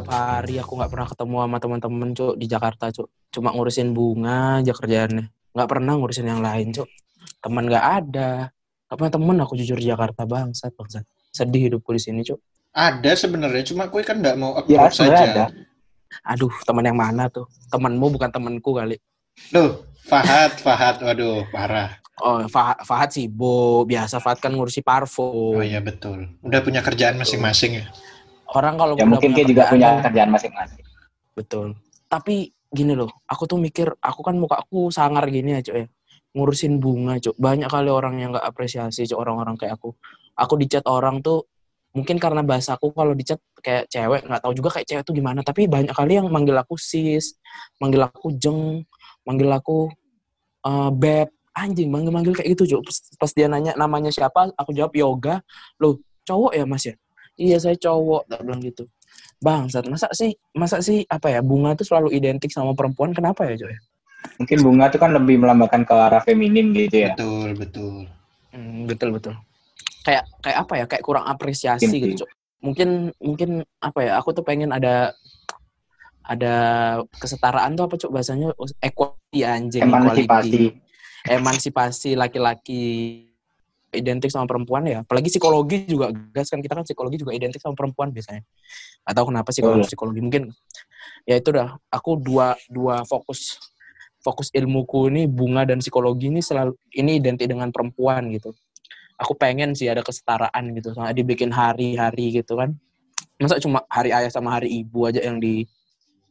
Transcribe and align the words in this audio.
tiap 0.00 0.08
hari 0.10 0.56
aku 0.56 0.72
nggak 0.74 0.90
pernah 0.90 1.08
ketemu 1.08 1.34
sama 1.38 1.56
teman-teman 1.58 2.08
cuk 2.10 2.34
di 2.34 2.46
Jakarta 2.46 2.84
cuk. 2.88 3.08
Cuma 3.30 3.52
ngurusin 3.52 3.92
bunga 3.92 4.58
aja 4.58 4.72
kerjaannya. 4.72 5.24
Nggak 5.52 5.68
pernah 5.68 5.92
ngurusin 5.94 6.24
yang 6.24 6.40
lain 6.40 6.72
cuk. 6.72 6.88
Teman 7.38 7.68
nggak 7.68 7.84
ada. 7.84 8.48
Punya 8.88 9.12
temen 9.12 9.36
aku 9.38 9.54
jujur 9.54 9.76
di 9.76 9.86
Jakarta 9.86 10.24
bangsat 10.24 10.72
bangsat. 10.72 11.04
Sedih 11.30 11.68
hidupku 11.68 11.92
di 11.92 12.00
sini 12.00 12.24
cuk. 12.24 12.40
Ada 12.70 13.12
sebenarnya, 13.18 13.66
cuma 13.66 13.86
gue 13.86 14.00
kan 14.00 14.16
nggak 14.16 14.36
mau 14.36 14.54
Ya, 14.64 14.80
approach 14.80 14.96
sebenarnya 14.96 15.20
saja. 15.20 15.34
ada. 15.44 15.46
aduh 16.24 16.50
teman 16.64 16.82
yang 16.82 16.96
mana 16.96 17.26
tuh? 17.26 17.46
Temanmu 17.68 18.10
bukan 18.10 18.30
temanku 18.30 18.70
kali. 18.72 18.98
Loh, 19.50 19.86
Fahad, 20.02 20.58
Fahad, 20.58 20.98
waduh, 21.00 21.46
parah. 21.48 21.98
oh 22.18 22.42
Fah- 22.46 22.78
Fahad 22.80 23.10
Sibo 23.10 23.82
biasa 23.84 24.18
Fahad 24.18 24.38
kan 24.38 24.50
ngurusi 24.50 24.82
parfum. 24.82 25.54
Oh 25.54 25.62
iya 25.62 25.78
betul. 25.78 26.30
Udah 26.40 26.60
punya 26.60 26.78
kerjaan 26.80 27.14
masing-masing 27.14 27.78
ya. 27.78 27.86
Orang 28.54 28.74
kalau 28.74 28.94
Ya 28.98 29.06
mungkin 29.06 29.30
dia 29.34 29.46
juga 29.46 29.70
punya 29.70 30.02
kerjaan 30.02 30.30
masing-masing. 30.34 30.82
Betul. 31.34 31.78
Tapi 32.10 32.50
gini 32.70 32.94
loh, 32.94 33.10
aku 33.26 33.46
tuh 33.50 33.58
mikir, 33.58 33.90
aku 33.98 34.20
kan 34.22 34.38
muka 34.38 34.62
aku 34.62 34.90
sangar 34.94 35.26
gini 35.30 35.58
ya, 35.58 35.60
Cuk 35.62 35.76
ya. 35.76 35.86
Ngurusin 36.34 36.78
bunga, 36.78 37.18
Cuk. 37.18 37.34
Banyak 37.38 37.70
kali 37.70 37.90
orang 37.90 38.18
yang 38.18 38.30
gak 38.34 38.46
apresiasi, 38.46 39.06
Cuk, 39.06 39.18
orang-orang 39.18 39.58
kayak 39.58 39.78
aku. 39.78 39.94
Aku 40.38 40.54
dicat 40.58 40.86
orang 40.86 41.22
tuh, 41.22 41.46
mungkin 41.94 42.22
karena 42.22 42.46
bahasaku 42.46 42.94
kalau 42.94 43.14
dicat 43.14 43.42
kayak 43.60 43.90
cewek, 43.90 44.22
nggak 44.22 44.40
tahu 44.46 44.54
juga 44.54 44.78
kayak 44.78 44.86
cewek 44.86 45.02
tuh 45.06 45.14
gimana. 45.14 45.42
Tapi 45.42 45.66
banyak 45.66 45.90
kali 45.90 46.18
yang 46.18 46.30
manggil 46.30 46.54
aku 46.54 46.78
sis, 46.78 47.34
manggil 47.82 48.06
aku 48.06 48.34
jeng, 48.38 48.86
manggil 49.26 49.50
aku 49.50 49.90
eh, 50.66 50.90
beb. 50.94 51.30
Anjing, 51.50 51.90
manggil-manggil 51.90 52.38
kayak 52.38 52.54
gitu, 52.54 52.78
Cuk. 52.78 52.86
Pas, 52.86 52.96
pas 53.26 53.30
dia 53.34 53.50
nanya 53.50 53.74
namanya 53.74 54.14
siapa, 54.14 54.54
aku 54.54 54.70
jawab 54.70 54.94
yoga. 54.94 55.42
Loh, 55.82 55.98
cowok 56.22 56.54
ya, 56.54 56.64
Mas 56.64 56.86
ya? 56.86 56.94
Iya, 57.40 57.56
saya 57.56 57.76
cowok. 57.80 58.28
Tak 58.28 58.40
bilang 58.44 58.60
gitu. 58.60 58.84
Bangsat, 59.40 59.88
masa 59.88 60.12
sih, 60.12 60.36
masa 60.52 60.84
sih 60.84 61.08
apa 61.08 61.32
ya 61.32 61.40
bunga 61.40 61.72
tuh 61.72 61.88
selalu 61.88 62.12
identik 62.12 62.52
sama 62.52 62.76
perempuan? 62.76 63.16
Kenapa 63.16 63.48
ya, 63.48 63.56
Joy? 63.56 63.72
Mungkin 64.36 64.58
bunga 64.60 64.92
itu 64.92 65.00
kan 65.00 65.16
lebih 65.16 65.40
melambangkan 65.40 65.88
ke 65.88 65.94
arah 65.96 66.20
feminim 66.20 66.76
gitu 66.76 67.08
ya. 67.08 67.16
Betul, 67.16 67.56
betul. 67.56 68.04
Hmm, 68.52 68.84
betul 68.84 69.16
betul. 69.16 69.34
Kayak 70.04 70.28
kayak 70.44 70.58
apa 70.60 70.72
ya? 70.76 70.84
Kayak 70.84 71.04
kurang 71.08 71.24
apresiasi 71.24 71.88
Mungkin 71.88 72.00
gitu, 72.12 72.14
Cok. 72.24 72.30
Mungkin 72.60 72.88
mungkin 73.16 73.50
apa 73.80 73.98
ya? 74.04 74.12
Aku 74.20 74.36
tuh 74.36 74.44
pengen 74.44 74.76
ada 74.76 75.16
ada 76.30 76.54
kesetaraan 77.18 77.74
tuh 77.74 77.90
apa 77.90 77.96
cok 77.98 78.12
bahasanya 78.14 78.48
equality 78.78 79.40
anjing 79.42 79.82
Emansipasi. 79.82 80.22
equality. 80.22 80.64
emansipasi 81.26 82.10
laki-laki 82.14 82.84
identik 83.94 84.30
sama 84.30 84.46
perempuan 84.46 84.86
ya. 84.86 85.02
Apalagi 85.02 85.28
psikologi 85.28 85.86
juga 85.86 86.14
gas 86.32 86.50
kan 86.50 86.62
kita 86.62 86.78
kan 86.78 86.84
psikologi 86.86 87.20
juga 87.20 87.34
identik 87.34 87.58
sama 87.58 87.74
perempuan 87.74 88.14
biasanya. 88.14 88.42
Atau 89.02 89.28
kenapa 89.28 89.50
psikologi 89.50 89.86
Betul. 89.86 89.90
psikologi. 89.90 90.20
Mungkin 90.22 90.42
ya 91.26 91.34
itu 91.38 91.50
dah. 91.50 91.76
Aku 91.90 92.18
dua 92.18 92.54
dua 92.70 93.02
fokus 93.04 93.58
fokus 94.20 94.52
ilmuku 94.52 95.08
ini 95.08 95.24
bunga 95.24 95.64
dan 95.64 95.80
psikologi 95.80 96.28
ini 96.28 96.44
selalu 96.44 96.76
ini 96.94 97.18
identik 97.18 97.48
dengan 97.48 97.72
perempuan 97.72 98.30
gitu. 98.30 98.52
Aku 99.20 99.36
pengen 99.36 99.76
sih 99.76 99.88
ada 99.88 100.00
kesetaraan 100.00 100.72
gitu 100.76 100.96
sama 100.96 101.12
dibikin 101.12 101.52
hari-hari 101.52 102.40
gitu 102.40 102.56
kan. 102.56 102.72
Masa 103.40 103.60
cuma 103.60 103.84
hari 103.88 104.12
ayah 104.12 104.28
sama 104.28 104.56
hari 104.60 104.84
ibu 104.84 105.08
aja 105.08 105.20
yang 105.20 105.40
di 105.40 105.64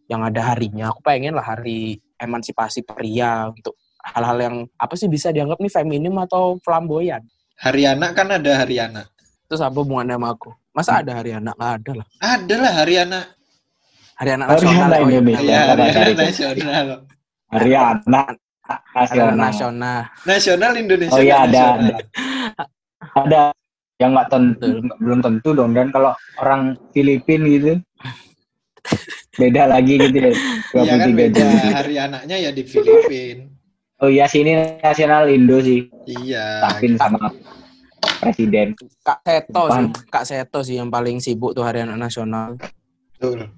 yang 0.09 0.25
ada 0.25 0.53
harinya. 0.53 0.89
Aku 0.89 1.01
pengen 1.05 1.37
lah 1.37 1.45
hari 1.45 2.01
emansipasi 2.17 2.85
pria 2.85 3.49
untuk 3.49 3.77
hal-hal 4.01 4.37
yang 4.41 4.55
apa 4.79 4.93
sih 4.97 5.11
bisa 5.11 5.29
dianggap 5.29 5.59
nih 5.61 5.73
feminim 5.73 6.15
atau 6.23 6.57
flamboyan 6.63 7.21
Hari 7.59 7.83
anak 7.85 8.15
kan 8.15 8.27
ada 8.31 8.51
hari 8.55 8.79
anak. 8.79 9.07
terus 9.49 9.65
apa 9.65 9.81
hubungannya 9.81 10.13
sama 10.13 10.29
aku 10.29 10.53
masa 10.71 11.01
ada 11.01 11.11
hari 11.17 11.33
anak 11.33 11.57
nggak 11.57 11.73
ada 11.81 11.91
lah 11.97 12.07
Ada 12.21 12.55
lah 12.55 12.71
hari 12.71 12.95
anak. 13.01 13.25
hari 14.13 14.29
anak 14.31 14.45
Hari 14.45 14.55
nasional 14.61 14.85
anak 14.85 14.99
Indonesia. 15.01 15.41
Hari 15.41 15.49
anak 15.57 16.05
itu? 16.05 16.21
nasional. 16.21 16.87
Hari 17.49 17.71
anak 17.73 18.27
nasional. 18.93 19.33
nasional 19.33 19.99
Nasional 20.23 20.73
Indonesia. 20.77 21.15
Oh 21.17 21.21
iya 21.23 21.35
kan 21.35 21.49
ada, 21.49 21.63
ada. 21.73 21.95
Ada 23.17 23.41
yang 23.97 24.11
nggak 24.13 24.29
tentu, 24.29 24.67
belum 25.01 25.19
tentu 25.19 25.49
dong. 25.51 25.71
Dan 25.73 25.89
kalau 25.89 26.13
orang 26.37 26.61
Filipin 26.93 27.41
gitu, 27.49 27.73
beda 29.41 29.63
lagi 29.65 29.93
gitu 29.97 30.17
ya. 30.19 30.31
Iya 30.77 30.93
kan 30.95 31.09
23 31.09 31.17
beda. 31.17 31.41
Juli. 31.41 31.67
Hari 31.73 31.95
anaknya 31.97 32.35
ya 32.37 32.49
di 32.53 32.63
Filipin. 32.63 33.48
Oh 33.99 34.07
iya 34.07 34.25
sini 34.25 34.55
nasional 34.79 35.27
Indo 35.27 35.59
sih, 35.59 35.91
Iya. 36.07 36.63
tahun 36.63 36.95
sama 36.95 37.19
presiden. 38.17 38.71
kak 39.01 39.19
Seto 39.21 39.61
sih 39.61 39.75
Apaan? 39.75 39.85
kak 40.07 40.23
Seto 40.23 40.59
sih 40.61 40.75
yang 40.75 40.87
paling 40.87 41.19
sibuk 41.19 41.51
tuh 41.51 41.61
hari 41.61 41.83
anak 41.83 41.99
nasional 41.99 42.55
Betul. 43.13 43.51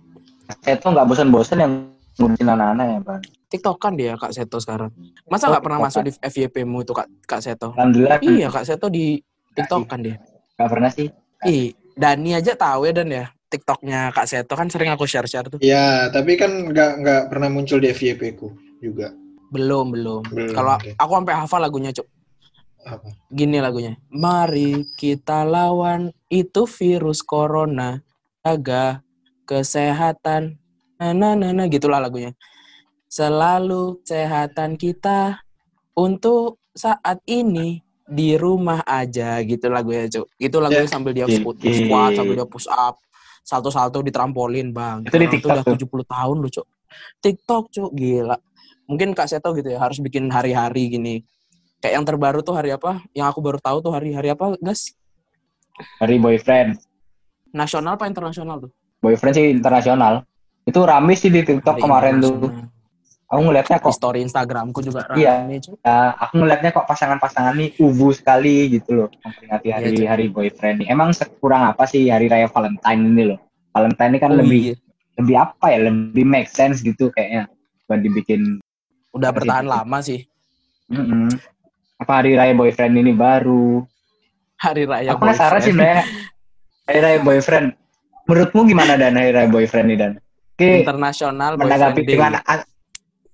Saya 0.59 0.75
tuh 0.75 0.89
nggak 0.91 1.05
bosan-bosan 1.05 1.57
yang 1.59 1.73
ngurusin 2.17 2.43
anak-anak 2.47 2.85
ya, 2.87 2.99
Bang. 2.99 3.21
tiktokan 3.47 3.93
dia 3.93 4.13
kak 4.15 4.31
Seto 4.31 4.57
sekarang 4.57 4.89
masa 5.25 5.45
nggak 5.47 5.61
pernah 5.61 5.79
masuk 5.79 6.01
di 6.01 6.11
FYP 6.15 6.63
mu 6.63 6.81
itu 6.81 6.91
kak 6.91 7.05
kak 7.23 7.39
Seto 7.39 7.71
Alhamdulillah 7.71 8.17
iya 8.21 8.47
kak 8.47 8.65
Seto 8.65 8.87
di 8.87 9.21
tiktokan 9.51 9.99
dia 9.99 10.15
nggak 10.55 10.69
pernah 10.69 10.89
sih. 10.89 11.07
ih 11.43 11.69
Dani 11.91 12.31
aja 12.33 12.55
tahu 12.55 12.87
ya 12.87 12.93
dan 12.93 13.09
ya 13.09 13.25
tiktoknya 13.45 14.09
kak 14.09 14.25
Seto 14.25 14.53
kan 14.53 14.65
sering 14.67 14.89
aku 14.89 15.05
share 15.05 15.27
share 15.27 15.45
tuh 15.45 15.59
Iya, 15.59 16.09
tapi 16.09 16.33
kan 16.33 16.49
nggak 16.65 16.91
nggak 16.97 17.21
pernah 17.27 17.47
muncul 17.47 17.77
di 17.77 17.89
FYP 17.89 18.21
ku 18.33 18.49
juga. 18.79 19.13
Belum 19.51 19.85
belum. 19.91 20.21
Belum, 20.31 20.55
kalau 20.55 20.79
oke. 20.79 20.95
aku 20.95 21.11
sampai 21.19 21.35
hafal 21.35 21.59
lagunya 21.59 21.91
cuk. 21.91 22.07
Apa? 22.81 23.13
gini 23.29 23.61
lagunya. 23.61 23.93
Mari 24.09 24.89
kita 24.97 25.45
lawan 25.45 26.09
itu 26.31 26.65
virus 26.65 27.21
corona. 27.21 28.01
Jaga 28.41 29.05
kesehatan. 29.45 30.57
Nah 30.97 31.13
nah 31.13 31.37
nah, 31.37 31.51
nah 31.53 31.67
gitulah 31.69 32.01
lagunya. 32.01 32.33
Selalu 33.11 34.01
kesehatan 34.01 34.79
kita 34.79 35.43
untuk 35.93 36.57
saat 36.73 37.19
ini. 37.27 37.83
Di 38.11 38.35
rumah 38.35 38.83
aja. 38.83 39.39
Gitu 39.45 39.71
lagunya 39.71 40.09
cuk. 40.09 40.27
Itu 40.35 40.57
lagunya 40.59 40.87
Ya. 40.87 40.91
sambil 40.91 41.11
dia 41.15 41.27
Oke. 41.29 41.37
squat, 41.37 41.55
squat 41.63 42.11
sambil 42.17 42.33
dia 42.39 42.47
push 42.49 42.67
up. 42.67 42.97
Salto-salto 43.45 44.03
di 44.03 44.11
trampolin 44.11 44.73
bang. 44.73 45.05
Itu 45.05 45.15
di 45.15 45.27
TikTok 45.31 45.49
udah 45.53 45.63
tuh? 45.63 45.77
70 45.79 46.03
tahun 46.07 46.35
loh 46.41 46.51
cuk. 46.51 46.67
TikTok 47.23 47.63
cuk. 47.71 47.91
Gila 47.93 48.35
mungkin 48.85 49.13
Kak 49.13 49.27
Seto 49.27 49.51
gitu 49.53 49.69
ya 49.69 49.79
harus 49.79 49.97
bikin 49.97 50.29
hari-hari 50.29 50.89
gini 50.89 51.15
kayak 51.79 51.97
yang 51.97 52.05
terbaru 52.05 52.41
tuh 52.41 52.53
hari 52.53 52.69
apa 52.69 53.01
yang 53.11 53.25
aku 53.25 53.41
baru 53.41 53.57
tahu 53.57 53.81
tuh 53.81 53.91
hari-hari 53.91 54.29
apa 54.29 54.53
gas 54.59 54.93
Dari 55.97 56.17
boyfriend. 56.17 56.77
nasional 57.51 57.97
apa 57.97 58.05
internasional 58.05 58.61
tuh 58.61 58.71
Boyfriend 59.01 59.33
sih 59.33 59.49
internasional. 59.49 60.21
Itu 60.61 60.85
rame 60.85 61.17
sih 61.17 61.33
di 61.33 61.41
TikTok 61.41 61.73
Hari 61.73 61.81
kemarin 61.81 62.13
tuh. 62.21 62.53
Aku 63.25 63.41
ngeliatnya 63.41 63.81
di 63.81 63.85
kok, 63.89 63.97
story 63.97 64.21
Instagramku 64.21 64.77
juga 64.77 65.09
Iya. 65.17 65.41
rame 65.41 65.57
Cuk. 65.57 65.81
ya, 65.81 66.13
aku 66.21 66.33
ngeliatnya 66.37 66.69
kok 66.69 66.85
pasangan-pasangan 66.85 67.57
nih 67.57 67.81
ubu 67.81 68.13
sekali 68.13 68.69
gitu 68.69 68.93
loh. 68.93 69.09
Memperingati 69.25 69.65
Iya, 69.65 69.73
hari 69.73 69.89
Cuk. 69.97 70.05
hari 70.05 70.25
boyfriend 70.29 70.75
nih. 70.85 70.87
Emang 70.93 71.09
kurang 71.41 71.65
apa 71.65 71.89
sih 71.89 72.13
hari 72.13 72.29
raya 72.29 72.45
Valentine 72.45 73.01
ini 73.01 73.23
loh? 73.33 73.39
Valentine 73.73 74.11
ini 74.13 74.19
kan 74.21 74.31
Oh, 74.31 74.37
lebih 74.37 74.61
iya. 74.61 74.75
lebih 75.17 75.35
apa 75.39 75.65
ya? 75.73 75.79
Lebih 75.89 76.25
make 76.27 76.49
sense 76.53 76.85
gitu 76.85 77.09
kayaknya. 77.09 77.49
Buat 77.89 78.05
dibikin 78.05 78.61
udah 79.11 79.29
Hari 79.29 79.37
bertahan 79.37 79.65
itu. 79.67 79.73
lama 79.73 79.97
sih 80.03 80.21
mm-mm. 80.91 81.27
apa 82.01 82.11
hari 82.17 82.31
raya 82.35 82.53
boyfriend 82.57 82.93
ini 82.97 83.11
baru. 83.13 83.83
hari 84.57 84.83
raya 84.89 85.13
aku 85.13 85.21
penasaran 85.25 85.59
sih 85.61 85.73
sebenarnya 85.73 86.05
hari 86.91 86.99
raya 86.99 87.19
boyfriend. 87.23 87.67
Menurutmu 88.27 88.61
gimana 88.67 88.93
dan 88.99 89.17
hari 89.17 89.31
raya 89.31 89.47
boyfriend 89.47 89.87
ini 89.91 89.95
dan? 89.97 90.11
Oke, 90.55 90.85
internasional 90.85 91.57
menanggapi 91.57 92.01
dengan 92.05 92.31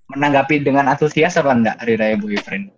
menanggapi 0.07 0.55
dengan 0.63 0.85
antusias 0.87 1.35
apa 1.35 1.51
enggak 1.51 1.75
hari 1.81 1.93
raya 1.97 2.15
boyfriend? 2.15 2.71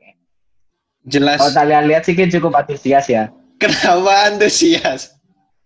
Jelas. 1.07 1.38
Kalau 1.40 1.54
kalian 1.54 1.86
lihat 1.92 2.04
sih 2.07 2.16
cukup 2.16 2.56
antusias 2.56 3.07
ya. 3.12 3.30
Kenapa 3.60 4.31
antusias? 4.31 5.19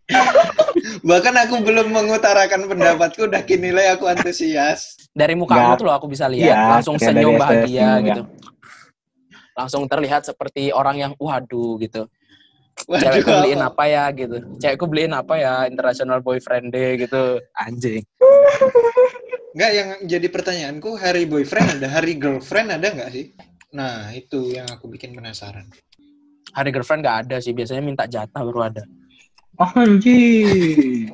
Bahkan 1.09 1.33
aku 1.47 1.63
belum 1.63 1.88
mengutarakan 1.89 2.67
pendapatku 2.67 3.27
udah 3.27 3.41
kinilai 3.44 3.95
aku 3.95 4.07
antusias. 4.07 5.00
dari 5.13 5.38
muka 5.38 5.53
Nggak. 5.53 5.77
tuh 5.77 5.85
loh 5.85 5.95
aku 5.95 6.07
bisa 6.09 6.25
lihat 6.25 6.50
Iya, 6.50 6.57
langsung 6.73 6.97
kayak 6.97 7.13
senyum 7.13 7.35
bahagia 7.38 7.89
gitu 8.01 8.21
langsung 9.53 9.85
terlihat 9.85 10.25
seperti 10.25 10.73
orang 10.73 10.97
yang 10.97 11.11
waduh 11.21 11.77
gitu 11.77 12.09
Waduh, 12.89 13.05
cewekku 13.05 13.29
beliin 13.29 13.61
apa? 13.61 13.69
apa 13.69 13.83
ya 13.85 14.03
gitu 14.09 14.38
cewekku 14.57 14.85
beliin 14.89 15.13
apa 15.13 15.33
ya 15.38 15.53
international 15.69 16.25
boyfriend 16.25 16.73
day 16.73 16.97
gitu 16.97 17.38
anjing 17.53 18.01
Enggak, 19.53 19.71
yang 19.71 19.89
jadi 20.09 20.27
pertanyaanku 20.33 20.97
hari 20.97 21.29
boyfriend 21.29 21.77
ada, 21.77 21.85
hari 21.94 22.17
girlfriend 22.17 22.73
ada 22.73 22.89
nggak 22.89 23.13
sih? 23.13 23.38
Nah, 23.69 24.09
itu 24.09 24.49
yang 24.49 24.65
aku 24.65 24.89
bikin 24.89 25.13
penasaran. 25.13 25.69
hari 26.49 26.73
girlfriend 26.73 27.06
nggak 27.06 27.29
ada 27.29 27.38
sih 27.38 27.53
biasanya 27.53 27.85
minta 27.85 28.09
jatah 28.09 28.41
baru 28.41 28.65
ada 28.65 28.81
anjir. 29.59 31.09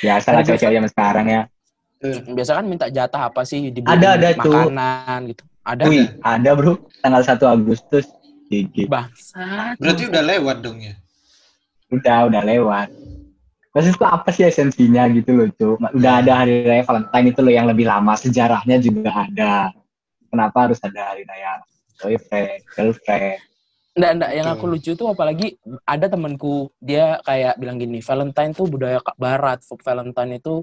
Ya, 0.00 0.18
salah 0.22 0.42
cewek-cewek 0.46 0.78
zaman 0.80 0.90
sekarang 0.90 1.26
ya. 1.28 1.42
biasa 2.30 2.62
kan 2.62 2.64
minta 2.64 2.86
jatah 2.86 3.26
apa 3.26 3.42
sih 3.42 3.74
di 3.74 3.82
Ada, 3.82 4.14
ada 4.14 4.30
tuh. 4.38 4.54
makanan 4.54 5.34
gitu 5.34 5.42
ada 5.66 5.82
Wih, 5.90 6.06
ada 6.22 6.50
bro. 6.54 6.78
Tanggal 7.02 7.22
1 7.26 7.42
Agustus. 7.44 8.06
GG. 8.48 8.88
bangsat 8.88 9.76
Berarti 9.76 10.08
udah 10.08 10.24
lewat 10.24 10.56
dong 10.64 10.80
ya? 10.80 10.96
Udah, 11.92 12.32
udah 12.32 12.42
lewat. 12.48 12.88
Maksudnya 13.76 13.96
itu 14.00 14.06
apa 14.08 14.28
sih 14.32 14.44
esensinya 14.48 15.04
gitu 15.12 15.36
loh, 15.36 15.48
Cuk. 15.52 15.76
Udah 15.92 16.24
ada 16.24 16.32
hari 16.40 16.64
raya 16.64 16.80
Valentine 16.80 17.26
itu 17.28 17.40
loh 17.44 17.52
yang 17.52 17.68
lebih 17.68 17.84
lama, 17.84 18.16
sejarahnya 18.16 18.80
juga 18.80 19.12
ada. 19.12 19.68
Kenapa 20.32 20.64
harus 20.64 20.80
ada 20.80 21.12
hari 21.12 21.28
raya 21.28 21.60
boyfriend, 22.00 22.64
girlfriend? 22.72 23.40
Enggak, 23.98 24.12
enggak. 24.14 24.30
Yang 24.32 24.46
aku 24.54 24.64
lucu 24.70 24.90
tuh 24.94 25.08
apalagi 25.10 25.58
ada 25.82 26.06
temanku, 26.06 26.70
dia 26.78 27.18
kayak 27.26 27.58
bilang 27.58 27.76
gini, 27.76 27.98
Valentine 27.98 28.54
tuh 28.54 28.70
budaya 28.70 29.02
barat. 29.18 29.58
Valentine 29.66 30.38
itu 30.38 30.62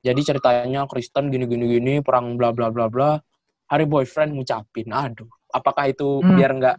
jadi 0.00 0.20
ceritanya 0.22 0.86
Kristen 0.86 1.28
gini-gini 1.28 1.66
gini, 1.66 1.94
perang 1.98 2.38
bla 2.38 2.54
bla 2.54 2.70
bla 2.70 2.86
bla. 2.86 3.18
Hari 3.66 3.84
boyfriend 3.84 4.38
ngucapin. 4.38 4.94
Aduh, 4.94 5.26
apakah 5.50 5.90
itu 5.90 6.22
Hmm. 6.22 6.38
biar 6.38 6.52
enggak 6.54 6.78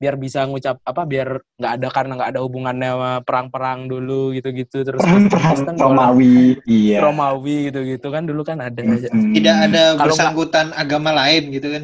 biar 0.00 0.16
bisa 0.16 0.48
ngucap 0.48 0.80
apa 0.80 1.04
biar 1.04 1.44
nggak 1.60 1.72
ada 1.76 1.88
karena 1.92 2.12
nggak 2.16 2.30
ada 2.32 2.40
hubungannya 2.40 2.88
sama 2.88 3.12
perang-perang 3.20 3.84
dulu 3.84 4.32
gitu-gitu 4.32 4.80
terus 4.80 4.96
Kristen 5.04 5.76
boleh- 5.76 5.92
Romawi, 5.92 6.36
iya. 6.64 7.04
Romawi 7.04 7.68
gitu-gitu 7.68 8.08
kan 8.08 8.24
dulu 8.24 8.40
kan 8.40 8.64
ada 8.64 8.80
aja. 8.80 9.12
Mm-mm. 9.12 9.36
Tidak 9.36 9.56
ada 9.68 10.00
bersangkutan 10.00 10.72
agama 10.72 11.12
lain 11.12 11.52
gitu 11.52 11.68
kan. 11.68 11.82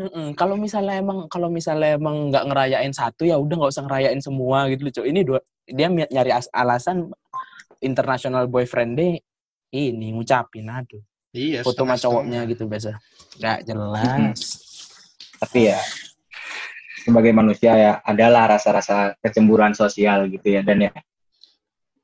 Mm-mm. 0.00 0.32
Kalau 0.32 0.56
misalnya 0.56 0.96
emang 0.98 1.28
kalau 1.28 1.52
misalnya 1.52 2.00
emang 2.00 2.32
nggak 2.32 2.44
ngerayain 2.48 2.92
satu 2.92 3.28
ya 3.28 3.36
udah 3.36 3.54
nggak 3.60 3.72
usah 3.76 3.84
ngerayain 3.84 4.20
semua 4.24 4.64
gitu 4.72 4.88
loh. 4.88 5.04
Ini 5.04 5.20
dua 5.22 5.38
dia 5.68 5.86
nyari 5.88 6.32
as- 6.32 6.50
alasan 6.50 7.12
international 7.78 8.46
boyfriend 8.48 8.98
day 8.98 9.12
ini 9.70 10.12
ngucapin 10.14 10.68
aduh 10.68 11.02
Iya. 11.32 11.64
foto 11.64 11.82
sama 11.86 11.96
cowoknya 11.96 12.44
gitu 12.44 12.68
biasa 12.68 12.92
nggak 13.40 13.58
jelas 13.64 14.38
Tapi 15.40 15.72
ya 15.72 15.78
sebagai 17.02 17.32
manusia 17.34 17.72
ya 17.74 17.92
adalah 18.04 18.52
rasa-rasa 18.52 19.16
kecemburuan 19.18 19.72
sosial 19.74 20.28
gitu 20.28 20.44
ya 20.44 20.62
dan 20.62 20.86
ya 20.86 20.92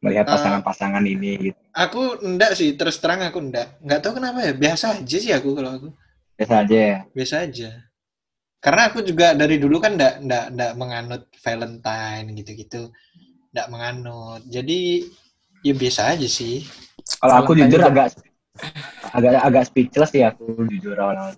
melihat 0.01 0.27
Ah. 0.31 0.39
pasangan-pasangan 0.39 1.03
ini 1.03 1.51
gitu. 1.51 1.59
Aku 1.75 2.23
enggak 2.23 2.55
sih, 2.55 2.75
terus 2.79 3.03
terang 3.03 3.19
aku 3.23 3.43
enggak. 3.43 3.79
Enggak 3.83 3.99
tahu 4.03 4.23
kenapa 4.23 4.47
ya, 4.47 4.55
biasa 4.55 5.03
aja 5.03 5.19
sih 5.19 5.35
aku 5.35 5.59
kalau 5.59 5.71
aku. 5.75 5.89
Biasa 6.39 6.55
aja 6.63 6.79
ya. 6.79 6.99
Biasa 7.11 7.35
aja. 7.51 7.71
Karena 8.63 8.83
aku 8.91 9.03
juga 9.03 9.35
dari 9.35 9.59
dulu 9.59 9.83
kan 9.83 9.99
enggak 9.99 10.23
enggak 10.23 10.45
enggak 10.55 10.73
menganut 10.79 11.23
Valentine 11.43 12.27
gitu-gitu. 12.39 12.83
Enggak 13.51 13.67
menganut. 13.75 14.41
Jadi 14.47 15.03
ya 15.67 15.75
biasa 15.75 16.15
aja 16.15 16.29
sih. 16.31 16.63
Kalau 17.19 17.35
aku 17.43 17.59
jujur 17.59 17.83
itu- 17.83 17.89
agak 17.91 18.07
agak 19.11 19.33
agak 19.43 19.65
speechless 19.67 20.15
ya 20.15 20.31
aku 20.31 20.63
jujur 20.71 20.95
awal-awal. 20.95 21.35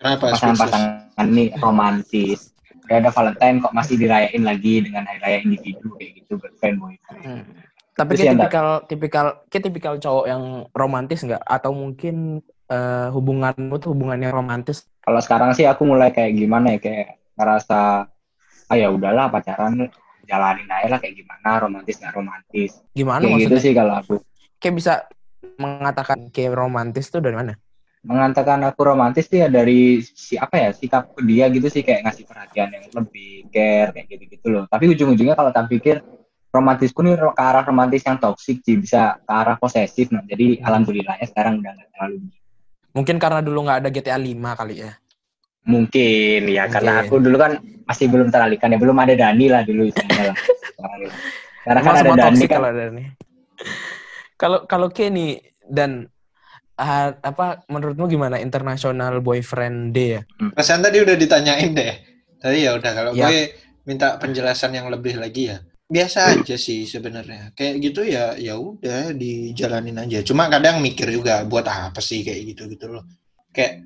Kenapa? 0.00 0.32
pasangan-pasangan 0.34 1.26
ini 1.28 1.52
romantis. 1.60 2.56
Kayak 2.88 3.06
ada 3.06 3.10
Valentine 3.14 3.56
kok 3.62 3.74
masih 3.76 3.94
dirayain 4.00 4.42
lagi 4.42 4.82
dengan 4.82 5.06
hari 5.06 5.20
raya 5.22 5.38
individu 5.44 5.92
kayak 6.00 6.10
gitu 6.24 6.32
girlfriend 6.40 6.76
boyfriend. 6.80 7.20
Hmm. 7.20 7.44
tapi 7.92 8.16
kayak 8.16 8.24
ya, 8.24 8.32
Ndak? 8.32 8.40
tipikal 8.48 8.68
tipikal 8.88 9.26
kayak 9.52 9.64
tipikal 9.68 9.94
cowok 10.00 10.24
yang 10.24 10.42
romantis 10.72 11.20
nggak 11.20 11.44
atau 11.44 11.76
mungkin 11.76 12.40
eh, 12.68 13.08
hubunganmu 13.10 13.74
tuh 13.80 13.94
hubungannya 13.94 14.30
romantis? 14.30 14.86
Kalau 15.02 15.18
sekarang 15.18 15.50
sih 15.56 15.66
aku 15.66 15.82
mulai 15.86 16.14
kayak 16.14 16.36
gimana 16.36 16.76
ya 16.76 16.78
kayak 16.78 17.08
ngerasa 17.34 18.06
ah 18.70 18.76
ya 18.76 18.88
udahlah 18.88 19.28
pacaran 19.28 19.90
jalanin 20.24 20.68
aja 20.70 20.86
lah 20.96 20.98
kayak 21.02 21.18
gimana 21.18 21.48
romantis 21.58 21.98
nggak 21.98 22.14
romantis. 22.14 22.70
gimana 22.94 23.20
kayak 23.26 23.34
gitu 23.42 23.56
maksudnya? 23.58 23.64
sih 23.64 23.72
kalau 23.74 23.94
aku. 23.98 24.14
kayak 24.62 24.74
bisa 24.78 24.92
mengatakan 25.58 26.18
kayak 26.30 26.52
romantis 26.54 27.10
tuh 27.10 27.20
dari 27.20 27.36
mana? 27.36 27.52
Mengatakan 28.02 28.58
aku 28.66 28.80
romantis 28.82 29.30
sih 29.30 29.42
ya 29.42 29.48
dari 29.50 30.02
si 30.02 30.34
apa 30.34 30.58
ya 30.58 30.70
sikap 30.74 31.14
dia 31.22 31.46
gitu 31.50 31.70
sih 31.70 31.82
kayak 31.86 32.06
ngasih 32.06 32.24
perhatian 32.26 32.70
yang 32.70 32.86
lebih 32.90 33.46
care 33.50 33.90
kayak 33.94 34.06
gitu 34.08 34.24
gitu 34.38 34.46
loh. 34.50 34.64
Tapi 34.66 34.90
ujung-ujungnya 34.90 35.34
kalau 35.38 35.50
tak 35.54 35.70
pikir 35.70 36.02
romantisku 36.52 37.00
nih 37.00 37.16
ke 37.16 37.42
arah 37.42 37.64
romantis 37.64 38.04
yang 38.04 38.20
toksik 38.20 38.60
sih 38.60 38.76
bisa 38.76 39.16
ke 39.24 39.32
arah 39.32 39.56
posesif 39.56 40.12
nah 40.12 40.20
jadi 40.28 40.60
alhamdulillahnya 40.60 41.24
sekarang 41.24 41.64
udah 41.64 41.72
nggak 41.72 41.88
terlalu 41.96 42.28
mungkin 42.92 43.16
karena 43.16 43.40
dulu 43.40 43.64
nggak 43.64 43.78
ada 43.82 43.88
GTA 43.88 44.16
5 44.16 44.32
kali 44.54 44.74
ya 44.80 44.92
mungkin 45.62 46.40
ya 46.46 46.66
karena 46.66 46.92
Mungkin. 46.98 47.06
aku 47.06 47.14
dulu 47.18 47.36
kan 47.38 47.52
masih 47.82 48.06
belum 48.06 48.28
teralihkan 48.28 48.68
ya 48.68 48.78
belum 48.78 48.96
ada 48.96 49.14
Dani 49.14 49.46
lah 49.46 49.62
dulu 49.62 49.86
istilahnya 49.86 50.34
lah 50.34 50.36
Sekarang 50.72 50.98
ini. 50.98 51.10
karena 51.62 51.80
kan 51.80 51.92
ada 51.92 52.00
semua 52.02 52.16
Dani 52.18 52.40
kan 52.40 52.50
kalau 52.50 52.68
ada 52.68 52.84
nih. 52.90 53.06
Kalau 54.34 54.58
kalau 54.66 54.88
Kenny 54.90 55.38
dan 55.62 56.10
ah, 56.74 57.14
apa 57.16 57.62
menurutmu 57.68 58.10
gimana 58.10 58.36
international 58.36 59.22
boyfriend 59.22 59.94
day 59.94 60.18
ya? 60.18 60.22
Pesan 60.50 60.82
tadi 60.82 60.98
udah 60.98 61.14
ditanyain 61.14 61.70
deh. 61.70 61.94
Tadi 62.36 62.66
ya 62.66 62.74
udah 62.74 62.90
kalau 62.90 63.10
Ya. 63.14 63.30
gue 63.30 63.54
minta 63.84 64.18
penjelasan 64.18 64.74
yang 64.74 64.90
lebih 64.90 65.14
lagi 65.14 65.54
ya. 65.54 65.62
Biasa 65.92 66.40
aja 66.40 66.56
sih 66.56 66.88
sebenarnya. 66.88 67.52
Kayak 67.52 67.74
gitu 67.84 68.00
ya 68.08 68.32
ya 68.40 68.56
udah 68.56 69.12
dijalanin 69.12 70.00
aja. 70.00 70.24
Cuma 70.24 70.48
kadang 70.48 70.80
mikir 70.80 71.12
juga 71.12 71.44
buat 71.44 71.68
apa 71.68 72.00
sih 72.00 72.24
kayak 72.24 72.56
gitu 72.56 72.62
gitu 72.72 72.88
loh. 72.88 73.04
Kayak 73.52 73.84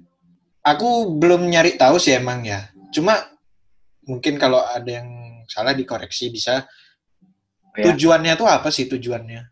aku 0.62 1.18
belum 1.18 1.50
nyari 1.50 1.74
tahu 1.74 1.98
sih 1.98 2.14
emang 2.14 2.46
ya. 2.46 2.70
Cuma 2.94 3.18
mungkin 4.06 4.38
kalau 4.38 4.62
ada 4.62 4.86
yang 4.86 5.10
salah 5.50 5.74
dikoreksi 5.74 6.30
bisa. 6.30 6.62
Ya. 7.74 7.92
Tujuannya 7.92 8.38
tuh 8.38 8.46
apa 8.46 8.70
sih 8.70 8.86
tujuannya? 8.86 9.42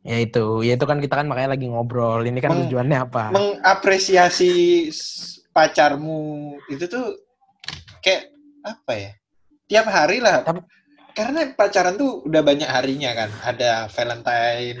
Ya 0.00 0.16
itu, 0.16 0.64
ya 0.64 0.74
itu 0.80 0.84
kan 0.88 0.98
kita 0.98 1.14
kan 1.16 1.28
makanya 1.28 1.54
lagi 1.56 1.70
ngobrol. 1.70 2.26
Ini 2.26 2.40
kan 2.42 2.50
Meng- 2.52 2.60
tujuannya 2.68 2.98
apa? 3.06 3.24
mengapresiasi 3.32 4.88
pacarmu 5.52 6.18
itu 6.68 6.84
tuh 6.88 7.20
kayak 8.02 8.32
apa 8.64 8.92
ya? 8.96 9.10
Tiap 9.70 9.86
hari 9.86 10.18
lah. 10.18 10.42
Tapi- 10.42 10.79
Karena 11.20 11.40
pacaran 11.52 11.94
tuh 11.94 12.24
udah 12.24 12.40
banyak 12.40 12.64
harinya 12.64 13.12
kan. 13.12 13.30
Ada 13.44 13.92
Valentine, 13.92 14.80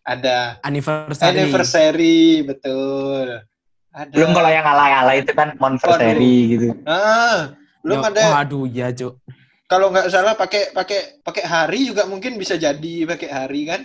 ada 0.00 0.56
Anniversary. 0.60 1.28
anniversary, 1.28 2.20
betul. 2.40 3.44
Ada 3.92 4.10
belum 4.10 4.32
kalau 4.32 4.50
yang 4.50 4.66
alay-alay 4.66 5.22
itu 5.22 5.30
kan 5.30 5.54
monversary 5.54 6.34
gitu 6.50 6.66
Ah, 6.82 7.54
belum 7.78 8.02
Ya, 8.02 8.08
ada 8.10 8.22
Waduh, 8.42 8.64
ya 8.66 8.88
Cuk. 8.90 9.22
kalau 9.64 9.94
nggak 9.94 10.10
salah 10.10 10.34
pakai 10.34 10.74
pakai 10.74 11.22
pakai 11.22 11.44
hari 11.46 11.86
juga 11.86 12.02
mungkin 12.04 12.34
bisa 12.34 12.56
jadi 12.56 12.94
pakai 13.06 13.28
hari 13.30 13.62
kan. 13.64 13.80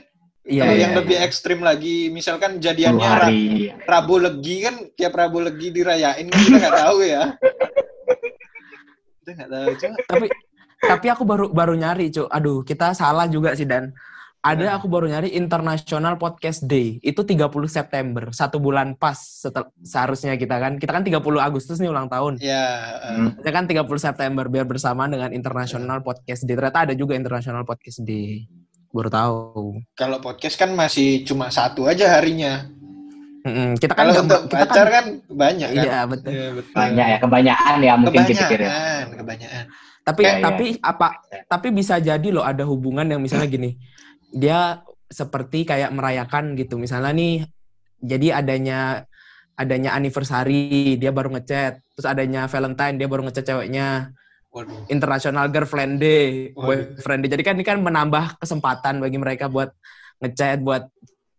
Iya, 0.50 0.66
kalau 0.66 0.74
iya, 0.74 0.82
yang 0.82 0.94
lebih 0.98 1.18
iya. 1.20 1.26
ekstrim 1.30 1.62
lagi, 1.62 2.10
misalkan 2.10 2.58
10 2.58 2.64
jadiannya 2.64 3.06
Ra- 3.06 3.16
hari 3.30 3.44
Rabu 3.86 4.18
Legi 4.18 4.56
kan 4.66 4.76
tiap 4.98 5.14
Rabu 5.14 5.46
Legi 5.46 5.70
dirayain 5.70 6.26
kan 6.26 6.40
kita 6.42 6.58
nggak 6.58 6.80
tahu 6.80 6.98
ya. 7.06 7.24
Kita 9.20 9.30
nggak 9.36 9.52
tahu 9.52 9.70
cuma 9.78 9.96
tapi 10.10 10.28
tapi 10.82 11.08
aku 11.08 11.24
baru 11.24 11.46
baru 11.50 11.74
nyari, 11.74 12.08
Cuk. 12.10 12.28
Aduh, 12.28 12.64
kita 12.64 12.92
salah 12.92 13.26
juga 13.26 13.52
sih 13.52 13.64
dan 13.64 13.92
ada 14.40 14.64
Hmm. 14.66 14.76
aku 14.80 14.88
baru 14.88 15.06
nyari 15.06 15.36
International 15.36 16.16
Podcast 16.16 16.64
Day. 16.64 16.96
Itu 17.00 17.28
30 17.28 17.68
September, 17.68 18.32
satu 18.32 18.56
bulan 18.56 18.96
pas 18.96 19.20
setel, 19.20 19.68
seharusnya 19.82 20.40
kita 20.40 20.56
kan. 20.56 20.80
Kita 20.80 20.92
kan 20.92 21.04
30 21.04 21.20
Agustus 21.38 21.76
nih 21.78 21.92
ulang 21.92 22.08
tahun. 22.08 22.40
ya 22.40 22.64
eh, 23.04 23.12
Hmm. 23.12 23.30
Ya 23.44 23.52
kan 23.52 23.68
30 23.68 24.00
September 24.00 24.48
biar 24.48 24.64
bersamaan 24.64 25.12
dengan 25.12 25.30
International 25.30 26.00
Podcast 26.00 26.48
Day. 26.48 26.56
Ternyata 26.56 26.88
ada 26.88 26.94
juga 26.94 27.14
International 27.14 27.64
Podcast 27.64 28.00
Day. 28.02 28.48
Baru 28.90 29.06
tahu. 29.06 29.86
kalau 29.94 30.18
podcast 30.18 30.56
kan 30.56 30.74
masih 30.74 31.22
cuma 31.22 31.52
satu 31.52 31.86
aja 31.86 32.10
harinya. 32.10 32.66
Mm-mm. 33.40 33.76
Kita 33.76 33.94
kan 33.94 34.10
Kalau 34.10 34.24
untuk 34.24 34.42
kita 34.48 34.66
pacar 34.66 34.88
kan 34.90 35.06
banyak 35.26 35.70
kan. 35.70 35.84
Iya, 35.84 36.00
betul. 36.06 36.30
Iya, 36.30 36.48
betul. 36.56 36.76
banyak 36.76 37.06
ya 37.06 37.18
kebanyakan 37.20 37.78
ya 37.80 37.94
mungkin 37.96 38.22
kita 38.24 38.34
pikir 38.42 38.60
ya 38.60 38.68
Kebanyakan, 38.68 39.06
kebanyakan. 39.16 39.64
Tapi 40.10 40.22
iya. 40.26 40.42
tapi 40.42 40.66
apa 40.82 41.22
tapi 41.46 41.68
bisa 41.70 42.02
jadi 42.02 42.28
loh 42.34 42.42
ada 42.42 42.66
hubungan 42.66 43.06
yang 43.06 43.22
misalnya 43.22 43.46
gini. 43.46 43.78
Dia 44.34 44.82
seperti 45.10 45.70
kayak 45.70 45.94
merayakan 45.94 46.58
gitu. 46.58 46.82
Misalnya 46.82 47.14
nih 47.14 47.46
jadi 48.02 48.42
adanya 48.42 49.06
adanya 49.60 49.92
anniversary, 49.94 50.96
dia 50.96 51.12
baru 51.12 51.36
ngechat. 51.36 51.84
Terus 51.94 52.08
adanya 52.08 52.48
Valentine, 52.48 52.96
dia 52.96 53.08
baru 53.12 53.28
ngechat 53.28 53.44
ceweknya. 53.44 54.16
Waduh. 54.50 54.90
International 54.90 55.46
Girlfriend 55.54 56.02
Day, 56.02 56.56
Waduh. 56.58 56.96
boyfriend 56.98 57.22
day. 57.22 57.30
Jadi 57.38 57.44
kan 57.46 57.54
ini 57.60 57.66
kan 57.68 57.78
menambah 57.78 58.42
kesempatan 58.42 58.98
bagi 58.98 59.22
mereka 59.22 59.46
buat 59.46 59.70
ngechat, 60.26 60.64
buat 60.66 60.90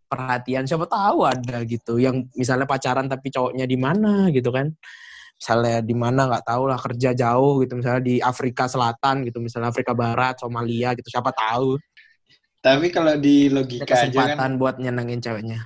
perhatian. 0.06 0.68
Siapa 0.68 0.86
tahu 0.86 1.26
ada 1.26 1.64
gitu 1.66 1.98
yang 1.98 2.28
misalnya 2.38 2.70
pacaran 2.70 3.10
tapi 3.10 3.32
cowoknya 3.34 3.66
di 3.66 3.78
mana 3.80 4.30
gitu 4.30 4.54
kan. 4.54 4.70
Misalnya 5.40 5.80
di 5.80 5.96
mana 5.96 6.28
nggak 6.28 6.44
tahu 6.52 6.68
lah 6.68 6.76
kerja 6.76 7.16
jauh 7.16 7.64
gitu 7.64 7.80
misalnya 7.80 8.04
di 8.04 8.20
Afrika 8.20 8.68
Selatan 8.68 9.24
gitu 9.24 9.40
misalnya 9.40 9.72
Afrika 9.72 9.96
Barat, 9.96 10.36
Somalia 10.36 10.92
gitu 10.92 11.08
siapa 11.08 11.32
tahu 11.32 11.80
Tapi 12.60 12.92
kalau 12.92 13.16
di 13.16 13.48
logika 13.48 13.88
aja 13.88 14.04
kan 14.04 14.12
kesempatan 14.12 14.60
buat 14.60 14.76
nyenengin 14.76 15.24
ceweknya. 15.24 15.64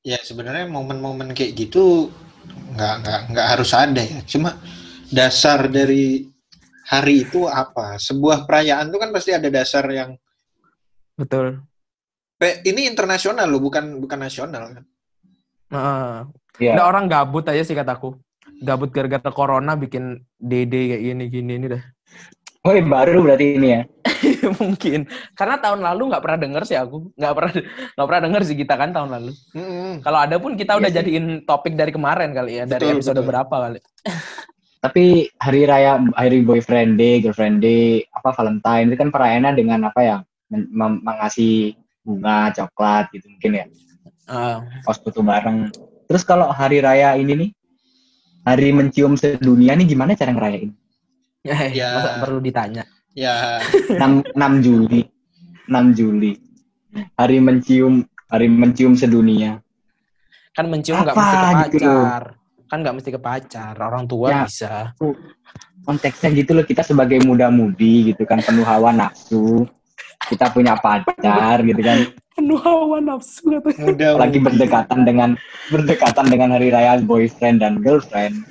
ya 0.00 0.16
sebenarnya 0.24 0.64
momen-momen 0.72 1.36
kayak 1.36 1.52
gitu 1.52 2.08
nggak 2.72 2.94
nggak 3.04 3.20
nggak 3.36 3.46
harus 3.52 3.70
ada 3.76 4.00
ya. 4.00 4.24
Cuma 4.24 4.56
dasar 5.12 5.68
dari 5.68 6.24
hari 6.88 7.28
itu 7.28 7.44
apa? 7.44 8.00
Sebuah 8.00 8.48
perayaan 8.48 8.88
itu 8.88 8.96
kan 8.96 9.12
pasti 9.12 9.36
ada 9.36 9.52
dasar 9.52 9.84
yang 9.92 10.16
Betul. 11.12 11.60
Pe- 12.40 12.64
ini 12.64 12.88
internasional 12.88 13.44
loh, 13.44 13.60
bukan 13.60 14.00
bukan 14.00 14.16
nasional 14.24 14.80
kan. 14.80 14.84
Heeh. 15.68 16.12
Iya. 16.64 16.72
Ada 16.80 16.82
orang 16.88 17.04
gabut 17.04 17.44
aja 17.44 17.60
sih 17.60 17.76
kataku. 17.76 18.16
Gabut 18.60 18.92
gara-gara 18.92 19.32
corona 19.32 19.72
bikin 19.74 20.20
DD 20.36 20.72
kayak 20.92 21.02
gini-gini 21.02 21.52
ini 21.56 21.66
dah. 21.72 21.82
Oh, 22.60 22.76
baru 22.76 23.24
berarti 23.24 23.56
ini 23.56 23.68
ya. 23.72 23.82
Mungkin. 24.60 25.08
Karena 25.32 25.56
tahun 25.56 25.80
lalu 25.80 26.12
nggak 26.12 26.20
pernah 26.20 26.38
denger 26.44 26.62
sih 26.68 26.76
aku. 26.76 27.08
Nggak 27.16 27.32
pernah 27.32 27.52
nggak 27.96 28.06
pernah 28.12 28.22
denger 28.28 28.42
sih 28.44 28.56
kita 28.60 28.74
kan 28.76 28.92
tahun 28.92 29.10
lalu. 29.16 29.32
Mm-mm. 29.56 29.92
Kalau 30.04 30.18
ada 30.20 30.36
pun 30.36 30.60
kita 30.60 30.76
Iya 30.76 30.80
udah 30.84 30.90
sih. 30.92 30.98
jadiin 31.00 31.26
topik 31.48 31.72
dari 31.72 31.88
kemarin 31.88 32.36
kali 32.36 32.60
ya, 32.60 32.64
dari 32.68 32.84
Betul, 32.92 32.96
episode 33.00 33.16
betul. 33.24 33.28
berapa 33.32 33.54
kali. 33.64 33.80
Tapi 34.80 35.04
hari 35.40 35.60
raya, 35.64 36.00
hari 36.16 36.40
boyfriend 36.44 37.00
day, 37.00 37.20
girlfriend 37.20 37.64
day, 37.64 38.04
apa 38.12 38.32
Valentine 38.36 38.92
itu 38.92 38.96
kan 38.96 39.08
perayaannya 39.08 39.52
dengan 39.56 39.80
apa 39.88 40.00
ya? 40.04 40.16
Mengasih 40.52 41.76
bunga, 42.04 42.52
coklat 42.52 43.08
gitu 43.12 43.24
mungkin 43.28 43.50
ya. 43.56 43.64
Ah, 44.28 44.60
Kos 44.84 45.00
foto 45.00 45.24
bareng. 45.24 45.68
Terus 46.08 46.24
kalau 46.28 46.48
hari 46.52 46.80
raya 46.84 47.16
ini 47.16 47.32
nih, 47.36 47.50
hari 48.50 48.74
mencium 48.74 49.14
sedunia 49.14 49.78
nih 49.78 49.86
gimana 49.86 50.18
cara 50.18 50.34
ngerayain? 50.34 50.74
Ya. 51.46 51.88
masa 51.96 52.20
perlu 52.20 52.42
ditanya. 52.42 52.84
Ya, 53.16 53.58
6, 53.90 54.36
6 54.38 54.66
Juli. 54.66 55.02
6 55.66 55.98
Juli. 55.98 56.32
Hari 57.14 57.38
mencium 57.42 58.06
hari 58.30 58.46
mencium 58.46 58.94
sedunia. 58.94 59.58
Kan 60.54 60.70
mencium 60.70 61.02
nggak 61.02 61.14
mesti 61.14 61.36
ke 61.36 61.78
gitu 61.78 61.86
loh? 61.86 62.02
pacar. 62.06 62.24
Kan 62.70 62.78
nggak 62.82 62.94
mesti 62.98 63.10
ke 63.10 63.20
pacar. 63.22 63.74
Orang 63.78 64.04
tua 64.06 64.26
Ya. 64.30 64.42
bisa. 64.46 64.74
Konteksnya 65.82 66.30
gitu 66.34 66.54
loh 66.54 66.62
kita 66.62 66.86
sebagai 66.86 67.18
muda-mudi 67.26 68.14
gitu 68.14 68.22
kan 68.26 68.38
penuh 68.42 68.66
hawa 68.66 68.94
nafsu. 68.94 69.66
Kita 70.30 70.54
punya 70.54 70.78
pacar 70.78 71.62
gitu 71.66 71.82
kan. 71.82 71.98
Penuh 72.40 72.56
hawa 72.56 73.04
nafsu 73.04 73.52
katanya. 73.52 73.84
mudah. 73.84 74.10
Lagi 74.16 74.38
berdekatan 74.40 75.00
dengan 75.04 75.30
berdekatan 75.68 76.26
dengan 76.32 76.56
hari 76.56 76.72
raya 76.72 76.96
boyfriend 77.04 77.60
dan 77.60 77.84
girlfriend. 77.84 78.48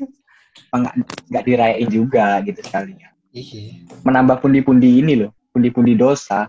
Nggak 0.69 0.93
nggak 1.33 1.43
dirayain 1.49 1.89
juga 1.89 2.37
gitu 2.45 2.61
sekalinya. 2.61 3.09
Iya. 3.33 3.89
Menambah 4.05 4.45
pundi-pundi 4.45 5.01
ini 5.01 5.25
loh, 5.25 5.33
pundi-pundi 5.49 5.97
dosa. 5.97 6.45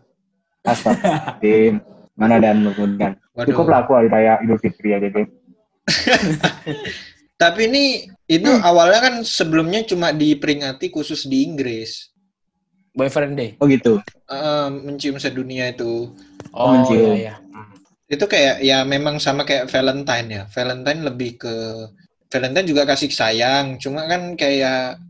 Astagfirullahaladzim. 0.61 1.81
Mana 2.21 2.37
dan 2.37 2.61
kemudian. 2.77 3.17
Waduh. 3.33 3.49
Cukup 3.49 3.73
lah 3.73 3.89
aku 3.89 3.97
hari 3.97 4.13
raya 4.13 4.37
Idul 4.45 4.61
Fitri 4.61 4.93
aja 4.93 5.09
deh. 5.09 5.25
Tapi 7.41 7.61
ini 7.73 7.85
itu 8.29 8.53
Hmm. 8.53 8.61
awalnya 8.61 9.01
kan 9.01 9.15
sebelumnya 9.25 9.81
cuma 9.89 10.13
diperingati 10.13 10.93
khusus 10.93 11.25
di 11.25 11.49
Inggris. 11.49 12.10
Boyfriend 13.01 13.35
day. 13.41 13.57
Oh 13.57 13.65
gitu. 13.65 14.05
Eh, 14.29 14.69
mencium 14.85 15.17
sedunia 15.17 15.73
itu. 15.73 16.13
Oh, 16.53 16.77
mencium. 16.77 17.17
iya, 17.17 17.33
iya. 17.33 17.35
Itu 18.05 18.29
kayak 18.29 18.61
ya 18.61 18.85
memang 18.85 19.17
sama 19.17 19.49
kayak 19.49 19.73
Valentine 19.73 20.29
ya. 20.29 20.43
Valentine 20.53 21.01
lebih 21.09 21.41
ke 21.41 21.55
Valentine 22.29 22.69
juga 22.69 22.85
kasih 22.85 23.09
sayang, 23.09 23.81
cuma 23.81 24.05
kan 24.05 24.37
kayak 24.37 25.01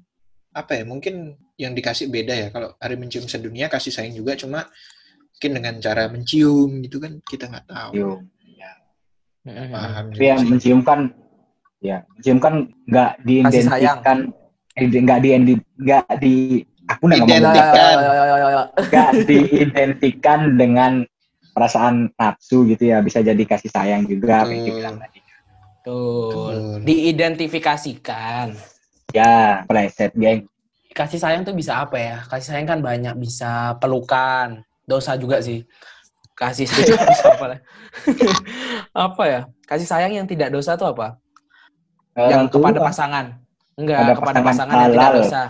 apa 0.54 0.72
ya? 0.78 0.84
Mungkin 0.86 1.34
yang 1.58 1.74
dikasih 1.74 2.06
beda 2.06 2.32
ya. 2.32 2.48
Kalau 2.54 2.78
hari 2.78 2.94
mencium 2.94 3.26
sedunia 3.26 3.66
kasih 3.66 3.90
sayang 3.90 4.14
juga, 4.14 4.38
cuma 4.38 4.70
mungkin 5.34 5.50
dengan 5.58 5.74
cara 5.82 6.06
mencium 6.06 6.70
gitu 6.86 7.02
kan 7.02 7.18
kita 7.26 7.50
nggak 7.50 7.66
tahu. 7.66 7.92
Yo. 7.98 8.12
Mm-mm. 9.40 9.72
Paham 9.72 10.04
Tapi 10.12 10.24
yang 10.24 10.44
mencium 10.44 10.80
kan, 10.84 11.00
ya 11.80 12.04
mencium 12.12 12.38
kan 12.44 12.68
nggak 12.84 13.12
diidentikan, 13.24 14.18
eh, 14.76 14.84
nggak 14.84 15.18
di 15.24 15.30
nggak 15.80 16.04
di 16.20 16.36
aku 16.90 17.02
udah 17.06 17.16
ngomong 17.22 17.38
Identik. 17.38 17.54
nggak 17.54 17.68
Kan. 17.74 17.96
Ya, 17.96 18.12
ya, 18.12 18.24
ya, 18.24 18.36
ya, 18.36 18.48
ya. 18.90 19.04
diidentikan 19.24 20.40
dengan 20.58 20.92
perasaan 21.54 22.14
nafsu 22.14 22.66
gitu 22.70 22.90
ya 22.90 23.02
bisa 23.02 23.20
jadi 23.20 23.42
kasih 23.42 23.70
sayang 23.70 24.06
juga 24.06 24.46
apa 24.46 24.52
yang 24.54 24.64
dibilang 24.66 24.96
tadi. 24.98 25.18
Betul. 25.80 26.28
Betul. 26.30 26.54
Diidentifikasikan. 26.84 28.46
Ya, 29.10 29.66
pleset 29.66 30.12
geng. 30.14 30.46
Kasih 30.90 31.18
sayang 31.22 31.42
tuh 31.46 31.54
bisa 31.54 31.82
apa 31.82 31.96
ya? 31.98 32.16
Kasih 32.26 32.54
sayang 32.54 32.68
kan 32.68 32.80
banyak. 32.82 33.14
Bisa 33.18 33.78
pelukan. 33.80 34.62
Dosa 34.86 35.14
juga 35.14 35.40
sih. 35.40 35.64
Kasih 36.34 36.66
sayang 36.66 37.00
bisa 37.10 37.26
apa 37.32 37.44
lah? 37.56 37.60
apa 39.08 39.22
ya? 39.26 39.40
Kasih 39.66 39.88
sayang 39.88 40.12
yang 40.14 40.26
tidak 40.26 40.50
dosa 40.50 40.74
tuh 40.74 40.90
apa? 40.94 41.18
yang 42.18 42.50
kepada 42.50 42.78
pasangan. 42.82 43.26
Enggak, 43.78 44.02
Pada 44.02 44.14
kepada 44.18 44.38
pasangan 44.44 44.44
pasangan, 44.44 44.76
yang 44.76 44.92
tidak 44.92 45.12
dosa. 45.16 45.42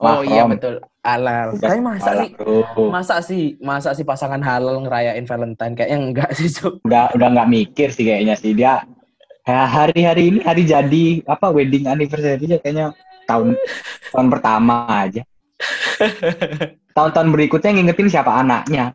Oh 0.00 0.24
iya 0.24 0.48
betul. 0.48 0.80
Halal. 1.00 1.56
Tapi 1.56 1.80
masa 1.80 2.12
halal, 2.12 2.24
sih 2.24 2.30
bro. 2.32 2.88
masa 2.88 3.14
sih 3.20 3.44
masa 3.60 3.90
sih 3.92 4.04
pasangan 4.04 4.40
halal 4.40 4.80
ngerayain 4.80 5.24
Valentine 5.24 5.72
kayaknya 5.72 5.96
enggak 6.00 6.30
sih, 6.32 6.48
Cuk. 6.48 6.80
udah 6.84 7.12
udah 7.12 7.28
nggak 7.30 7.48
mikir 7.48 7.88
sih 7.88 8.04
kayaknya 8.04 8.32
sih 8.34 8.52
dia 8.52 8.84
ya, 9.44 9.64
hari-hari 9.64 10.28
ini 10.28 10.38
hari 10.40 10.64
jadi 10.64 11.04
apa 11.24 11.48
wedding 11.48 11.84
anniversary 11.84 12.36
aja 12.36 12.56
kayaknya 12.58 12.86
tahun 13.24 13.56
tahun 14.10 14.28
pertama 14.28 14.84
aja 14.88 15.24
tahun-tahun 16.92 17.28
berikutnya 17.30 17.70
ngingetin 17.76 18.08
siapa 18.08 18.32
anaknya 18.36 18.92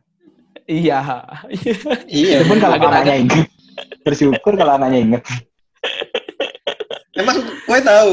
Iya. 0.66 1.06
Iya. 2.10 2.42
pun 2.44 2.58
kalau 2.58 2.78
Agak- 2.78 2.90
anaknya 2.90 3.16
inget 3.22 3.46
bersyukur 4.02 4.54
kalau 4.54 4.78
anaknya 4.78 5.00
inget 5.02 5.24
Emang 7.16 7.38
gue 7.40 7.80
tahu 7.80 8.12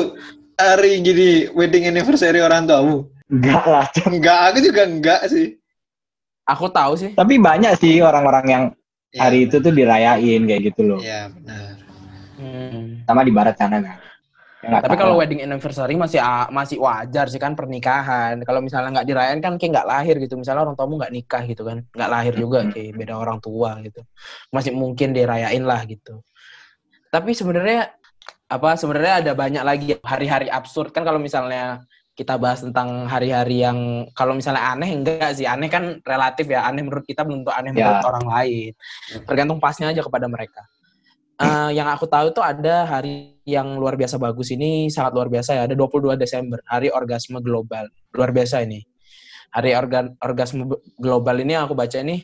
hari 0.54 1.00
gini 1.00 1.30
wedding 1.52 1.86
anniversary 1.86 2.38
orang 2.38 2.64
tuamu? 2.64 3.08
enggak 3.26 3.64
lah. 3.64 3.86
Enggak, 4.04 4.38
aku 4.52 4.58
juga 4.60 4.82
enggak 4.84 5.20
sih. 5.26 5.56
Aku 6.44 6.66
tahu 6.68 6.98
sih. 6.98 7.10
tapi 7.14 7.38
banyak 7.38 7.78
sih 7.78 8.02
orang-orang 8.02 8.46
yang 8.46 8.64
Ya, 9.12 9.28
hari 9.28 9.44
itu 9.44 9.60
tuh 9.60 9.68
dirayain 9.70 10.40
kayak 10.42 10.72
gitu 10.72 10.88
loh 10.88 10.96
Iya, 10.96 11.28
benar. 11.28 11.76
Hmm. 12.34 13.04
sama 13.04 13.20
di 13.20 13.28
barat 13.28 13.54
sana 13.54 13.76
kan 13.78 14.00
Ya, 14.62 14.72
nggak 14.72 14.82
Tapi 14.88 14.96
kalau 14.96 15.14
wedding 15.18 15.42
anniversary 15.42 15.98
masih 15.98 16.22
masih 16.48 16.78
wajar 16.78 17.26
sih 17.26 17.36
kan 17.36 17.52
pernikahan. 17.52 18.38
Kalau 18.40 18.62
misalnya 18.62 18.94
nggak 18.94 19.04
dirayain 19.04 19.42
kan 19.42 19.58
kayak 19.58 19.74
nggak 19.74 19.88
lahir 19.90 20.14
gitu. 20.16 20.38
Misalnya 20.38 20.62
orang 20.62 20.78
tuamu 20.78 21.02
nggak 21.02 21.10
nikah 21.10 21.42
gitu 21.44 21.66
kan, 21.66 21.82
nggak 21.90 22.06
lahir 22.08 22.34
juga 22.38 22.58
Hmm. 22.62 22.70
kayak 22.70 22.94
beda 22.94 23.14
orang 23.18 23.42
tua 23.42 23.82
gitu. 23.82 24.00
Masih 24.48 24.70
mungkin 24.70 25.10
dirayain 25.12 25.66
lah 25.66 25.82
gitu. 25.84 26.22
Tapi 27.10 27.34
sebenarnya 27.34 27.90
apa 28.52 28.76
sebenarnya 28.76 29.14
ada 29.24 29.32
banyak 29.32 29.64
lagi 29.64 29.86
hari-hari 30.04 30.52
absurd. 30.52 30.92
Kan 30.92 31.08
kalau 31.08 31.16
misalnya 31.16 31.80
kita 32.12 32.36
bahas 32.36 32.60
tentang 32.60 33.08
hari-hari 33.08 33.64
yang 33.64 34.04
kalau 34.12 34.36
misalnya 34.36 34.76
aneh 34.76 34.92
enggak 34.92 35.32
sih. 35.32 35.48
Aneh 35.48 35.72
kan 35.72 35.98
relatif 36.04 36.44
ya. 36.52 36.68
Aneh 36.68 36.84
menurut 36.84 37.08
kita 37.08 37.24
belum 37.24 37.42
tentu 37.42 37.52
aneh 37.56 37.72
Ya. 37.72 37.88
menurut 37.88 38.04
orang 38.12 38.26
lain. 38.28 38.72
Tergantung 39.24 39.58
pasnya 39.58 39.88
aja 39.88 40.04
kepada 40.04 40.28
mereka. 40.28 40.60
Eh, 41.40 41.70
yang 41.74 41.88
aku 41.88 42.04
tahu 42.06 42.30
itu 42.30 42.38
ada 42.44 42.84
hari 42.86 43.40
yang 43.48 43.74
luar 43.80 43.96
biasa 43.96 44.20
bagus 44.20 44.52
ini 44.52 44.92
sangat 44.92 45.16
luar 45.16 45.32
biasa 45.32 45.56
ya. 45.56 45.62
Ada 45.64 45.74
22 45.74 46.14
Desember 46.20 46.60
hari 46.68 46.92
orgasme 46.92 47.40
global. 47.40 47.88
Luar 48.12 48.30
biasa 48.30 48.62
ini. 48.62 48.84
Hari 49.52 49.72
organ 49.74 50.12
orgasme 50.20 50.68
global 51.00 51.36
ini 51.40 51.56
yang 51.56 51.64
aku 51.64 51.74
baca 51.74 51.98
ini 51.98 52.20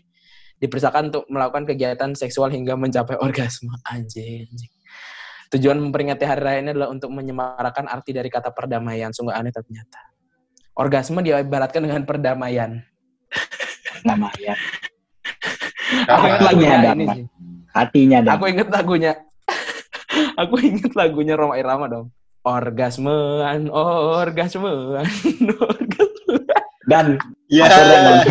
dipersilakan 0.60 1.10
untuk 1.10 1.24
melakukan 1.32 1.64
kegiatan 1.64 2.10
seksual 2.12 2.52
hingga 2.52 2.76
mencapai 2.76 3.16
orgasme. 3.26 3.72
Anjing, 3.88 4.46
anjing. 4.52 4.72
Tujuan 5.54 5.78
memperingati 5.80 6.24
hari 6.28 6.40
raya 6.44 6.58
ini 6.60 6.70
adalah 6.76 6.88
untuk 6.92 7.12
menyemarakan 7.12 7.88
arti 7.88 8.12
dari 8.12 8.28
kata 8.28 8.52
perdamaian. 8.52 9.12
Sungguh 9.12 9.32
aneh 9.32 9.52
tapi 9.52 9.72
nyata. 9.76 10.00
Orgasme 10.78 11.24
diibaratkan 11.24 11.82
dengan 11.82 12.02
perdamaian. 12.06 12.80
Nama 14.06 14.30
ya 14.38 14.54
aku 16.08 16.24
ingat 16.28 16.40
Hatinya 16.40 16.48
lagunya? 16.52 16.76
Ada 16.78 16.90
ini 16.92 17.06
sih. 17.08 17.24
Hatinya 17.68 18.18
Aku 18.34 18.44
inget 18.48 18.68
lagunya. 18.68 19.12
aku 20.40 20.54
inget 20.60 20.92
lagunya 20.96 21.34
Roma 21.36 21.54
Irama 21.56 21.86
dong. 21.88 22.06
Orgasmean, 22.46 23.68
orgasmean, 23.68 25.04
orgasmean. 25.68 26.56
dan 26.88 27.06
Ya, 27.52 27.68
dong. 27.68 28.24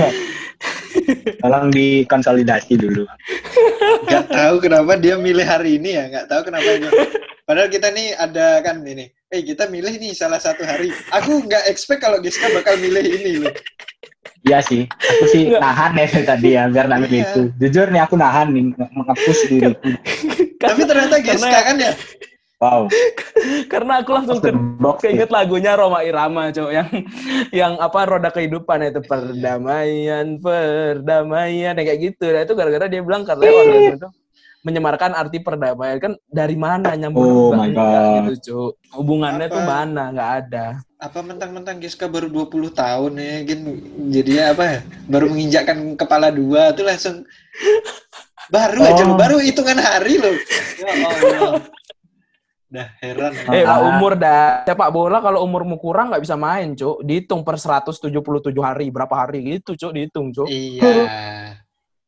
tolong 1.37 1.69
dikonsolidasi 1.69 2.73
dulu 2.81 3.05
nggak 4.03 4.25
tahu 4.27 4.55
kenapa 4.59 4.93
dia 4.95 5.15
milih 5.17 5.43
hari 5.43 5.77
ini 5.77 5.95
ya, 5.95 6.03
nggak 6.07 6.25
tahu 6.27 6.41
kenapa 6.45 6.67
dia. 6.77 6.91
Padahal 7.43 7.69
kita 7.69 7.87
nih 7.89 8.11
ada 8.13 8.59
kan 8.59 8.83
ini. 8.83 9.07
Eh, 9.27 9.41
kita 9.41 9.67
milih 9.67 9.97
nih 9.97 10.11
salah 10.11 10.37
satu 10.37 10.63
hari. 10.63 10.91
Aku 11.11 11.43
nggak 11.43 11.67
expect 11.67 11.99
kalau 11.99 12.19
Giska 12.19 12.47
bakal 12.51 12.75
milih 12.77 13.03
ini 13.03 13.31
loh. 13.41 13.53
Iya 14.43 14.59
sih, 14.61 14.87
aku 14.87 15.25
sih 15.27 15.41
Nggak. 15.49 15.59
nahan 15.59 15.91
ya 15.93 16.05
tadi 16.23 16.49
ya, 16.55 16.63
biar 16.67 16.85
nggak 16.87 17.09
Iya. 17.09 17.23
itu. 17.25 17.41
Jujur 17.57 17.87
nih 17.89 18.01
aku 18.01 18.15
nahan 18.15 18.47
nih, 18.53 18.63
nge- 18.71 18.91
nge-push 18.95 19.41
diriku. 19.49 19.89
Tapi 20.55 20.81
ternyata 20.83 21.15
Giska 21.19 21.59
kan 21.63 21.75
ya. 21.75 21.91
Wow, 22.57 22.89
Karena 23.71 24.01
aku 24.01 24.17
langsung 24.17 24.41
ke 24.41 24.49
keinget 24.97 25.29
lagunya 25.29 25.77
Roma 25.77 26.01
Irama, 26.01 26.49
cowok 26.49 26.73
yang 26.73 26.89
yang 27.53 27.73
apa 27.77 28.09
roda 28.09 28.33
kehidupan 28.33 28.81
itu 28.81 28.97
perdamaian, 29.05 30.41
perdamaian, 30.41 31.77
yang 31.77 31.85
kayak 31.85 32.01
gitu. 32.01 32.25
Nah, 32.33 32.41
itu 32.41 32.57
gara-gara 32.57 32.89
dia 32.89 33.05
bilang 33.05 33.21
karena 33.29 33.45
orgasme 33.45 33.95
itu 34.01 34.09
menyemarkan 34.65 35.13
arti 35.13 35.37
perdamaian 35.37 36.01
kan 36.01 36.13
dari 36.25 36.57
mana 36.57 36.97
nyambung 36.97 37.23
Oh 37.23 37.53
my 37.53 37.69
enggak 37.69 37.77
God. 37.77 38.15
gitu, 38.17 38.33
Cuk. 38.41 38.71
Hubungannya 38.97 39.47
Apa? 39.47 39.53
tuh 39.53 39.63
mana? 39.63 40.03
Nggak 40.09 40.31
ada. 40.41 40.65
Apa 40.97 41.19
mentang-mentang 41.21 41.77
Giska 41.77 42.09
baru 42.09 42.25
20 42.25 42.73
tahun 42.73 43.11
ya, 43.21 43.45
kan 43.45 43.59
jadinya 44.09 44.43
apa 44.57 44.63
ya? 44.65 44.79
Baru 45.05 45.29
menginjakkan 45.29 45.93
kepala 45.93 46.33
dua 46.33 46.73
tuh 46.73 46.89
langsung 46.89 47.21
baru 48.49 48.81
aja 48.81 49.05
Oh. 49.05 49.13
loh, 49.13 49.15
baru 49.15 49.37
hitungan 49.37 49.77
hari 49.77 50.17
loh. 50.17 50.33
Ya 50.81 50.89
Allah. 51.05 51.53
Dah 52.67 52.87
heran. 52.99 53.31
Eh, 53.47 53.63
Ah. 53.63 53.79
umur 53.79 54.19
dah. 54.19 54.67
Sepak 54.67 54.91
bola 54.91 55.23
kalau 55.23 55.39
umurmu 55.39 55.79
kurang 55.79 56.11
nggak 56.11 56.19
bisa 56.19 56.35
main, 56.35 56.75
Cuk. 56.75 56.99
Dihitung 56.99 57.47
per 57.47 57.55
177 57.55 58.59
hari, 58.59 58.91
berapa 58.91 59.15
hari 59.15 59.55
gitu, 59.55 59.71
Cuk, 59.73 59.95
dihitung, 59.95 60.35
Cuk. 60.35 60.51
Iya. 60.51 61.55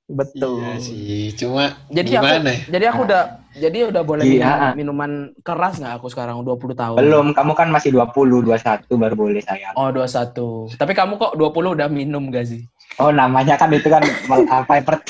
Betul. 0.10 0.60
Iya 0.60 0.74
sih. 0.82 1.32
Cuma 1.38 1.70
Jadi 1.88 2.08
gimana 2.10 2.42
ya? 2.42 2.58
aku 2.58 2.72
jadi 2.74 2.86
aku 2.89 3.00
udah 3.06 3.22
jadi 3.54 3.78
udah 3.94 4.01
boleh 4.01 4.24
Iya. 4.25 4.74
minum 4.74 4.98
minuman 4.98 5.12
keras 5.46 5.78
nggak 5.78 6.01
aku 6.01 6.10
sekarang 6.10 6.42
20 6.42 6.74
tahun. 6.74 6.98
Belum, 6.98 7.25
kamu 7.32 7.51
kan 7.54 7.70
masih 7.70 7.94
20, 7.94 8.42
21 8.42 8.98
baru 8.98 9.13
boleh 9.13 9.39
sayang. 9.39 9.78
Oh, 9.78 9.94
21. 9.94 10.74
Tapi 10.75 10.92
kamu 10.92 11.13
kok 11.16 11.38
20 11.38 11.78
udah 11.78 11.88
minum 11.88 12.34
gak 12.34 12.50
sih? 12.50 12.66
Oh, 12.98 13.13
namanya 13.13 13.54
kan 13.54 13.70
itu 13.70 13.86
kan 13.86 14.01
apa 14.60 14.82
per- 14.82 15.06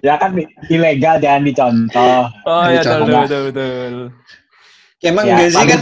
Ya 0.00 0.14
kan 0.16 0.32
ilegal 0.72 1.20
jangan 1.20 1.42
dicontoh. 1.44 2.24
Oh, 2.48 2.64
iya, 2.68 2.80
betul, 2.80 3.00
betul, 3.04 3.22
betul, 3.24 3.42
betul. 3.52 3.94
Emang 5.00 5.24
ya, 5.24 5.36
gak 5.40 5.48
sih 5.48 5.64
kan 5.64 5.80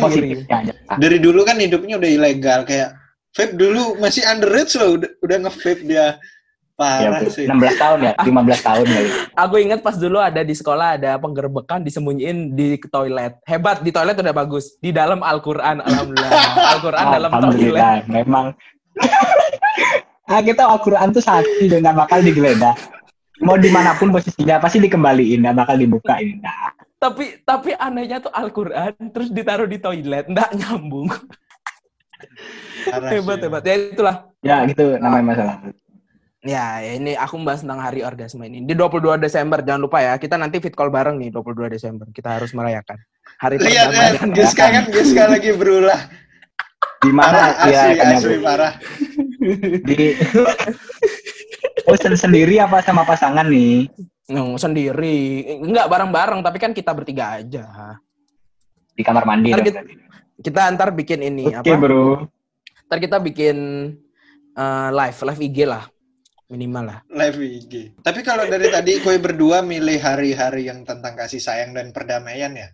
aja. 0.63 0.73
dari 0.95 1.19
dulu 1.19 1.43
kan 1.43 1.59
hidupnya 1.59 1.99
udah 1.99 2.11
ilegal 2.11 2.63
kayak 2.63 2.95
vape 3.35 3.59
dulu 3.59 3.99
masih 3.99 4.23
underage 4.31 4.79
loh 4.79 4.95
udah, 4.95 5.11
udah 5.27 5.37
nge-vape 5.43 5.83
dia 5.83 6.23
Ya, 6.79 7.11
parah 7.11 7.27
Bu. 7.27 7.35
sih 7.35 7.43
16 7.43 7.75
tahun 7.75 7.99
ya, 8.07 8.13
15 8.23 8.63
tahun 8.63 8.87
kali. 8.87 9.09
Aku 9.35 9.55
ingat 9.59 9.83
pas 9.83 9.99
dulu 9.99 10.23
ada 10.23 10.47
di 10.47 10.55
sekolah 10.55 10.95
ada 10.95 11.19
penggerbekan 11.19 11.83
disembunyiin 11.83 12.55
di 12.55 12.79
toilet. 12.87 13.35
Hebat, 13.51 13.83
di 13.83 13.91
toilet 13.91 14.15
udah 14.15 14.31
bagus. 14.31 14.79
Di 14.79 14.95
dalam 14.95 15.19
Al-Qur'an, 15.19 15.83
alhamdulillah. 15.83 16.31
Al-Qur'an 16.79 17.07
dalam 17.11 17.31
toilet. 17.35 17.83
Alhamdulillah, 17.83 17.95
memang. 18.07 18.47
ah, 20.31 20.39
kita 20.39 20.71
Al-Quran 20.71 21.11
tuh 21.11 21.19
sakti 21.19 21.67
dengan 21.67 21.99
bakal 21.99 22.23
digeledah. 22.23 22.79
Mau 23.39 23.55
di 23.55 23.71
mana 23.71 23.95
pun 23.95 24.11
posisinya, 24.11 24.59
pasti 24.59 24.83
dikembaliin, 24.83 25.43
nggak 25.47 25.57
bakal 25.57 25.77
dibukain. 25.79 26.43
Nah, 26.43 26.75
Tapi 26.99 27.47
tapi 27.47 27.71
anehnya 27.79 28.19
tuh 28.19 28.35
Al-Qur'an 28.35 28.91
terus 29.15 29.31
ditaruh 29.31 29.71
di 29.71 29.79
toilet, 29.79 30.27
nggak 30.27 30.51
nyambung. 30.59 31.07
Parah 32.91 33.11
hebat, 33.15 33.39
sih. 33.39 33.47
hebat. 33.47 33.63
Ya 33.63 33.75
itulah. 33.79 34.17
ya 34.43 34.57
gitu 34.67 34.99
namanya 34.99 35.25
masalah. 35.25 35.57
Ya, 36.43 36.79
ini 36.83 37.19
aku 37.19 37.35
membahas 37.39 37.63
tentang 37.67 37.83
hari 37.83 38.03
orgasme 38.03 38.43
ini. 38.47 38.63
Di 38.63 38.75
22 38.75 39.19
Desember, 39.19 39.59
jangan 39.63 39.83
lupa 39.87 39.99
ya. 40.03 40.15
Kita 40.19 40.39
nanti 40.39 40.63
fit 40.63 40.75
call 40.75 40.91
bareng 40.91 41.19
nih 41.19 41.31
22 41.35 41.67
Desember. 41.71 42.07
Kita 42.11 42.39
harus 42.39 42.55
merayakan. 42.55 42.99
Hari 43.39 43.55
lihat 43.59 43.91
perdamaian. 43.91 44.15
kan 44.19 44.29
Giska 44.35 44.65
kan 44.67 44.85
Giska 44.91 45.25
lagi 45.31 45.51
berulah 45.55 46.01
Di 46.99 47.11
parah 47.15 47.55
mana 47.55 47.71
ya 47.71 47.81
asli 47.87 47.95
kan 47.95 48.07
ya, 48.11 48.17
asli 48.19 48.35
Bu? 48.35 48.43
parah 48.43 48.73
di 49.87 50.03
Oh, 51.89 51.97
sen- 51.97 52.15
sendiri 52.15 52.61
apa 52.61 52.85
sama 52.85 53.03
pasangan 53.03 53.49
nih? 53.49 53.89
Hmm, 54.29 54.55
sendiri. 54.55 55.41
Enggak 55.57 55.89
bareng-bareng, 55.89 56.45
tapi 56.45 56.61
kan 56.61 56.71
kita 56.71 56.93
bertiga 56.93 57.41
aja. 57.41 57.97
Di 58.93 59.01
kamar 59.01 59.25
mandi. 59.25 59.49
Ntar 59.49 59.65
kita-. 59.65 59.85
Kita 60.39 60.61
antar 60.69 60.93
bikin 60.93 61.25
ini 61.25 61.49
Oke, 61.51 61.65
apa? 61.65 61.81
Bro. 61.81 62.29
Ntar 62.87 62.99
kita 63.01 63.17
bikin 63.19 63.57
eh, 64.53 64.89
live, 64.91 65.19
live 65.25 65.43
IG 65.43 65.59
lah. 65.65 65.85
Minimal 66.49 66.81
lah. 66.83 66.99
live 67.13 67.37
IG 67.37 67.73
tapi 68.01 68.25
kalau 68.25 68.49
dari 68.49 68.73
tadi 68.73 69.05
kue 69.05 69.21
berdua 69.21 69.61
milih 69.61 70.01
hari-hari 70.01 70.65
yang 70.65 70.81
tentang 70.81 71.13
kasih 71.13 71.37
sayang 71.37 71.77
dan 71.77 71.93
perdamaian 71.93 72.49
ya 72.49 72.73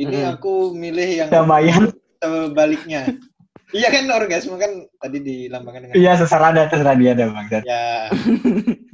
ini 0.00 0.24
Mm. 0.24 0.32
aku 0.32 0.72
milih 0.72 1.08
yang 1.12 1.28
Damaian. 1.28 1.92
sebaliknya 2.16 3.12
iya 3.70 3.88
kan 3.88 4.04
orgasme 4.08 4.54
kan 4.54 4.70
tadi 4.96 5.18
dilambangkan 5.18 5.80
dengan 5.86 5.94
Iya, 5.94 6.12
terserah 6.16 6.50
ada, 6.50 6.62
terserah 6.66 6.94
dia 6.94 7.10
ada, 7.12 7.24
Bang. 7.28 7.46
Dan- 7.46 7.64
ya 7.64 7.84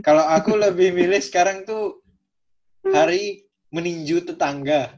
kalau 0.00 0.24
aku 0.24 0.54
lebih 0.54 0.92
milih 0.92 1.18
sekarang 1.18 1.62
tuh 1.62 2.00
hari 2.86 3.42
meninju 3.68 4.22
tetangga 4.24 4.94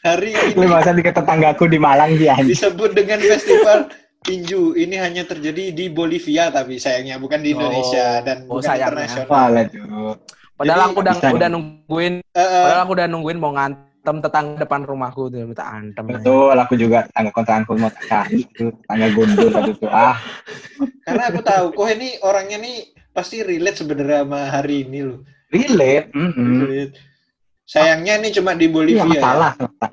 hari 0.00 0.32
Lu 0.52 0.64
ini 0.64 0.66
masa 0.66 0.90
di 0.90 1.02
tetanggaku 1.02 1.64
di 1.66 1.76
Malang 1.76 2.16
anjing. 2.16 2.48
disebut 2.48 2.90
dengan 2.92 3.20
festival 3.20 3.92
tinju 4.20 4.72
ini 4.74 4.96
hanya 4.96 5.24
terjadi 5.24 5.70
di 5.70 5.88
Bolivia 5.88 6.48
tapi 6.48 6.76
sayangnya 6.76 7.16
bukan 7.16 7.40
di 7.40 7.52
Oh. 7.52 7.54
Indonesia 7.54 8.20
dan 8.20 8.44
Oh, 8.44 8.58
bukan 8.58 8.64
sayangnya. 8.66 9.06
internasional. 9.06 9.28
Padahal 10.56 10.76
Jadi, 10.78 10.88
aku 10.92 10.98
udah 11.00 11.14
udah 11.32 11.48
nungguin, 11.48 12.14
eh, 12.20 12.48
padahal 12.60 12.82
aku 12.84 12.92
udah 12.92 13.06
nungguin 13.08 13.38
mau 13.38 13.52
ngantem 14.00 14.24
tetangga 14.24 14.64
depan 14.64 14.80
rumahku 14.88 15.28
tuh, 15.28 15.44
minta 15.44 15.68
antem. 15.68 16.08
Betul, 16.08 16.56
aku 16.56 16.72
juga 16.80 17.04
tetangga 17.04 17.36
kontrakanku 17.36 17.76
mau 17.76 17.92
itu 18.32 18.72
tetangga 18.72 19.06
gundul 19.12 19.48
satu 19.52 19.72
tuh. 19.76 19.92
Ah, 19.92 20.16
karena 21.04 21.28
aku 21.28 21.40
tahu 21.44 21.64
kok 21.76 21.88
ini 21.92 22.16
orangnya 22.24 22.56
nih 22.64 22.96
pasti 23.12 23.44
relate 23.44 23.84
sebenarnya 23.84 24.24
sama 24.24 24.40
hari 24.48 24.88
ini 24.88 25.04
loh 25.04 25.20
relate. 25.52 26.08
Mm-mm. 26.16 26.64
Relate. 26.64 26.96
sayangnya 27.68 28.18
ini 28.18 28.28
cuma 28.34 28.56
di 28.56 28.66
Bolivia 28.72 29.04
ya. 29.04 29.06
masalah 29.06 29.50
selatan. 29.54 29.92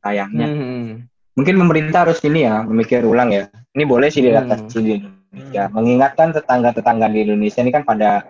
Sayangnya. 0.00 0.46
Hmm. 0.46 0.88
Mungkin 1.34 1.54
pemerintah 1.58 2.06
harus 2.06 2.22
ini 2.22 2.46
ya, 2.46 2.62
memikir 2.62 3.02
ulang 3.02 3.34
ya. 3.34 3.50
Ini 3.74 3.84
boleh 3.84 4.08
sih 4.14 4.22
Hmm. 4.22 4.30
diatasi 4.46 4.78
di 4.78 4.92
Indonesia. 5.02 5.68
Mengingatkan 5.74 6.30
tetangga-tetangga 6.32 7.10
di 7.10 7.26
Indonesia 7.26 7.60
ini 7.60 7.74
kan 7.74 7.82
pada 7.82 8.24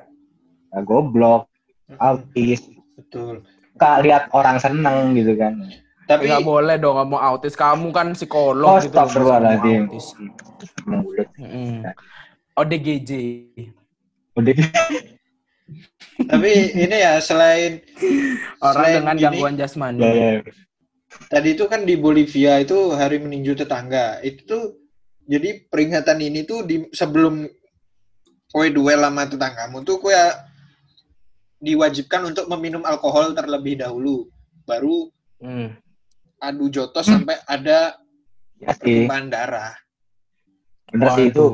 uh, 0.73 0.83
goblok, 0.83 1.47
Mm-mm. 1.93 2.01
autis. 2.01 2.67
betul 2.95 3.43
Kak 3.75 4.01
lihat 4.01 4.31
orang 4.31 4.57
seneng 4.57 5.15
gitu 5.15 5.35
kan. 5.35 5.59
tapi 6.05 6.29
Nggak 6.29 6.45
boleh 6.45 6.77
dong 6.77 6.95
ngomong 6.95 7.17
autis. 7.19 7.55
Kamu 7.55 7.89
kan 7.89 8.13
psikolog 8.13 8.61
Oh, 8.69 8.79
gitu. 8.79 8.93
loh, 8.93 9.03
astagfirullahaladzim. 9.03 9.83
autis. 9.89 10.07
Mulut. 10.85 11.29
Mm. 11.35 11.81
ODGJ. 12.55 13.11
Udah 14.35 14.55
tapi 16.25 16.51
ini 16.73 16.97
ya 16.97 17.19
selain 17.19 17.83
Orang 18.61 18.75
Selain 18.77 18.95
dengan 19.01 19.15
gini- 19.15 19.25
gangguan 19.35 19.55
jasmani. 19.57 19.99
ya, 19.99 20.13
ya. 20.13 20.33
tadi 21.27 21.49
itu 21.53 21.65
kan 21.67 21.83
di 21.83 21.95
Bolivia 21.95 22.59
itu 22.59 22.75
hari 22.93 23.19
meninju 23.19 23.55
tetangga 23.57 24.19
itu 24.21 24.43
tuh 24.45 24.63
jadi 25.25 25.67
peringatan 25.67 26.19
ini 26.21 26.43
tuh 26.43 26.63
di 26.63 26.87
sebelum 26.91 27.47
kue 28.49 28.67
duel 28.69 29.01
sama 29.01 29.25
tetanggamu 29.25 29.83
tuh 29.83 29.99
kue 29.99 30.15
diwajibkan 31.65 32.29
untuk 32.29 32.45
meminum 32.53 32.85
alkohol 32.85 33.33
terlebih 33.33 33.81
dahulu 33.81 34.29
baru 34.69 35.09
Hmm. 35.41 35.77
adu 36.39 36.69
jotos 36.69 37.09
Hmm. 37.09 37.25
sampai 37.25 37.37
ada 37.45 37.97
Ya 38.61 38.71
darah 39.29 39.77
bener 40.95 41.09
sih 41.19 41.29
itu. 41.29 41.47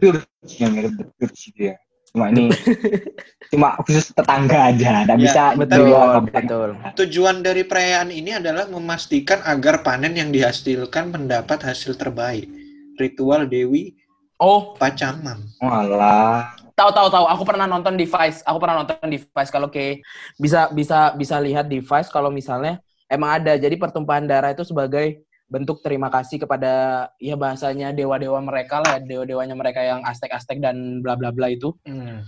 Pure 0.00 0.24
yang 0.58 0.72
mirip 0.72 0.96
pure 0.96 1.34
sih 1.36 1.52
dia. 1.52 1.76
Cuma 2.10 2.32
ini 2.32 2.50
cuma 3.54 3.78
khusus 3.86 4.10
tetangga 4.10 4.74
aja, 4.74 5.06
nggak 5.06 5.18
Ya, 5.20 5.22
bisa 5.22 5.42
Betul, 5.54 5.86
betul. 6.26 6.70
tujuan 6.98 7.44
dari 7.44 7.62
perayaan 7.62 8.10
ini 8.10 8.34
adalah 8.34 8.66
memastikan 8.66 9.38
agar 9.46 9.86
panen 9.86 10.18
yang 10.18 10.34
dihasilkan 10.34 11.14
mendapat 11.14 11.62
hasil 11.62 11.94
terbaik 11.94 12.50
ritual 12.98 13.46
Dewi 13.46 13.94
Oh, 14.40 14.72
Pacamam 14.74 15.44
Walah. 15.60 16.56
Tahu 16.80 16.90
tahu 16.96 17.08
tahu. 17.12 17.24
Aku 17.28 17.42
pernah 17.44 17.68
nonton 17.68 17.94
device. 18.00 18.40
Aku 18.48 18.56
pernah 18.56 18.80
nonton 18.80 18.96
device. 19.12 19.50
Kalau 19.52 19.68
kayak 19.68 20.00
bisa 20.40 20.72
bisa 20.72 21.12
bisa 21.12 21.36
lihat 21.36 21.68
device 21.68 22.08
kalau 22.08 22.32
misalnya 22.32 22.80
emang 23.12 23.36
ada. 23.36 23.60
Jadi 23.60 23.76
pertumpahan 23.76 24.24
darah 24.24 24.56
itu 24.56 24.64
sebagai 24.64 25.20
bentuk 25.50 25.82
terima 25.82 26.08
kasih 26.08 26.40
kepada 26.46 27.06
ya 27.18 27.34
bahasanya 27.34 27.90
dewa-dewa 27.90 28.38
mereka 28.40 28.80
lah, 28.80 29.02
dewa-dewanya 29.02 29.58
mereka 29.58 29.82
yang 29.82 30.00
Aztec-Aztec 30.06 30.62
dan 30.62 31.04
bla 31.04 31.18
bla 31.18 31.28
bla 31.34 31.52
itu. 31.52 31.76
Hmm. 31.84 32.24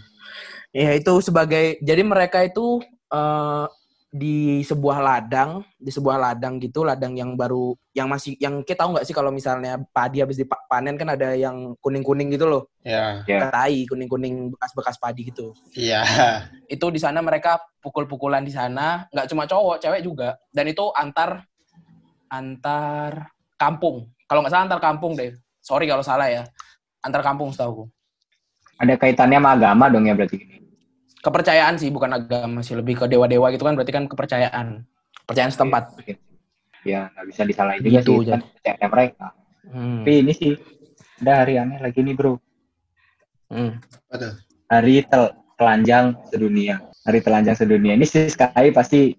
Ya 0.75 0.93
itu 0.93 1.15
sebagai 1.25 1.81
jadi 1.81 2.03
mereka 2.05 2.45
itu 2.45 2.83
eh, 3.09 3.67
di 4.12 4.61
sebuah 4.61 5.01
ladang, 5.01 5.64
di 5.81 5.88
sebuah 5.88 6.20
ladang 6.20 6.61
gitu, 6.61 6.85
ladang 6.85 7.16
yang 7.16 7.33
baru 7.33 7.72
yang 7.96 8.12
masih 8.12 8.37
yang 8.37 8.61
kita 8.61 8.85
tahu 8.85 8.92
nggak 8.92 9.09
sih 9.09 9.16
kalau 9.16 9.33
misalnya 9.33 9.81
padi 9.88 10.20
habis 10.20 10.37
dipanen 10.37 11.01
kan 11.01 11.16
ada 11.16 11.33
yang 11.33 11.72
kuning-kuning 11.81 12.29
gitu 12.29 12.44
loh, 12.44 12.68
ya 12.85 13.25
Ya. 13.25 13.48
tai 13.48 13.88
kuning-kuning 13.88 14.53
bekas-bekas 14.53 15.01
padi 15.01 15.33
gitu. 15.33 15.57
iya 15.72 16.05
Itu 16.68 16.92
di 16.92 17.01
sana 17.01 17.25
mereka 17.25 17.57
pukul-pukulan 17.81 18.44
di 18.44 18.53
sana, 18.53 19.09
nggak 19.09 19.33
cuma 19.33 19.48
cowok, 19.48 19.81
cewek 19.81 20.05
juga. 20.05 20.37
Dan 20.53 20.68
itu 20.68 20.92
antar 20.92 21.48
antar 22.29 23.33
kampung. 23.57 24.12
Kalau 24.29 24.44
nggak 24.44 24.53
salah 24.53 24.64
antar 24.68 24.81
kampung 24.85 25.16
deh. 25.16 25.33
Sorry 25.64 25.88
kalau 25.88 26.05
salah 26.05 26.29
ya. 26.29 26.44
Antar 27.01 27.25
kampung 27.25 27.51
setahu 27.51 27.88
Ada 28.79 28.94
kaitannya 28.94 29.40
sama 29.40 29.57
agama 29.59 29.88
dong 29.90 30.05
ya 30.07 30.14
berarti 30.14 30.37
ini. 30.38 30.62
Kepercayaan 31.23 31.79
sih 31.79 31.89
bukan 31.89 32.11
agama 32.13 32.61
sih 32.61 32.75
lebih 32.75 32.99
ke 32.99 33.07
dewa-dewa 33.07 33.49
gitu 33.55 33.63
kan 33.63 33.79
berarti 33.79 33.95
kan 33.95 34.05
kepercayaan 34.11 34.67
kepercayaan 35.25 35.53
setempat 35.55 35.85
Ya, 36.83 37.15
nggak 37.15 37.27
bisa 37.31 37.43
disalahin 37.47 37.79
juga 37.79 38.03
Gitu, 38.03 38.13
sih, 38.27 38.27
kan 38.27 38.41
kepercayaannya 38.43 38.89
mereka. 38.91 39.27
hmm. 39.71 40.03
Tapi 40.03 40.13
ini 40.19 40.33
sih, 40.35 40.53
ada 41.23 41.33
hari 41.47 41.55
aneh 41.55 41.79
lagi 41.79 42.03
nih 42.03 42.15
bro. 42.19 42.35
Hmm. 43.47 43.79
Hari 44.67 45.07
tel 45.07 45.31
telanjang 45.55 46.19
sedunia. 46.27 46.83
Hari 47.07 47.23
telanjang 47.23 47.55
sedunia. 47.55 47.95
Ini 47.95 48.03
sih 48.03 48.27
sekali 48.27 48.75
pasti 48.75 49.15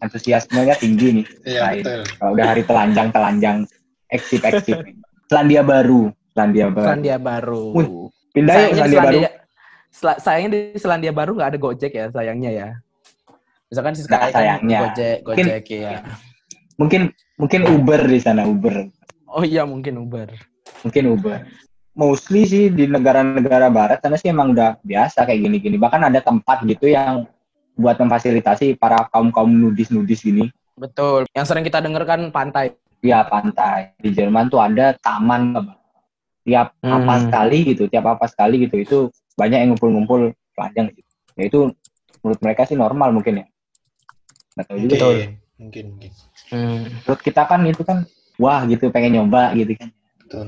antusiasmenya 0.00 0.80
tinggi 0.80 1.20
nih. 1.20 1.26
iya 1.52 1.68
Kalau 2.16 2.32
udah 2.32 2.46
hari 2.48 2.64
telanjang, 2.64 3.12
telanjang, 3.12 3.56
eksip, 4.08 4.40
eksip. 4.48 4.80
Selandia 5.28 5.60
Baru. 5.60 6.08
Selandia 6.32 6.72
Baru. 6.72 6.86
Selandia 6.88 7.16
Baru 7.20 7.64
Wih, 7.76 7.88
Pindah 8.32 8.56
yuk 8.56 8.70
Selandia 8.80 9.00
Baru. 9.04 9.20
Sayangnya 9.92 10.50
di 10.50 10.60
Selandia 10.80 11.12
Baru 11.12 11.36
nggak 11.36 11.52
ada 11.52 11.58
Gojek 11.60 11.92
ya 11.92 12.08
sayangnya 12.08 12.50
ya 12.50 12.68
Misalkan 13.68 13.92
si 13.96 14.04
Nah, 14.04 14.08
Sky 14.08 14.28
kan 14.28 14.32
sayangnya. 14.36 14.78
Gojek, 14.84 15.16
Mungkin- 15.24 15.46
Gojek 15.48 15.64
ya. 15.72 15.96
Mungkin 16.76 17.02
mungkin 17.36 17.60
Uber 17.68 18.00
di 18.04 18.18
sana 18.20 18.42
Uber. 18.44 18.88
Oh 19.28 19.44
iya 19.44 19.64
mungkin 19.64 19.96
Uber. 19.96 20.28
Mungkin 20.84 21.04
Uber. 21.08 21.38
Mostly 21.92 22.44
sih 22.44 22.64
di 22.68 22.84
negara-negara 22.84 23.68
barat 23.68 24.00
sana 24.00 24.16
sih 24.16 24.28
emang 24.28 24.52
udah 24.52 24.76
biasa 24.80 25.24
kayak 25.24 25.44
gini-gini. 25.44 25.76
Bahkan 25.76 26.08
ada 26.08 26.20
tempat 26.20 26.64
gitu 26.64 26.88
yang 26.88 27.24
buat 27.72 27.96
memfasilitasi 27.96 28.76
para 28.76 29.08
kaum-kaum 29.08 29.48
nudis-nudis 29.48 30.20
gini. 30.20 30.52
Betul. 30.76 31.24
Yang 31.32 31.46
sering 31.48 31.64
kita 31.64 31.80
denger 31.80 32.04
kan 32.04 32.20
pantai. 32.28 32.76
Ya 33.00 33.24
pantai. 33.24 33.92
Di 33.96 34.12
Jerman 34.12 34.48
tuh 34.48 34.60
ada 34.60 34.92
taman? 35.00 35.56
Tiap 36.42 36.74
Hmm. 36.78 36.92
apa 36.98 37.14
sekali 37.22 37.58
gitu, 37.64 37.86
tiap 37.86 38.06
apa 38.08 38.26
sekali 38.26 38.54
gitu 38.60 38.76
itu 38.76 38.98
banyak 39.32 39.58
yang 39.58 39.68
ngumpul-ngumpul 39.70 40.20
telanjang 40.52 40.90
gitu. 40.90 41.06
Ya 41.32 41.44
itu 41.46 41.58
menurut 42.18 42.40
mereka 42.40 42.62
sih 42.64 42.74
normal 42.74 43.10
mungkin 43.10 43.40
ya. 43.40 43.46
Nggak 44.52 44.66
tahu 44.66 44.78
juga. 44.80 44.94
Mungkin, 44.96 45.30
mungkin, 45.56 45.84
mungkin. 45.88 46.10
Hmm. 46.48 46.80
Menurut 47.00 47.20
kita 47.20 47.42
kan 47.44 47.60
itu 47.62 47.82
kan 47.82 47.98
wah 48.36 48.60
gitu 48.64 48.90
pengen 48.90 49.16
nyoba 49.16 49.54
gitu 49.54 49.72
kan. 49.74 49.88
Betul. 50.20 50.46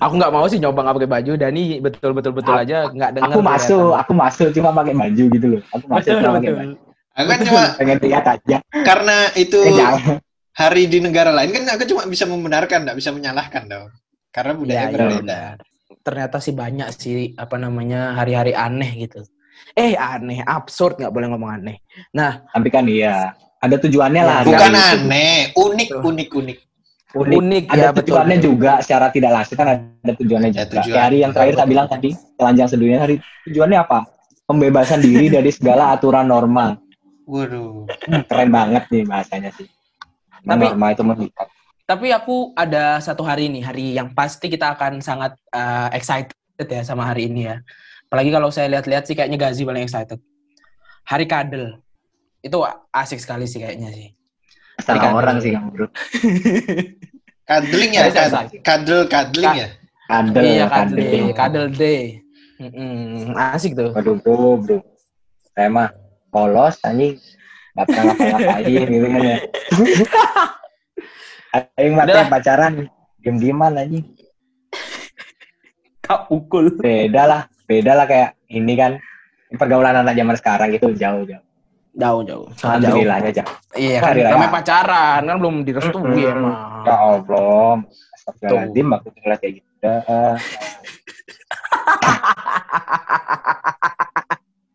Aku 0.00 0.16
nggak 0.16 0.32
mau 0.32 0.46
sih 0.46 0.56
nyoba 0.56 0.80
nggak 0.82 0.96
pakai 0.96 1.10
baju. 1.12 1.32
Dani 1.36 1.62
betul 1.78 2.10
betul 2.10 2.32
betul 2.32 2.54
Aku- 2.54 2.64
aja 2.64 2.88
nggak 2.88 3.10
dengar. 3.12 3.28
Aku 3.28 3.40
masuk, 3.40 3.92
aku 3.92 4.12
masuk 4.14 4.48
cuma 4.50 4.72
pakai 4.72 4.94
baju 4.94 5.24
gitu 5.28 5.46
loh. 5.46 5.62
Aku 5.70 5.84
masuk 5.86 6.00
Betul 6.02 6.16
cuma 6.18 6.32
pakai 6.32 6.40
betul. 6.42 6.56
baju. 6.56 6.74
Aku 7.12 7.26
kan 7.28 7.40
cuma 7.42 7.62
Pengen 7.78 7.98
lihat 8.02 8.24
aja. 8.26 8.56
karena 8.82 9.16
itu 9.34 9.58
Eh, 9.60 10.16
hari 10.52 10.82
di 10.88 10.98
negara 10.98 11.28
lain 11.30 11.52
kan 11.52 11.76
aku 11.76 11.84
cuma 11.84 12.08
bisa 12.08 12.24
membenarkan, 12.24 12.82
nggak 12.82 12.96
bisa 12.96 13.12
menyalahkan 13.12 13.68
dong. 13.68 13.88
Karena 14.36 14.52
budaya 14.52 14.76
Iya, 14.76 14.84
iya, 14.84 14.92
berbeda. 14.92 15.16
benar. 15.16 15.54
Ternyata 16.04 16.36
sih 16.38 16.52
banyak 16.52 16.88
sih 16.92 17.16
apa 17.34 17.56
namanya 17.56 18.12
hari-hari 18.14 18.52
aneh 18.52 18.92
gitu. 19.00 19.24
Eh 19.72 19.96
aneh, 19.96 20.44
absurd 20.44 21.00
nggak 21.00 21.10
boleh 21.10 21.32
ngomong 21.32 21.50
aneh. 21.50 21.80
Tapi 22.12 22.68
kan 22.68 22.84
iya, 22.84 23.32
ada 23.56 23.76
tujuannya 23.76 24.22
lah. 24.22 24.38
Ya, 24.42 24.46
Bukan 24.46 24.70
guys. 24.70 24.92
aneh, 24.94 25.38
unik, 25.50 25.88
Betul. 25.88 26.02
unik, 26.04 26.28
unik. 26.30 26.58
Unik. 27.16 27.36
Unik 27.40 27.64
Ada 27.66 27.80
ya 27.80 27.88
betul. 27.88 28.00
tujuannya 28.04 28.38
juga 28.38 28.72
secara 28.84 29.08
tidak 29.08 29.32
langsung 29.32 29.56
kan 29.56 29.66
ada 29.72 30.12
tujuannya 30.12 30.48
Ada 30.48 30.56
juga. 30.58 30.68
tujuan. 30.68 30.84
Kayak 30.92 31.02
hari 31.02 31.16
yang 31.16 31.32
terakhir 31.32 31.54
tak 31.56 31.68
bilang 31.72 31.86
tadi, 31.88 32.08
telanjang 32.36 32.68
sedunia 32.68 32.98
hari 33.00 33.14
tujuannya 33.48 33.78
apa? 33.80 33.98
Pembebasan 34.44 35.00
diri 35.00 35.26
dari 35.36 35.48
segala 35.48 35.96
aturan 35.96 36.28
norma. 36.28 36.76
Waduh. 37.24 37.88
Hmm, 38.04 38.22
keren 38.22 38.50
banget 38.52 38.84
nih 38.86 39.02
bahasanya 39.02 39.50
sih. 39.50 39.64
Tapi- 40.44 40.68
norma 40.68 40.86
itu 40.92 41.02
mengikat. 41.02 41.48
Tapi 41.86 42.10
aku 42.10 42.50
ada 42.58 42.98
satu 42.98 43.22
hari 43.22 43.46
nih, 43.46 43.62
hari 43.62 43.86
yang 43.94 44.10
pasti 44.10 44.50
kita 44.50 44.74
akan 44.74 44.98
sangat 44.98 45.38
uh, 45.54 45.86
excited 45.94 46.34
ya 46.66 46.82
sama 46.82 47.06
hari 47.06 47.30
ini 47.30 47.46
ya. 47.46 47.62
Apalagi 48.10 48.34
kalau 48.34 48.50
saya 48.50 48.66
lihat-lihat 48.74 49.06
sih 49.06 49.14
kayaknya 49.14 49.38
Gazi 49.38 49.62
paling 49.62 49.86
excited. 49.86 50.18
Hari 51.06 51.30
Kadel. 51.30 51.78
Itu 52.42 52.66
asik 52.90 53.22
sekali 53.22 53.46
sih 53.46 53.62
kayaknya 53.62 53.94
sih. 53.94 54.10
Salah 54.82 55.14
orang 55.14 55.38
sih 55.38 55.54
kamu 55.54 55.68
bro. 55.70 55.86
Kadling 57.46 57.94
ya, 57.94 58.10
kadel, 58.58 59.06
kadling 59.06 59.54
ya. 59.54 59.68
Kadel, 60.10 60.42
iya, 60.42 60.66
kadel. 60.66 60.98
Kadel, 60.98 61.26
Kadel 61.30 61.66
Day. 61.70 62.26
Mm-mm, 62.58 63.38
asik 63.38 63.78
tuh. 63.78 63.94
Waduh 63.94 64.18
bro, 64.18 64.58
bro. 64.58 64.82
Saya 65.54 65.70
mah 65.70 65.94
polos 66.34 66.74
anjing. 66.82 67.14
Gak 67.78 67.86
pernah 67.86 68.02
ngapa-ngapain 68.10 68.86
gitu 68.90 69.06
kan 69.06 69.20
ya. 69.22 69.38
Aing 71.76 71.94
mah 71.96 72.04
teh 72.04 72.26
pacaran 72.28 72.88
diem-dieman 73.20 73.76
anjing. 73.78 74.04
Kak 76.04 76.30
pukul. 76.30 76.78
Beda 76.78 77.26
lah, 77.26 77.42
beda 77.66 77.92
lah 77.98 78.06
kayak 78.06 78.38
ini 78.52 78.78
kan 78.78 79.00
pergaulan 79.56 79.96
anak 80.02 80.14
zaman 80.14 80.36
sekarang 80.38 80.68
gitu 80.74 80.94
jauh-jauh. 80.94 81.42
Jauh, 81.96 82.20
jauh. 82.28 82.44
Sangat 82.60 82.84
jauh. 82.84 83.00
Alhamdulillahnya 83.00 83.30
jauh. 83.32 83.56
Iya 83.72 84.04
kan, 84.04 84.12
namanya 84.12 84.52
pacaran 84.52 85.20
kan 85.24 85.36
belum 85.40 85.64
direstui 85.64 86.28
Mm-mm. 86.28 86.34
emang. 86.36 86.54
Ya 86.84 86.94
Allah, 87.00 87.80
astagfirullahaladzim 88.20 88.88
aku 88.92 89.06
tuh 89.08 89.20
ngeliat 89.24 89.40
kayak 89.40 89.54
gitu. 89.58 89.92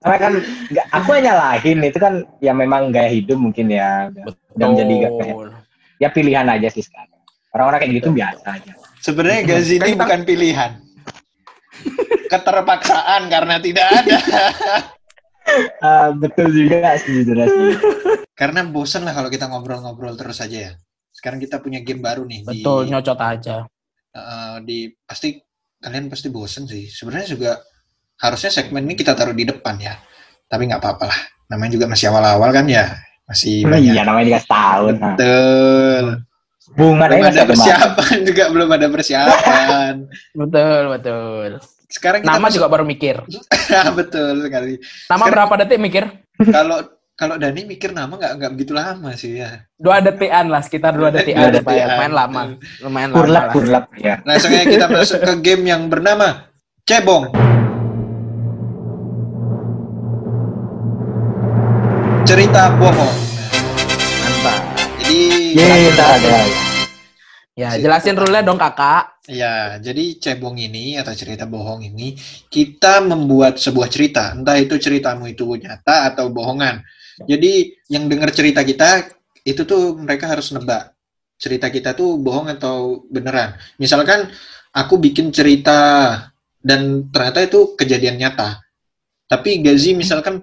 Karena 0.02 0.18
kan 0.18 0.34
nggak, 0.74 0.86
aku 0.98 1.10
yang 1.14 1.26
nyalahin 1.30 1.78
itu 1.86 2.02
kan 2.02 2.26
ya 2.42 2.58
memang 2.58 2.90
gaya 2.90 3.06
hidup 3.14 3.38
mungkin 3.38 3.70
ya 3.70 4.10
udah 4.58 4.68
menjadi 4.74 4.94
gak 4.98 5.14
kayak. 5.22 5.61
Ya 6.02 6.10
pilihan 6.10 6.50
aja 6.50 6.68
sih 6.68 6.82
sekarang. 6.82 7.22
Orang-orang 7.54 7.80
kayak 7.86 7.94
gitu 8.02 8.10
biasa 8.10 8.48
aja. 8.58 8.74
Sebenarnya 8.98 9.42
Kan 9.46 9.62
ini 9.62 9.78
kita- 9.78 10.02
bukan 10.02 10.20
pilihan. 10.26 10.72
Keterpaksaan 12.28 13.22
karena 13.30 13.56
tidak 13.62 13.88
ada. 13.88 14.18
Ah, 15.82 16.14
betul 16.14 16.54
juga 16.54 16.96
sih. 17.02 17.26
Karena 18.38 18.62
bosen 18.64 19.04
lah 19.04 19.12
kalau 19.12 19.28
kita 19.28 19.50
ngobrol-ngobrol 19.50 20.14
terus 20.16 20.38
aja 20.40 20.70
ya. 20.70 20.74
Sekarang 21.12 21.42
kita 21.42 21.58
punya 21.60 21.82
game 21.82 22.00
baru 22.00 22.24
nih 22.24 22.46
di 22.46 22.62
Betul, 22.62 22.88
nyocot 22.88 23.20
aja. 23.20 23.66
eh, 24.16 24.56
di 24.64 24.94
pasti 25.04 25.42
kalian 25.82 26.08
pasti 26.08 26.30
bosen 26.30 26.70
sih. 26.70 26.88
Sebenarnya 26.88 27.28
juga 27.36 27.52
harusnya 28.22 28.54
segmen 28.54 28.86
ini 28.86 28.94
kita 28.96 29.12
taruh 29.18 29.34
di 29.36 29.44
depan 29.44 29.76
ya. 29.82 29.98
Tapi 30.46 30.70
nggak 30.72 30.80
apa-apa 30.80 31.10
lah. 31.10 31.20
Namanya 31.52 31.72
juga 31.76 31.86
masih 31.90 32.14
awal-awal 32.14 32.50
kan 32.54 32.70
ya. 32.70 32.86
Masih 33.32 33.64
banyak. 33.64 33.92
Iya 33.96 34.02
namanya 34.04 34.26
juga 34.28 34.42
setahun. 34.44 34.94
Nah. 34.94 35.08
Betul. 35.16 36.06
Bunga 36.72 37.06
Belum 37.08 37.28
ada 37.28 37.44
persiapan 37.44 38.18
juga 38.32 38.44
belum 38.48 38.70
ada 38.70 38.88
persiapan. 38.88 39.94
Betul, 40.40 40.82
betul. 40.90 41.50
Sekarang 41.88 42.20
kita 42.24 42.32
Nama 42.32 42.40
masuk- 42.42 42.56
juga 42.56 42.68
baru 42.68 42.84
mikir. 42.84 43.16
betul 44.00 44.36
sekali. 44.42 44.74
Nama 44.80 44.84
Sekarang- 45.12 45.32
berapa 45.32 45.54
detik 45.60 45.80
mikir? 45.80 46.04
Kalau 46.42 46.78
kalau 47.14 47.36
Dani 47.36 47.68
mikir 47.68 47.92
nama 47.92 48.10
nggak 48.10 48.34
nggak 48.34 48.52
begitu 48.56 48.72
lama 48.72 49.12
sih 49.14 49.38
ya. 49.38 49.68
Dua 49.76 50.00
detikan 50.00 50.48
lah, 50.48 50.64
sekitar 50.64 50.96
dua 50.96 51.12
detikan. 51.12 51.44
Dua 51.44 51.52
detikan. 51.54 51.88
Lumayan 51.92 52.14
lama. 52.16 52.42
Lumayan 52.82 53.10
lama 53.10 53.18
Kurlap, 53.20 53.44
kurlap 53.52 53.86
ya. 53.96 54.16
Langsung 54.24 54.50
aja 54.50 54.64
kita 54.66 54.88
masuk 54.88 55.20
ke 55.20 55.34
game 55.44 55.64
yang 55.68 55.86
bernama 55.86 56.48
Cebong. 56.82 57.51
Cerita 62.32 62.72
bohong. 62.80 63.18
Mantap. 64.24 64.64
Jadi 65.04 65.52
Yeay, 65.52 65.92
kita 65.92 66.06
ada. 66.16 66.36
Ya, 67.60 67.70
jelasin 67.76 68.16
rule 68.16 68.40
dong 68.40 68.56
kakak. 68.56 69.20
ya, 69.28 69.76
jadi 69.84 70.16
cebong 70.16 70.56
ini 70.56 70.96
atau 70.96 71.12
cerita 71.12 71.44
bohong 71.44 71.84
ini 71.84 72.16
kita 72.48 73.04
membuat 73.04 73.60
sebuah 73.60 73.92
cerita, 73.92 74.32
entah 74.32 74.56
itu 74.56 74.80
ceritamu 74.80 75.28
itu 75.28 75.44
nyata 75.60 76.16
atau 76.16 76.32
bohongan. 76.32 76.80
Jadi 77.28 77.76
yang 77.92 78.08
dengar 78.08 78.32
cerita 78.32 78.64
kita 78.64 79.12
itu 79.44 79.68
tuh 79.68 80.00
mereka 80.00 80.32
harus 80.32 80.56
nebak 80.56 80.96
cerita 81.36 81.68
kita 81.68 82.00
tuh 82.00 82.16
bohong 82.16 82.48
atau 82.48 83.04
beneran. 83.12 83.60
Misalkan 83.76 84.32
aku 84.72 85.04
bikin 85.04 85.36
cerita 85.36 86.16
dan 86.64 87.12
ternyata 87.12 87.44
itu 87.44 87.76
kejadian 87.76 88.24
nyata. 88.24 88.64
Tapi 89.28 89.60
Gazi 89.60 90.00
misalkan 90.00 90.40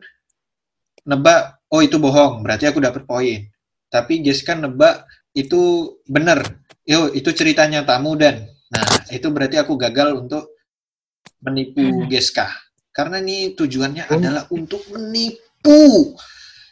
nebak, 1.08 1.57
oh 1.68 1.80
itu 1.80 1.96
bohong, 1.96 2.40
berarti 2.44 2.68
aku 2.68 2.80
dapat 2.80 3.04
poin. 3.04 3.44
Tapi 3.88 4.20
Jessica 4.20 4.52
nebak 4.52 5.04
itu 5.32 5.94
bener, 6.04 6.60
yo 6.84 7.08
itu 7.12 7.32
cerita 7.32 7.64
nyatamu 7.64 8.16
dan, 8.16 8.48
nah 8.68 8.84
itu 9.08 9.28
berarti 9.32 9.56
aku 9.60 9.76
gagal 9.76 10.16
untuk 10.16 10.52
menipu 11.40 12.04
Jessica. 12.08 12.50
Karena 12.90 13.22
ini 13.22 13.54
tujuannya 13.54 14.10
adalah 14.10 14.44
untuk 14.50 14.82
menipu. 14.90 16.12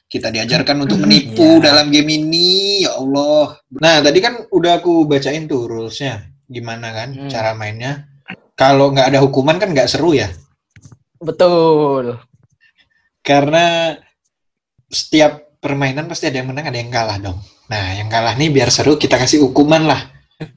Kita 0.06 0.30
diajarkan 0.30 0.86
untuk 0.86 1.02
menipu 1.02 1.58
Iya. 1.58 1.70
dalam 1.70 1.90
game 1.90 2.14
ini, 2.14 2.82
ya 2.86 2.94
Allah. 2.94 3.58
Nah, 3.74 3.98
tadi 4.02 4.18
kan 4.22 4.38
udah 4.50 4.78
aku 4.78 5.02
bacain 5.06 5.50
tuh 5.50 5.66
rules-nya. 5.66 6.30
Gimana 6.46 6.94
kan 6.94 7.10
Hmm. 7.14 7.30
cara 7.30 7.58
mainnya. 7.58 8.06
Kalau 8.54 8.94
nggak 8.94 9.10
ada 9.10 9.18
hukuman 9.22 9.58
kan 9.58 9.74
nggak 9.74 9.90
seru 9.90 10.14
ya. 10.14 10.30
Betul. 11.18 12.22
Karena 13.22 13.98
setiap 14.86 15.58
permainan 15.58 16.06
pasti 16.06 16.30
ada 16.30 16.38
yang 16.38 16.48
menang, 16.54 16.70
ada 16.70 16.78
yang 16.78 16.92
kalah 16.92 17.18
dong. 17.18 17.38
Nah, 17.66 17.98
yang 17.98 18.06
kalah 18.06 18.38
nih 18.38 18.54
biar 18.54 18.70
seru 18.70 18.94
kita 18.94 19.18
kasih 19.18 19.42
hukuman 19.42 19.82
lah. 19.86 20.00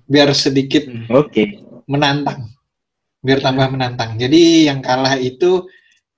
Biar 0.05 0.29
sedikit 0.35 0.85
Oke. 1.09 1.63
menantang. 1.89 2.51
Biar 3.19 3.41
tambah 3.41 3.67
menantang. 3.71 4.15
Jadi 4.19 4.69
yang 4.69 4.79
kalah 4.85 5.17
itu 5.17 5.65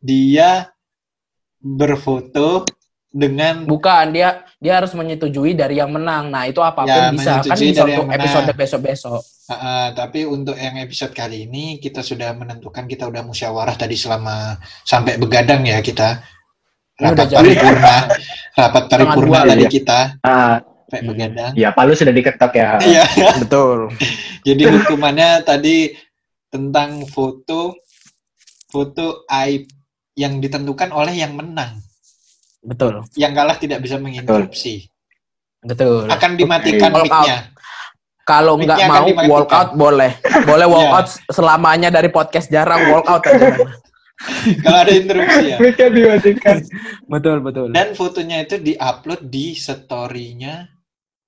dia 0.02 0.70
berfoto 1.62 2.66
dengan 3.12 3.68
Bukan 3.68 4.16
dia 4.16 4.48
dia 4.58 4.80
harus 4.80 4.96
menyetujui 4.96 5.56
dari 5.56 5.80
yang 5.80 5.92
menang. 5.92 6.32
Nah, 6.32 6.48
itu 6.48 6.64
apa 6.64 6.88
pun 6.88 6.92
Ya, 6.92 7.12
bisa 7.12 7.44
kan 7.44 7.58
bisa 7.60 7.84
untuk 7.84 8.08
episode 8.08 8.52
besok-besok. 8.56 9.22
Uh, 9.22 9.54
uh, 9.54 9.86
tapi 9.92 10.24
untuk 10.24 10.56
yang 10.56 10.80
episode 10.80 11.12
kali 11.12 11.48
ini 11.48 11.78
kita 11.84 12.00
sudah 12.00 12.32
menentukan 12.36 12.88
kita 12.88 13.08
udah 13.08 13.24
musyawarah 13.24 13.76
tadi 13.76 14.00
selama 14.00 14.56
sampai 14.88 15.20
begadang 15.20 15.68
ya 15.68 15.84
kita 15.84 16.24
rapat 17.02 17.28
paripurna 17.28 17.96
rapat 18.54 18.84
paripurna 18.86 19.28
dua 19.28 19.50
tadi 19.50 19.64
ya. 19.64 19.70
kita 19.70 20.00
Ah, 20.20 20.56
sampai 20.62 21.00
Hmm. 21.00 21.08
begadang 21.08 21.52
ya 21.54 21.70
Palu 21.72 21.92
sudah 21.92 22.12
diketok 22.12 22.52
ya. 22.54 22.70
iya 22.84 23.04
Betul. 23.38 23.90
jadi 24.48 24.64
hukumannya 24.70 25.42
tadi 25.42 25.96
tentang 26.48 27.04
foto 27.06 27.80
foto 28.68 29.06
aib 29.28 29.66
yang 30.14 30.38
ditentukan 30.38 30.92
oleh 30.92 31.16
yang 31.16 31.34
menang 31.34 31.80
Betul. 32.62 33.02
Yang 33.16 33.32
kalah 33.34 33.58
tidak 33.58 33.80
bisa 33.80 33.98
menginterupsi. 33.98 34.86
Betul. 35.60 36.06
Akan 36.06 36.38
dimatikan 36.38 36.94
mic-nya. 36.94 37.50
Kalau 38.22 38.54
nggak 38.54 38.78
mau 38.84 39.02
dimatikan. 39.04 39.26
walk 39.28 39.50
out 39.50 39.70
boleh. 39.74 40.12
Boleh 40.46 40.68
walk 40.68 40.86
Iya. 40.86 40.94
out 40.94 41.08
selamanya 41.28 41.90
dari 41.90 42.08
podcast 42.08 42.48
jarang 42.48 42.86
walk 42.88 43.10
out 43.10 43.26
aja. 43.26 43.50
Kalau 44.64 44.80
ada 44.80 44.94
interupsi 44.94 45.44
ya. 45.48 45.58
Mereka 45.58 45.84
dimatikan. 45.90 46.58
betul, 47.14 47.38
betul. 47.40 47.68
Dan 47.70 47.94
fotonya 47.94 48.42
itu 48.42 48.58
diupload 48.58 49.22
di 49.26 49.54
story-nya 49.54 50.70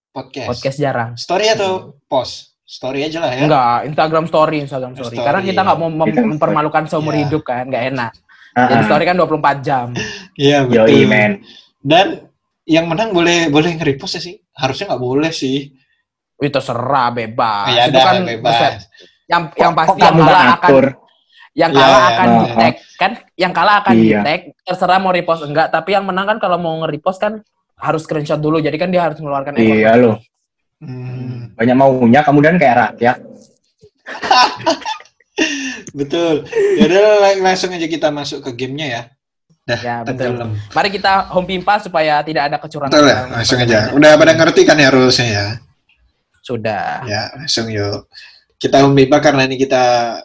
podcast. 0.10 0.50
Podcast 0.50 0.78
jarang. 0.78 1.10
Story 1.16 1.50
atau 1.50 1.98
post? 2.06 2.54
Story 2.64 3.04
aja 3.04 3.20
lah 3.20 3.32
ya. 3.32 3.44
Enggak, 3.44 3.78
Instagram 3.86 4.26
story, 4.26 4.58
Instagram 4.62 4.94
story. 4.94 5.14
Story. 5.14 5.26
Karena 5.26 5.42
kita 5.42 5.60
nggak 5.62 5.78
mau 5.78 5.90
mem- 5.90 6.26
mempermalukan 6.34 6.84
seumur 6.86 7.14
Iya. 7.14 7.22
hidup 7.28 7.42
kan, 7.44 7.68
nggak 7.68 7.86
enak. 7.92 8.12
Ah, 8.54 8.70
Jadi 8.70 8.82
story 8.86 9.04
kan 9.04 9.16
24 9.18 9.58
jam. 9.62 9.88
Iya 10.34 10.64
betul. 10.64 10.86
Yoi, 10.86 11.04
men. 11.06 11.42
Dan 11.78 12.30
yang 12.64 12.86
menang 12.86 13.12
boleh 13.12 13.50
boleh 13.50 13.76
nge-repost 13.76 14.16
ya 14.16 14.24
sih? 14.24 14.36
Harusnya 14.54 14.94
nggak 14.94 15.02
boleh 15.02 15.32
sih. 15.34 15.74
Itu 16.38 16.60
serah 16.60 17.10
bebas. 17.10 17.68
ya 17.70 17.90
Itu 17.90 17.98
dah 17.98 18.04
kan 18.06 18.16
bebas. 18.22 18.56
yang 19.24 19.44
yang 19.56 19.74
pasti 19.74 19.98
kok 19.98 20.04
yang 20.04 20.16
kalah 20.20 20.46
akan? 20.54 20.72
Yang 21.54 21.70
Iya, 21.70 21.78
kalah 21.78 21.94
iya. 22.00 22.10
akan 22.10 22.28
Ah, 22.28 22.34
di 22.34 22.48
tag 22.52 22.74
kan 22.96 23.12
yang 23.36 23.52
kalah 23.52 23.76
akan 23.80 23.94
di 23.96 24.08
Iya. 24.08 24.22
tag 24.22 24.42
terserah 24.64 24.98
mau 24.98 25.10
repost 25.10 25.42
enggak 25.44 25.70
tapi 25.70 25.90
yang 25.92 26.04
menang 26.04 26.26
kan 26.26 26.38
kalau 26.38 26.58
mau 26.58 26.74
nge-repost 26.80 27.20
kan 27.20 27.46
harus 27.76 28.02
screenshot 28.02 28.38
dulu 28.38 28.58
jadi 28.58 28.74
kan 28.74 28.90
dia 28.90 29.02
harus 29.02 29.18
mengeluarkan 29.18 29.54
effort 29.56 29.70
Iya 29.76 29.92
loh. 29.96 30.18
Hmm, 30.80 31.54
Banyak 31.54 31.76
maunya 31.76 32.22
kemudian 32.22 32.58
kayak 32.58 32.76
rakyat. 32.76 33.18
betul. 35.94 36.44
Yaudah 36.78 37.00
lang- 37.22 37.44
langsung 37.44 37.72
aja 37.72 37.88
kita 37.88 38.10
masuk 38.10 38.42
ke 38.42 38.52
gamenya 38.56 38.88
ya. 38.88 39.02
Dah, 39.64 39.80
Ya, 39.80 39.96
betul. 40.04 40.36
tenggelam. 40.36 40.60
mari 40.70 40.90
kita 40.92 41.32
home 41.32 41.48
pimpa 41.48 41.80
supaya 41.80 42.20
tidak 42.20 42.52
ada 42.52 42.58
kecurangan 42.60 42.92
Betul 42.92 43.08
ya, 43.08 43.20
langsung 43.32 43.58
aja. 43.58 43.80
Udah 43.94 44.12
pada 44.14 44.34
ngerti 44.34 44.62
kan 44.64 44.76
ya 44.76 44.90
rulesnya 44.90 45.28
ya? 45.30 45.48
sudah 46.44 47.08
Ya, 47.08 47.32
langsung 47.34 47.72
yuk. 47.72 48.04
Kita 48.58 48.84
umbiba 48.84 49.16
karena 49.18 49.48
ini 49.48 49.56
kita 49.56 50.20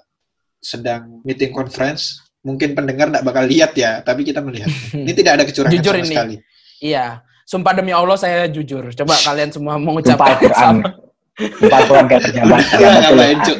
sedang 0.59 1.23
meeting 1.23 1.51
conference. 1.51 2.18
Mungkin 2.38 2.73
pendengar 2.73 3.09
nggak 3.09 3.23
bakal 3.23 3.44
lihat 3.44 3.75
ya, 3.75 3.99
tapi 4.01 4.23
kita 4.23 4.38
melihat. 4.38 4.71
Ini 4.94 5.12
tidak 5.12 5.33
ada 5.37 5.44
kecurangan 5.44 5.75
Jujur 5.75 5.92
sama 5.92 6.01
ini. 6.01 6.09
sekali. 6.09 6.35
iya 6.79 7.07
sumpah 7.42 7.75
demi 7.75 7.90
Allah 7.90 8.14
saya 8.14 8.47
jujur 8.47 8.94
coba 8.94 9.14
kalian 9.27 9.51
semua 9.51 9.75
mengucapkan 9.77 10.38
Al-Quran. 10.38 10.55
sama 10.55 10.88
Sumpah 11.35 11.77
Al-Quran 11.77 12.07
kayak 12.07 12.23
terjabat. 12.25 12.62
Ya, 12.73 12.88
ngapain, 13.03 13.38
Cuk? 13.42 13.59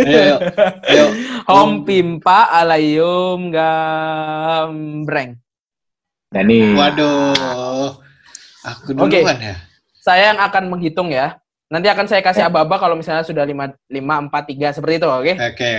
Ayo, 0.00 0.18
ayo. 0.18 0.36
ayo. 0.84 1.06
home 1.46 1.82
pimpa 1.82 2.46
alayum 2.48 3.50
gambreng 3.50 5.30
Dan 6.28 6.44
nih, 6.46 6.74
Waduh. 6.74 7.96
Aku 8.66 8.90
duluan 8.92 9.38
ya. 9.38 9.56
saya 9.98 10.34
yang 10.34 10.40
akan 10.42 10.68
menghitung 10.68 11.08
ya 11.08 11.38
nanti 11.66 11.86
akan 11.86 12.04
saya 12.04 12.20
kasih 12.20 12.42
aba-aba 12.42 12.76
kalau 12.76 12.96
misalnya 12.96 13.22
sudah 13.22 13.44
5 13.44 13.54
5 13.86 13.92
4 13.92 14.74
3 14.74 14.76
seperti 14.76 14.94
itu 14.98 15.08
oke 15.08 15.32
Oke. 15.38 15.72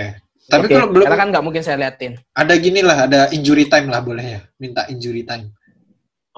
Tapi 0.48 0.66
Oke, 0.66 0.74
kalau 0.74 0.88
belum 0.88 1.04
karena 1.04 1.18
kan 1.20 1.28
nggak 1.30 1.44
mungkin 1.44 1.62
saya 1.62 1.76
liatin 1.78 2.16
ada 2.32 2.54
gini 2.56 2.80
lah, 2.80 3.04
ada 3.06 3.20
injury 3.30 3.68
time 3.68 3.92
lah 3.92 4.00
boleh 4.00 4.24
ya. 4.24 4.40
Minta 4.56 4.88
injury 4.88 5.22
time. 5.22 5.52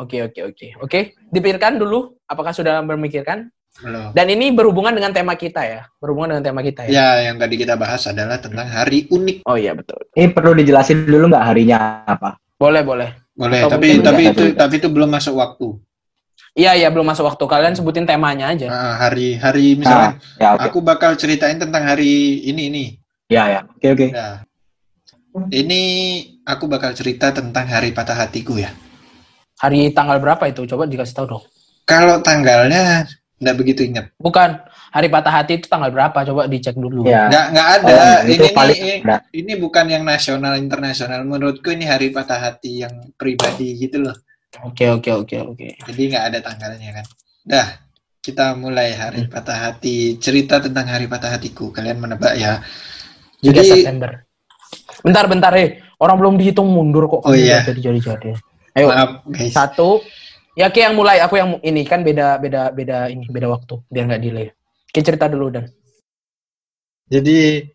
Oke 0.00 0.24
oke 0.24 0.40
oke 0.52 0.66
oke. 0.80 1.00
Dipikirkan 1.30 1.76
dulu 1.76 2.16
apakah 2.24 2.50
sudah 2.50 2.80
memikirkan? 2.82 3.52
Belum. 3.80 4.12
Dan 4.12 4.28
ini 4.28 4.52
berhubungan 4.52 4.92
dengan 4.92 5.16
tema 5.16 5.32
kita 5.32 5.64
ya, 5.64 5.88
berhubungan 5.96 6.36
dengan 6.36 6.44
tema 6.44 6.60
kita 6.60 6.84
ya. 6.84 6.92
Ya, 6.92 7.08
yang 7.32 7.40
tadi 7.40 7.56
kita 7.56 7.72
bahas 7.72 8.04
adalah 8.04 8.36
tentang 8.36 8.68
hari 8.68 9.08
unik. 9.08 9.48
Oh 9.48 9.56
iya 9.56 9.72
betul. 9.72 9.96
ini 10.12 10.28
perlu 10.28 10.52
dijelasin 10.52 11.08
dulu 11.08 11.32
nggak 11.32 11.44
harinya 11.48 12.04
apa? 12.04 12.36
Boleh 12.60 12.84
boleh. 12.84 13.08
Boleh, 13.32 13.64
Atau 13.64 13.80
tapi 13.80 13.96
tapi 14.04 14.22
itu 14.28 14.44
beda. 14.52 14.68
tapi 14.68 14.74
itu 14.76 14.88
belum 14.92 15.08
masuk 15.08 15.40
waktu. 15.40 15.80
Iya 16.52 16.76
iya 16.76 16.88
belum 16.92 17.08
masuk 17.08 17.24
waktu. 17.24 17.44
Kalian 17.48 17.72
sebutin 17.72 18.04
temanya 18.04 18.52
aja. 18.52 18.68
Ah, 18.68 18.94
hari 19.08 19.40
hari 19.40 19.72
misalnya 19.72 20.20
Ya 20.36 20.52
oke. 20.52 20.68
aku 20.68 20.78
bakal 20.84 21.16
ceritain 21.16 21.56
tentang 21.56 21.80
hari 21.80 22.44
ini 22.44 22.68
ini. 22.68 22.84
Ya 23.32 23.48
ya. 23.48 23.60
Oke 23.64 23.88
oke. 23.96 24.06
Nah, 24.12 24.44
ini 25.48 25.82
aku 26.44 26.68
bakal 26.68 26.92
cerita 26.92 27.32
tentang 27.32 27.64
hari 27.64 27.96
patah 27.96 28.12
hatiku 28.12 28.60
ya. 28.60 28.68
Hari 29.56 29.96
tanggal 29.96 30.20
berapa 30.20 30.44
itu? 30.52 30.68
Coba 30.68 30.84
dikasih 30.84 31.16
tahu 31.16 31.26
dong. 31.38 31.44
Kalau 31.88 32.20
tanggalnya 32.20 33.08
nggak 33.40 33.56
begitu 33.56 33.88
ingat. 33.88 34.12
Bukan 34.20 34.60
hari 34.92 35.08
patah 35.08 35.32
hati 35.32 35.56
itu 35.56 35.66
tanggal 35.66 35.88
berapa? 35.88 36.28
Coba 36.28 36.44
dicek 36.44 36.76
dulu. 36.76 37.08
Ya. 37.08 37.32
Nggak 37.32 37.46
nggak 37.56 37.68
ada. 37.80 37.94
Oh, 37.96 38.18
ini 38.28 38.48
paling 38.52 38.80
ini, 38.84 38.94
ada. 39.00 39.16
ini 39.32 39.52
bukan 39.56 39.86
yang 39.88 40.04
nasional 40.04 40.60
internasional. 40.60 41.24
Menurutku 41.24 41.72
ini 41.72 41.88
hari 41.88 42.12
patah 42.12 42.36
hati 42.36 42.84
yang 42.84 42.92
pribadi 43.16 43.80
gitu 43.80 44.04
loh. 44.04 44.16
Oke 44.68 44.92
oke 44.92 45.08
oke 45.24 45.36
oke. 45.40 45.68
Jadi 45.88 46.02
nggak 46.12 46.24
ada 46.28 46.38
tanggalnya 46.44 47.00
kan. 47.00 47.06
Dah, 47.42 47.68
kita 48.20 48.52
mulai 48.54 48.92
hari 48.92 49.24
patah 49.24 49.72
hati. 49.72 50.20
Cerita 50.20 50.60
tentang 50.60 50.86
hari 50.92 51.08
patah 51.08 51.32
hatiku. 51.32 51.72
Kalian 51.72 51.96
menebak 51.96 52.36
ya. 52.36 52.60
3 53.42 53.50
Jadi 53.50 53.60
September. 53.66 54.10
Bentar 55.02 55.26
bentar 55.26 55.52
eh. 55.58 55.82
Orang 55.98 56.18
belum 56.22 56.34
dihitung 56.38 56.70
mundur 56.70 57.10
kok. 57.10 57.26
Oh, 57.26 57.34
iya. 57.34 57.66
Jadi 57.66 57.82
jadi 57.82 57.98
jadi. 57.98 58.30
Ayo 58.78 58.86
maaf 58.88 59.26
guys. 59.26 59.50
satu. 59.50 59.98
Ya 60.54 60.70
Ki 60.70 60.86
yang 60.86 60.94
mulai. 60.94 61.18
Aku 61.18 61.34
yang 61.34 61.58
ini 61.66 61.82
kan 61.82 62.06
beda 62.06 62.38
beda 62.38 62.70
beda 62.70 63.10
ini 63.10 63.26
beda 63.26 63.50
waktu 63.50 63.82
biar 63.90 64.06
nggak 64.06 64.22
delay. 64.22 64.46
Ki 64.94 65.02
cerita 65.02 65.26
dulu 65.26 65.50
dan. 65.50 65.66
Jadi 67.10 67.66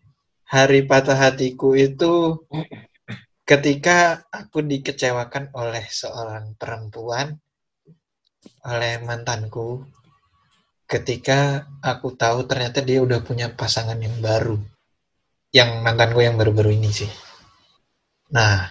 hari 0.48 0.88
patah 0.88 1.14
hatiku 1.14 1.76
itu 1.76 2.42
ketika 3.44 4.24
aku 4.32 4.64
dikecewakan 4.64 5.52
oleh 5.52 5.84
seorang 5.88 6.56
perempuan 6.56 7.36
oleh 8.64 9.00
mantanku 9.04 9.84
ketika 10.88 11.68
aku 11.84 12.16
tahu 12.16 12.48
ternyata 12.48 12.80
dia 12.80 13.00
udah 13.00 13.20
punya 13.20 13.52
pasangan 13.52 13.96
yang 14.00 14.16
baru 14.20 14.56
yang 15.50 15.80
mantanku 15.80 16.20
yang 16.20 16.36
baru-baru 16.36 16.76
ini 16.76 16.90
sih 16.92 17.10
nah 18.28 18.68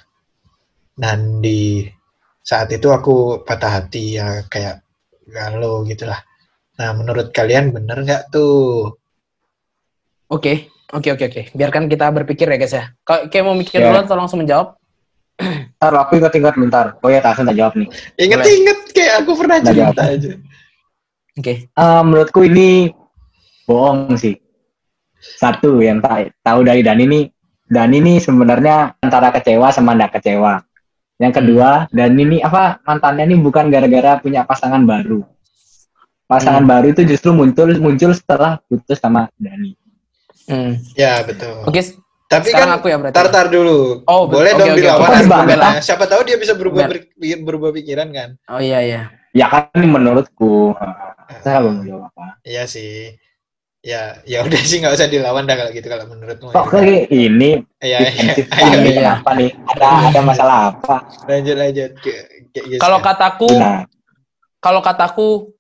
dan 0.94 1.42
di 1.42 1.86
saat 2.42 2.70
itu 2.72 2.88
aku 2.90 3.42
patah 3.44 3.82
hati 3.82 4.18
ya 4.18 4.46
kayak 4.48 4.82
galau 5.28 5.82
gitulah 5.84 6.22
nah 6.78 6.94
menurut 6.94 7.34
kalian 7.34 7.74
bener 7.74 8.02
nggak 8.06 8.30
tuh 8.30 8.94
Oke, 10.28 10.68
oke, 10.92 11.16
oke, 11.16 11.24
oke. 11.24 11.42
Biarkan 11.56 11.88
kita 11.88 12.12
berpikir 12.12 12.52
ya 12.52 12.60
guys 12.60 12.76
ya. 12.76 12.92
Kalau 13.08 13.32
kayak 13.32 13.48
mau 13.48 13.56
mikir 13.56 13.80
Ya. 13.80 13.88
dulu 13.88 13.98
atau 14.04 14.16
langsung 14.20 14.44
menjawab? 14.44 14.76
Ntar 15.80 15.94
aku 15.96 16.20
ingat-ingat 16.20 16.60
bentar. 16.60 16.86
Oh 17.00 17.08
ya, 17.08 17.24
tak 17.24 17.40
jawab 17.56 17.80
nih. 17.80 17.88
inget-inget 18.20 18.80
kayak 18.92 19.24
aku 19.24 19.40
pernah 19.40 19.64
cerita 19.64 20.04
aja 20.04 20.36
Oke. 21.40 21.72
Eh, 21.72 22.02
menurutku 22.04 22.44
ini 22.44 22.92
bohong 23.64 24.20
sih. 24.20 24.36
Satu 25.20 25.82
yang 25.82 26.00
tak 26.00 26.34
tahu 26.40 26.62
dari 26.62 26.82
Dani 26.82 27.04
ini, 27.06 27.22
Dani 27.64 27.98
ini 27.98 28.14
sebenarnya 28.18 28.96
antara 28.98 29.30
kecewa 29.30 29.70
sama 29.70 29.94
ndak 29.94 30.18
kecewa. 30.18 30.62
Yang 31.18 31.42
kedua, 31.42 31.90
dan 31.90 32.14
ini 32.14 32.38
apa 32.40 32.78
mantannya 32.86 33.26
ini 33.26 33.36
bukan 33.38 33.68
gara-gara 33.68 34.22
punya 34.22 34.46
pasangan 34.46 34.86
baru. 34.86 35.26
Pasangan 36.28 36.62
baru 36.62 36.92
itu 36.92 37.08
justru 37.08 37.32
muncul 37.32 37.72
muncul 37.80 38.12
setelah 38.12 38.62
putus 38.68 39.00
sama 39.00 39.26
Dani. 39.36 39.74
Hmm. 40.46 40.78
Ya 40.94 41.24
betul. 41.24 41.66
Oke, 41.66 41.82
Tapi 42.28 42.52
sekarang 42.52 42.76
kan 42.76 42.80
aku 42.84 42.88
ya 42.92 42.98
berarti. 43.00 43.16
tartar 43.16 43.48
dulu. 43.48 44.04
Oh, 44.04 44.28
Boleh 44.28 44.52
oke, 44.52 44.60
dong 44.60 44.70
oke, 44.70 44.80
dilawan 44.80 45.08
argumennya. 45.08 45.48
dibantah? 45.48 45.74
Siapa 45.80 46.04
tahu 46.06 46.22
dia 46.28 46.36
bisa 46.36 46.54
berubah 46.60 46.92
ber- 46.92 47.08
berubah 47.44 47.70
pikiran 47.72 48.12
kan? 48.12 48.30
Oh 48.52 48.60
iya 48.60 48.84
iya. 48.84 49.02
Ya 49.32 49.48
kan 49.48 49.72
menurutku. 49.74 50.76
Saya 51.40 51.64
belum 51.64 51.88
jawab 51.88 52.12
apa. 52.12 52.36
Iya 52.44 52.68
sih. 52.68 53.16
Ya, 53.88 54.20
ya 54.28 54.44
udah 54.44 54.62
sih 54.68 54.84
nggak 54.84 55.00
usah 55.00 55.08
dilawan 55.08 55.48
dah 55.48 55.56
kalau 55.56 55.72
gitu 55.72 55.88
kalau 55.88 56.12
menurutmu. 56.12 56.52
Kok 56.52 56.68
kayak 56.76 57.08
ini 57.08 57.64
Ayo, 57.80 58.04
sekali, 58.36 58.92
iya. 58.92 59.16
kenapa 59.16 59.32
nih? 59.40 59.52
Ada 59.64 59.88
ada 60.12 60.22
masalah 60.28 60.58
apa? 60.76 61.08
lanjut 61.24 61.56
lanjut. 61.56 61.92
Kalau 62.84 63.00
kataku, 63.00 63.48
Nah, 63.56 63.88
kalau 64.60 64.84
kataku 64.84 65.56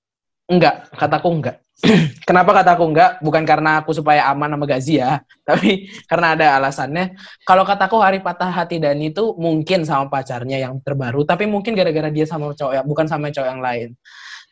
enggak, 0.51 0.91
kataku 0.91 1.29
enggak. 1.39 1.57
Kenapa 2.27 2.57
kataku 2.57 2.89
enggak? 2.89 3.21
Bukan 3.21 3.45
karena 3.45 3.85
aku 3.85 3.93
supaya 3.93 4.25
aman 4.33 4.49
sama 4.57 4.65
Gazi 4.65 4.97
ya, 4.97 5.21
tapi 5.47 5.87
karena 6.09 6.33
ada 6.33 6.57
alasannya. 6.57 7.13
Kalau 7.45 7.63
kataku 7.63 8.01
hari 8.01 8.19
patah 8.19 8.49
hati 8.49 8.81
Dani 8.81 9.13
itu 9.13 9.37
mungkin 9.37 9.85
sama 9.85 10.09
pacarnya 10.09 10.57
yang 10.57 10.81
terbaru, 10.81 11.21
tapi 11.23 11.45
mungkin 11.45 11.77
gara-gara 11.77 12.09
dia 12.09 12.25
sama 12.25 12.51
cowok 12.51 12.73
yang 12.81 12.85
bukan 12.89 13.05
sama 13.05 13.29
cowok 13.29 13.47
yang 13.47 13.61
lain. 13.61 13.89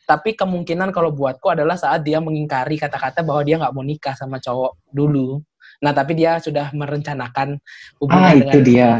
Tapi 0.06 0.38
kemungkinan 0.38 0.94
kalau 0.94 1.10
buatku 1.10 1.50
adalah 1.50 1.74
saat 1.74 2.06
dia 2.06 2.22
mengingkari 2.22 2.78
kata-kata 2.78 3.26
bahwa 3.26 3.42
dia 3.42 3.58
nggak 3.58 3.74
mau 3.74 3.82
nikah 3.82 4.14
sama 4.14 4.38
cowok 4.38 4.78
dulu. 4.94 5.42
Nah, 5.82 5.90
tapi 5.90 6.14
dia 6.14 6.38
sudah 6.38 6.70
merencanakan 6.70 7.58
hubungan 7.98 8.30
ah 8.30 8.32
dengan 8.32 8.54
itu 8.54 8.60
dia. 8.62 8.90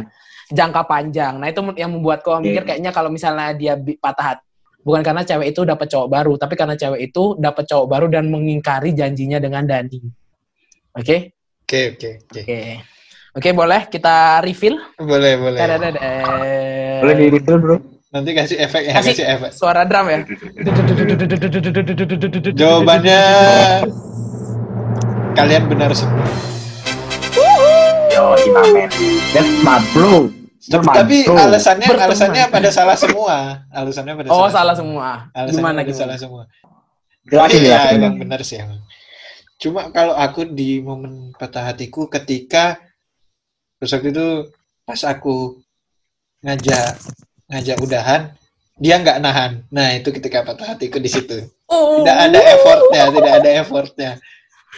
jangka 0.50 0.82
panjang. 0.84 1.38
Nah, 1.38 1.46
itu 1.46 1.62
yang 1.78 1.94
membuatku 1.94 2.28
mikir 2.42 2.66
Oke. 2.66 2.68
kayaknya 2.74 2.90
kalau 2.90 3.08
misalnya 3.10 3.54
dia 3.54 3.78
bi- 3.78 3.98
patah 3.98 4.34
hati 4.34 4.44
bukan 4.86 5.02
karena 5.02 5.26
cewek 5.26 5.50
itu 5.50 5.66
dapat 5.66 5.86
cowok 5.90 6.08
baru, 6.10 6.32
tapi 6.38 6.54
karena 6.54 6.78
cewek 6.78 7.10
itu 7.10 7.34
dapat 7.42 7.66
cowok 7.66 7.86
baru 7.90 8.06
dan 8.06 8.30
mengingkari 8.30 8.94
janjinya 8.94 9.42
dengan 9.42 9.66
Dani. 9.66 9.98
Oke? 10.94 11.34
Oke, 11.66 11.98
oke, 11.98 12.10
oke. 12.22 12.40
Oke. 12.46 12.60
Oke, 13.36 13.50
boleh 13.50 13.90
kita 13.90 14.40
reveal? 14.40 14.78
Boleh, 14.96 15.34
boleh. 15.36 15.58
Dadadada. 15.58 16.08
Boleh 17.02 17.14
di 17.18 17.26
review 17.34 17.58
bro? 17.58 17.76
Nanti 18.16 18.32
kasih 18.32 18.56
efek 18.56 18.82
ya, 18.82 18.92
Kasih. 18.96 19.12
kasih 19.12 19.26
efek. 19.28 19.50
Suara 19.52 19.84
drum 19.84 20.08
ya. 20.08 20.24
Jawabannya 22.56 23.20
kalian 25.32 25.68
benar 25.68 25.92
semua. 25.92 26.24
Yo, 28.08 28.32
men. 28.72 28.88
That's 29.36 29.50
my 29.60 29.76
bro. 29.92 30.32
Tapi 30.66 31.28
bro. 31.28 31.36
alasannya 31.36 31.84
Berteman. 31.84 32.08
alasannya 32.08 32.44
pada 32.48 32.70
salah 32.72 32.96
semua. 32.96 33.36
Alasannya 33.68 34.12
pada 34.16 34.28
Oh, 34.32 34.48
salah 34.48 34.72
semua. 34.72 35.28
Alasannya 35.30 35.52
Gimana 35.52 35.76
pada 35.76 35.84
gimana? 35.84 36.00
salah 36.00 36.16
semua. 36.16 36.42
Jelasin, 37.26 37.60
iya, 37.60 37.68
jelasin. 37.84 37.96
emang 38.00 38.14
benar 38.16 38.40
sih 38.40 38.56
emang. 38.56 38.80
Cuma 39.60 39.92
kalau 39.92 40.16
aku 40.16 40.48
di 40.48 40.80
momen 40.80 41.36
patah 41.36 41.68
hatiku 41.68 42.08
ketika 42.08 42.80
terus 43.76 43.92
waktu 43.92 44.08
itu 44.08 44.26
pas 44.82 45.04
aku 45.04 45.60
ngajak 46.40 46.96
ngajak 47.46 47.78
udahan, 47.78 48.22
dia 48.76 48.94
nggak 48.98 49.18
nahan. 49.22 49.62
Nah 49.70 49.94
itu 49.94 50.10
ketika 50.12 50.42
patah 50.42 50.74
hatiku 50.74 50.98
di 50.98 51.08
situ. 51.08 51.46
Oh. 51.66 52.02
Tidak 52.02 52.16
ada 52.30 52.38
effortnya, 52.38 53.02
tidak 53.10 53.32
ada 53.42 53.50
effortnya. 53.62 54.12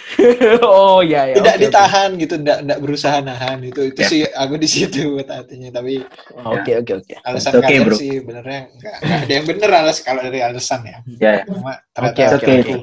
oh 0.65 1.03
iya 1.03 1.33
iya. 1.33 1.35
Tidak 1.37 1.55
oke. 1.59 1.63
ditahan 1.69 2.11
gitu, 2.17 2.35
tidak 2.41 2.59
tidak 2.65 2.79
berusaha 2.81 3.17
nahan 3.21 3.59
itu. 3.67 3.81
Itu 3.93 4.01
Ya. 4.01 4.09
sih 4.09 4.21
aku 4.25 4.55
di 4.57 4.69
situ 4.71 5.19
patah 5.21 5.43
hatinya. 5.43 5.69
Tapi 5.75 6.01
Oke 6.39 6.73
oke 6.81 6.93
oke. 7.03 7.13
alasan 7.27 7.53
okay, 7.59 7.63
kalian 7.67 7.83
bro. 7.85 7.97
sih 7.99 8.13
benernya 8.23 8.61
nggak 8.79 8.95
ada 9.05 9.33
yang 9.33 9.45
bener 9.45 9.71
alas 9.75 9.99
kalau 10.01 10.21
dari 10.23 10.41
alasan 10.41 10.81
ya. 10.87 10.99
Ya, 11.19 11.31
ya. 11.41 11.43
Cuma 11.45 11.73
oke 11.99 12.23
Oke. 12.39 12.53
oke. 12.63 12.75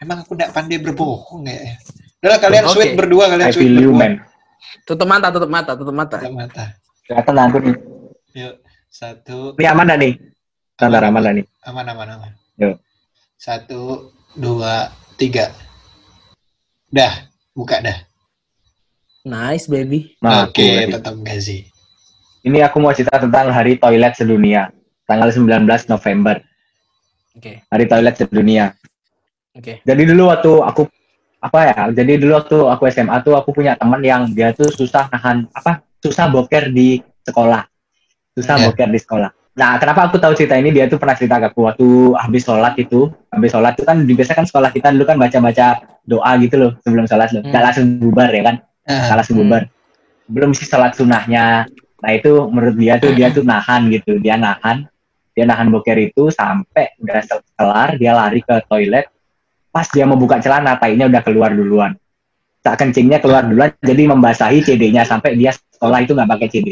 Emang 0.00 0.18
aku 0.22 0.32
nggak 0.32 0.52
pandai 0.54 0.78
berbohong 0.78 1.42
ya. 1.44 1.76
Udah 2.22 2.38
kalian 2.40 2.64
Oke. 2.66 2.72
sweet 2.78 2.92
berdua, 2.96 3.24
kalian 3.28 3.48
I 3.48 3.52
sweet 3.52 3.66
feel 3.66 3.76
you, 3.76 3.90
berdua. 3.92 4.00
man. 4.00 4.12
Tutup 4.86 5.08
mata 5.10 5.28
tutup 5.34 5.50
mata 5.50 5.72
tutup 5.74 5.94
mata. 5.94 6.16
Tutup 6.22 6.36
mata. 6.36 6.64
Kelihatan 7.04 7.36
aku 7.42 7.56
nih. 7.60 7.76
Yuk, 8.36 8.54
satu. 8.96 9.52
Ini 9.60 9.68
aman 9.68 9.92
dah 9.92 9.98
nih. 10.00 10.14
Tanda 10.80 11.04
aman 11.04 11.20
dah 11.20 11.32
nih. 11.36 11.44
Aman, 11.68 11.84
aman, 11.84 12.08
aman. 12.16 12.32
Yuk. 12.56 12.80
Satu, 13.36 14.12
dua, 14.32 14.88
tiga. 15.20 15.52
Dah, 16.88 17.28
buka 17.52 17.84
dah. 17.84 17.98
Nice 19.26 19.68
baby. 19.68 20.16
Nah, 20.24 20.48
Oke, 20.48 20.64
ready. 20.64 20.92
tetap 20.96 21.14
gazi. 21.20 21.68
Ini 22.46 22.62
aku 22.64 22.78
mau 22.78 22.94
cerita 22.94 23.18
tentang 23.20 23.50
Hari 23.52 23.76
Toilet 23.76 24.14
Sedunia. 24.16 24.70
Tanggal 25.04 25.34
19 25.34 25.66
November. 25.90 26.40
Oke 27.36 27.62
Hari 27.68 27.84
Toilet 27.84 28.16
Sedunia. 28.16 28.72
oke. 29.52 29.82
Jadi 29.84 30.02
dulu 30.08 30.32
waktu 30.32 30.52
aku 30.62 30.82
apa 31.42 31.58
ya? 31.68 31.80
Jadi 31.92 32.22
dulu 32.22 32.32
waktu 32.38 32.58
aku 32.64 32.82
SMA 32.88 33.18
tuh 33.20 33.36
aku 33.36 33.52
punya 33.52 33.76
teman 33.76 34.00
yang 34.00 34.30
dia 34.32 34.56
tuh 34.56 34.70
susah 34.72 35.10
nahan 35.12 35.44
apa? 35.52 35.84
Susah 36.00 36.30
boker 36.30 36.70
di 36.70 37.02
sekolah. 37.26 37.66
Susah 38.36 38.60
Ya. 38.60 38.68
boker 38.68 38.92
di 38.92 39.00
sekolah. 39.00 39.30
Nah, 39.56 39.80
kenapa 39.80 40.12
aku 40.12 40.20
tahu 40.20 40.36
cerita 40.36 40.60
ini? 40.60 40.68
Dia 40.68 40.84
tuh 40.84 41.00
pernah 41.00 41.16
cerita 41.16 41.40
ke 41.40 41.48
aku 41.48 41.64
waktu 41.64 41.88
habis 42.20 42.44
sholat 42.44 42.76
itu. 42.76 43.08
Habis 43.32 43.56
sholat 43.56 43.72
itu 43.72 43.88
kan 43.88 43.96
biasanya 44.04 44.36
kan 44.44 44.46
sekolah 44.52 44.70
kita 44.76 44.92
dulu 44.92 45.04
kan 45.08 45.16
baca-baca 45.16 45.66
doa 46.04 46.30
gitu 46.44 46.54
loh 46.60 46.70
sebelum 46.84 47.08
sholat 47.08 47.32
loh. 47.32 47.40
Hmm. 47.40 47.48
Nggak 47.48 47.62
langsung 47.64 47.86
bubar 47.96 48.28
ya 48.28 48.42
kan? 48.44 48.56
Ah, 48.84 48.92
Nggak 49.08 49.16
langsung 49.24 49.36
bubar. 49.40 49.62
Belum 50.28 50.50
sih 50.52 50.68
sholat 50.68 50.92
sunahnya. 50.92 51.64
Nah 51.72 52.10
itu 52.12 52.32
menurut 52.52 52.76
dia 52.76 53.00
tuh 53.00 53.16
dia 53.16 53.32
tuh 53.32 53.48
nahan 53.48 53.88
gitu. 53.88 54.20
Dia 54.20 54.36
nahan. 54.36 54.84
Dia 55.32 55.48
nahan 55.48 55.72
boker 55.72 55.96
itu 55.96 56.28
sampai 56.28 56.92
udah 57.00 57.24
kelar 57.56 57.88
dia 57.96 58.12
lari 58.12 58.44
ke 58.44 58.60
toilet. 58.68 59.08
Pas 59.72 59.88
dia 59.88 60.04
mau 60.04 60.16
buka 60.16 60.36
celana, 60.40 60.76
tainya 60.76 61.08
udah 61.08 61.20
keluar 61.24 61.52
duluan. 61.52 61.96
Tak 62.60 62.80
kencingnya 62.80 63.20
keluar 63.20 63.44
duluan, 63.44 63.72
jadi 63.80 64.08
membasahi 64.08 64.64
CD-nya 64.64 65.04
sampai 65.04 65.36
dia 65.36 65.52
sekolah 65.52 66.00
itu 66.00 66.16
nggak 66.16 66.28
pakai 66.32 66.48
CD. 66.48 66.68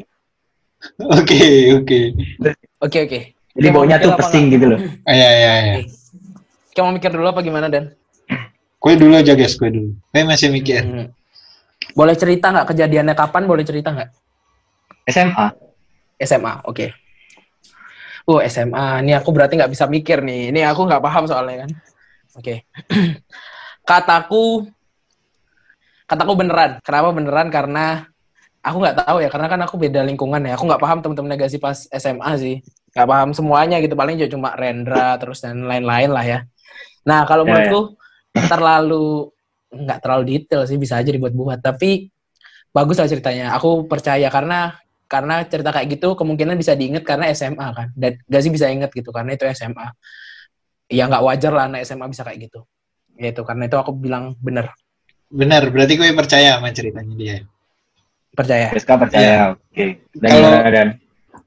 Oke, 1.18 1.74
oke. 1.74 2.00
Oke 2.84 2.98
oke. 3.08 3.20
Jadi 3.54 3.68
baunya 3.70 3.96
tuh 3.98 4.14
pesing 4.18 4.52
gitu 4.52 4.66
loh. 4.74 4.80
Ah, 5.06 5.14
ya, 5.14 5.30
ya, 5.30 5.54
ya. 5.64 5.74
Kamu 6.74 6.90
mau 6.90 6.94
mikir 6.98 7.10
dulu 7.14 7.26
apa 7.30 7.40
gimana 7.40 7.70
Dan? 7.70 7.94
Kue 8.82 8.98
dulu 8.98 9.16
aja 9.16 9.32
guys, 9.32 9.56
kue 9.56 9.70
dulu. 9.70 9.96
Kue 10.12 10.22
masih 10.26 10.52
mikir. 10.52 10.84
Hmm. 10.84 11.08
Boleh 11.94 12.18
cerita 12.18 12.50
nggak 12.50 12.74
kejadiannya 12.74 13.14
kapan? 13.16 13.46
Boleh 13.46 13.64
cerita 13.64 13.94
nggak? 13.94 14.10
SMA. 15.08 15.46
SMA, 16.20 16.52
oke. 16.68 16.86
Oh 18.24 18.40
SMA, 18.40 19.04
ini 19.04 19.12
aku 19.12 19.30
berarti 19.36 19.60
nggak 19.60 19.72
bisa 19.72 19.84
mikir 19.84 20.24
nih. 20.24 20.48
Ini 20.52 20.64
aku 20.68 20.88
nggak 20.88 21.02
paham 21.04 21.24
soalnya 21.28 21.64
kan. 21.64 21.70
Oke. 22.40 22.64
kataku, 23.88 24.66
kataku 26.08 26.32
beneran. 26.34 26.80
Kenapa 26.80 27.08
beneran? 27.12 27.48
Karena 27.52 28.08
aku 28.64 28.76
nggak 28.80 28.96
tahu 29.04 29.16
ya. 29.20 29.28
Karena 29.28 29.48
kan 29.52 29.60
aku 29.62 29.74
beda 29.76 30.00
lingkungan 30.02 30.40
ya. 30.40 30.56
Aku 30.56 30.64
nggak 30.64 30.80
paham 30.80 30.98
teman-teman 31.04 31.36
negasi 31.36 31.60
pas 31.60 31.84
SMA 31.92 32.30
sih. 32.40 32.56
Nggak 32.96 33.08
paham 33.08 33.30
semuanya 33.36 33.76
gitu. 33.84 33.92
Paling 33.92 34.16
juga 34.16 34.30
cuma 34.32 34.56
Rendra 34.56 35.20
terus 35.20 35.44
dan 35.44 35.68
lain-lain 35.68 36.10
lah 36.10 36.24
ya. 36.24 36.38
Nah 37.04 37.28
kalau 37.28 37.44
Ya, 37.44 37.48
menurutku 37.52 38.00
terlalu 38.48 39.30
nggak 39.74 39.98
terlalu 40.00 40.22
detail 40.24 40.64
sih 40.64 40.80
bisa 40.80 40.96
aja 40.96 41.12
dibuat-buat. 41.12 41.60
Tapi 41.60 42.08
bagus 42.72 42.96
lah 42.96 43.06
ceritanya. 43.06 43.52
Aku 43.54 43.84
percaya 43.84 44.26
karena 44.32 44.72
karena 45.04 45.44
cerita 45.46 45.70
kayak 45.70 46.00
gitu 46.00 46.16
kemungkinan 46.16 46.56
bisa 46.56 46.72
diinget 46.74 47.04
karena 47.04 47.28
SMA 47.36 47.68
kan 47.76 47.88
dan 47.94 48.18
Gazi 48.24 48.48
bisa 48.48 48.66
inget 48.72 48.88
gitu 48.90 49.12
karena 49.12 49.36
itu 49.36 49.46
SMA 49.52 49.92
ya 50.90 51.06
nggak 51.06 51.22
wajar 51.22 51.52
lah 51.54 51.64
anak 51.70 51.84
SMA 51.86 52.08
bisa 52.08 52.24
kayak 52.24 52.48
gitu 52.48 52.64
ya 53.20 53.30
itu 53.30 53.44
karena 53.46 53.68
itu 53.68 53.76
aku 53.78 53.94
bilang 53.94 54.34
bener 54.40 54.72
Benar, 55.34 55.66
berarti 55.74 55.98
kue 55.98 56.14
percaya 56.14 56.54
sama 56.62 56.70
ceritanya 56.70 57.14
dia. 57.18 57.36
Percaya 58.34 58.66
Rizka 58.70 58.94
percaya. 58.98 59.54
Oke. 59.54 60.02
Dan 60.12 60.28
Kalau- 60.30 60.50
gimana, 60.50 60.70
Dan? 60.70 60.88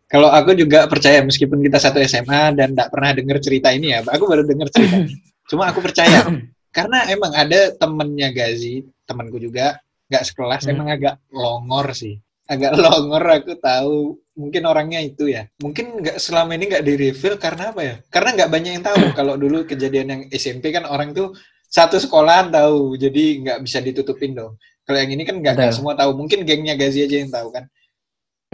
Kalau 0.08 0.32
aku 0.32 0.56
juga 0.56 0.88
percaya 0.88 1.20
meskipun 1.20 1.60
kita 1.60 1.84
satu 1.84 2.00
SMA 2.00 2.56
dan 2.56 2.72
tidak 2.72 2.96
pernah 2.96 3.12
dengar 3.12 3.38
cerita 3.44 3.76
ini 3.76 3.92
ya, 3.92 4.08
aku 4.08 4.24
baru 4.24 4.48
dengar 4.48 4.72
cerita 4.72 5.04
ini. 5.04 5.20
Cuma 5.52 5.68
aku 5.68 5.84
percaya 5.84 6.24
karena 6.72 7.12
emang 7.12 7.36
ada 7.36 7.76
temennya 7.76 8.32
Gazi, 8.32 8.88
temanku 9.04 9.36
juga 9.36 9.84
nggak 10.08 10.24
sekelas, 10.24 10.64
Hmm. 10.64 10.72
emang 10.80 10.88
agak 10.96 11.20
longor 11.28 11.92
sih, 11.92 12.16
agak 12.48 12.72
longor. 12.84 13.20
Aku 13.44 13.60
tahu 13.60 13.96
mungkin 14.40 14.64
orangnya 14.64 15.04
itu 15.04 15.28
ya. 15.28 15.44
Mungkin 15.60 16.00
nggak 16.00 16.24
selama 16.24 16.56
ini 16.56 16.72
nggak 16.72 16.86
di 16.88 16.94
reveal 16.96 17.36
karena 17.36 17.76
apa 17.76 17.82
ya? 17.84 17.96
Karena 18.08 18.30
nggak 18.32 18.50
banyak 18.52 18.72
yang 18.80 18.86
tahu. 18.88 19.00
Kalau 19.12 19.36
dulu 19.36 19.68
kejadian 19.68 20.08
yang 20.08 20.22
SMP 20.32 20.72
kan 20.72 20.88
orang 20.88 21.12
tuh 21.12 21.36
satu 21.68 22.00
sekolahan 22.00 22.48
tahu, 22.48 22.96
jadi 22.96 23.44
nggak 23.44 23.60
bisa 23.60 23.84
ditutupin 23.84 24.40
dong. 24.40 24.56
Kalau 24.88 25.04
yang 25.04 25.12
ini 25.20 25.28
kan 25.28 25.44
nggak 25.44 25.76
semua 25.76 26.00
tahu. 26.00 26.16
Mungkin 26.16 26.48
gengnya 26.48 26.80
Gazi 26.80 27.04
aja 27.04 27.20
yang 27.20 27.28
tahu 27.28 27.52
kan. 27.52 27.68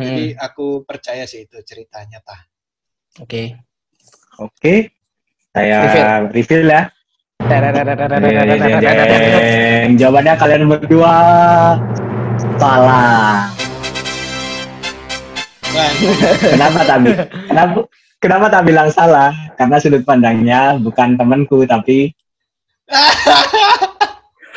Hmm, 0.02 0.06
Jadi 0.10 0.26
aku 0.41 0.82
percaya 0.82 1.30
sih 1.30 1.46
itu 1.46 1.62
ceritanya 1.62 2.17
tah. 2.26 2.41
oke 3.22 3.54
Oke. 4.41 4.89
Saya 5.54 6.26
reveal 6.34 6.65
ya. 6.65 6.89
Dan 9.78 9.93
jawabannya 9.93 10.34
kalian 10.41 10.65
berdua 10.65 11.13
salah. 12.58 13.54
Kenapa 16.41 16.82
tapi? 16.82 17.13
Kenapa? 17.46 17.80
Kenapa 18.17 18.46
tak 18.50 18.63
bilang 18.65 18.89
salah? 18.89 19.30
Karena 19.54 19.78
sudut 19.78 20.02
pandangnya 20.02 20.82
bukan 20.82 21.13
temanku 21.13 21.62
tapi 21.69 22.10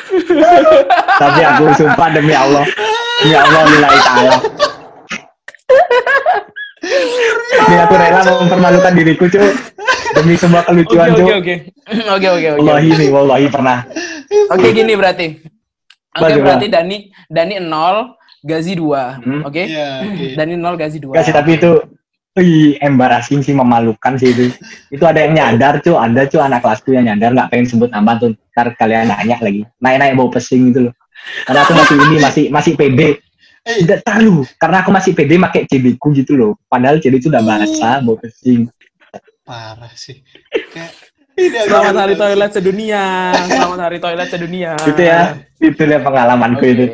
tapi 1.21 1.41
aku 1.43 1.63
sumpah 1.77 2.07
demi 2.13 2.33
Allah. 2.33 2.63
Demi 3.23 3.35
Allah 3.35 3.61
lillahi 3.65 3.99
ta'ala 4.01 4.35
ini 7.67 7.75
aku 7.83 7.93
rela 7.99 8.21
mempermalukan 8.23 8.93
diriku 8.95 9.25
cuy 9.27 9.49
demi 10.15 10.33
sebuah 10.39 10.63
oke 10.65 10.69
kelucuan 10.71 11.07
oke 11.11 11.19
cuy 11.19 11.33
oke. 11.35 11.55
Oke 12.15 12.27
oke 12.27 12.47
oke. 12.55 12.59
Wallahi 12.63 12.89
nih 12.95 13.09
wallahi 13.11 13.45
pernah. 13.51 13.77
Oke 14.51 14.67
gini 14.71 14.93
berarti. 14.95 15.27
Oke 16.17 16.33
Apa, 16.33 16.41
berarti 16.41 16.67
Dani 16.71 16.97
Dani 17.29 17.55
0 17.61 18.15
Gazi 18.41 18.73
2 18.73 19.21
Hmm. 19.21 19.41
oke? 19.43 19.63
Iya, 19.63 19.89
oke. 20.07 20.25
Dani 20.33 20.53
0 20.55 20.79
Gazi 20.79 20.97
2 21.03 21.11
Enggak 21.13 21.25
sih 21.27 21.35
tapi 21.35 21.51
itu 21.59 21.71
Wih, 22.37 22.77
embarrassing 22.85 23.41
sih 23.41 23.49
memalukan 23.49 24.13
sih 24.21 24.29
itu. 24.29 24.53
Itu 24.93 25.03
ada 25.09 25.25
yang 25.25 25.33
nyadar 25.33 25.81
cuy, 25.81 25.97
ada 25.97 26.29
cuy 26.29 26.37
anak 26.37 26.61
kelasku 26.61 26.93
yang 26.93 27.09
nyadar 27.09 27.33
nggak 27.33 27.49
pengen 27.49 27.65
sebut 27.65 27.89
nama 27.89 28.13
tuh. 28.21 28.37
Ntar 28.53 28.77
kalian 28.77 29.09
nanya 29.09 29.41
lagi, 29.41 29.65
naik-naik 29.81 30.13
bau 30.13 30.29
pesing 30.29 30.69
gitu 30.69 30.89
loh. 30.89 30.93
Karena 31.49 31.65
aku 31.65 31.73
masih 31.73 31.95
ini 31.97 32.17
masih 32.21 32.43
masih 32.53 32.73
pede. 32.77 33.09
Eh, 33.67 33.83
Tidak 33.83 34.05
tahu, 34.05 34.45
karena 34.61 34.85
aku 34.85 34.89
masih 34.93 35.11
pede 35.17 35.35
pakai 35.41 35.65
CD-ku 35.65 36.13
gitu 36.13 36.37
loh. 36.37 36.53
Padahal 36.69 37.01
CD 37.01 37.17
itu 37.17 37.27
udah 37.33 37.41
basah, 37.41 38.05
bau 38.05 38.15
pesing. 38.21 38.69
parah 39.41 39.91
sih. 39.97 40.21
Kayak 40.75 40.93
Selamat 41.69 41.95
hari 42.01 42.15
toilet 42.17 42.51
sedunia. 42.53 43.29
Selamat 43.45 43.79
hari 43.81 43.97
toilet 44.01 44.29
sedunia. 44.29 44.73
Gitu 44.81 45.01
ya, 45.05 45.37
itu 45.61 45.81
ya 45.85 45.99
pengalamanku 46.01 46.65
Oke. 46.65 46.73
itu. 46.73 46.85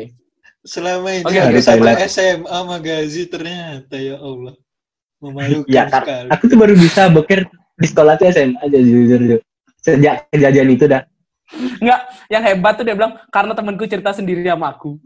Selama 0.64 1.12
ini 1.12 1.24
oke. 1.24 1.60
satu 1.60 1.80
Toilet. 1.84 2.08
SMA 2.08 2.58
Magazi 2.64 3.22
ternyata 3.28 3.96
ya 4.00 4.16
Allah. 4.16 4.56
Memalukan 5.24 5.64
Ya, 5.66 5.88
kar- 5.88 6.04
sekali. 6.04 6.28
aku 6.28 6.44
tuh 6.44 6.58
baru 6.58 6.74
bisa 6.74 7.08
boker 7.08 7.40
di 7.74 7.86
sekolah 7.86 8.14
tuh 8.14 8.28
SMA 8.28 8.60
aja 8.60 8.76
jujur 8.76 9.16
jujur. 9.16 9.40
Sejak 9.78 10.28
kejadian 10.28 10.68
itu 10.70 10.84
dah. 10.84 11.02
Enggak, 11.78 12.00
yang 12.26 12.42
hebat 12.42 12.72
tuh 12.74 12.84
dia 12.84 12.92
bilang 12.92 13.16
karena 13.28 13.52
temanku 13.52 13.84
cerita 13.84 14.10
sendiri 14.10 14.40
sama 14.42 14.70
aku. 14.70 15.00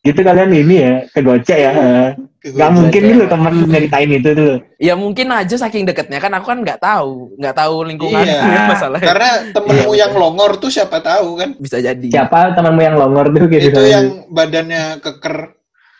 Gitu 0.00 0.16
kalian 0.18 0.48
ini 0.48 0.76
ya, 0.80 0.92
kegocek 1.12 1.58
ya. 1.60 1.72
Ke 2.40 2.48
Gak 2.48 2.56
gua 2.56 2.72
mungkin 2.72 3.00
dulu 3.04 3.24
temen 3.28 3.52
nyeritain 3.68 4.08
itu 4.10 4.30
tuh. 4.32 4.54
Ya 4.80 4.96
mungkin 4.96 5.28
aja 5.28 5.52
saking 5.52 5.84
deketnya 5.84 6.16
kan 6.16 6.32
aku 6.32 6.48
kan 6.48 6.64
nggak 6.64 6.80
tahu, 6.80 7.36
nggak 7.36 7.52
tahu 7.52 7.74
lingkungan 7.84 8.24
Iya. 8.24 8.64
masalahnya. 8.72 9.04
Karena 9.04 9.30
temenmu 9.52 9.92
Iya, 9.92 10.08
yang 10.08 10.12
longor 10.16 10.56
tuh 10.56 10.72
siapa 10.72 11.04
tahu 11.04 11.36
kan? 11.36 11.52
Bisa 11.54 11.76
jadi. 11.78 12.08
Siapa 12.08 12.56
temanmu 12.56 12.80
yang 12.80 12.96
longor 12.96 13.28
tuh 13.28 13.44
gitu? 13.44 13.68
Itu 13.68 13.82
yang 13.84 14.24
badannya 14.32 15.04
keker, 15.04 15.52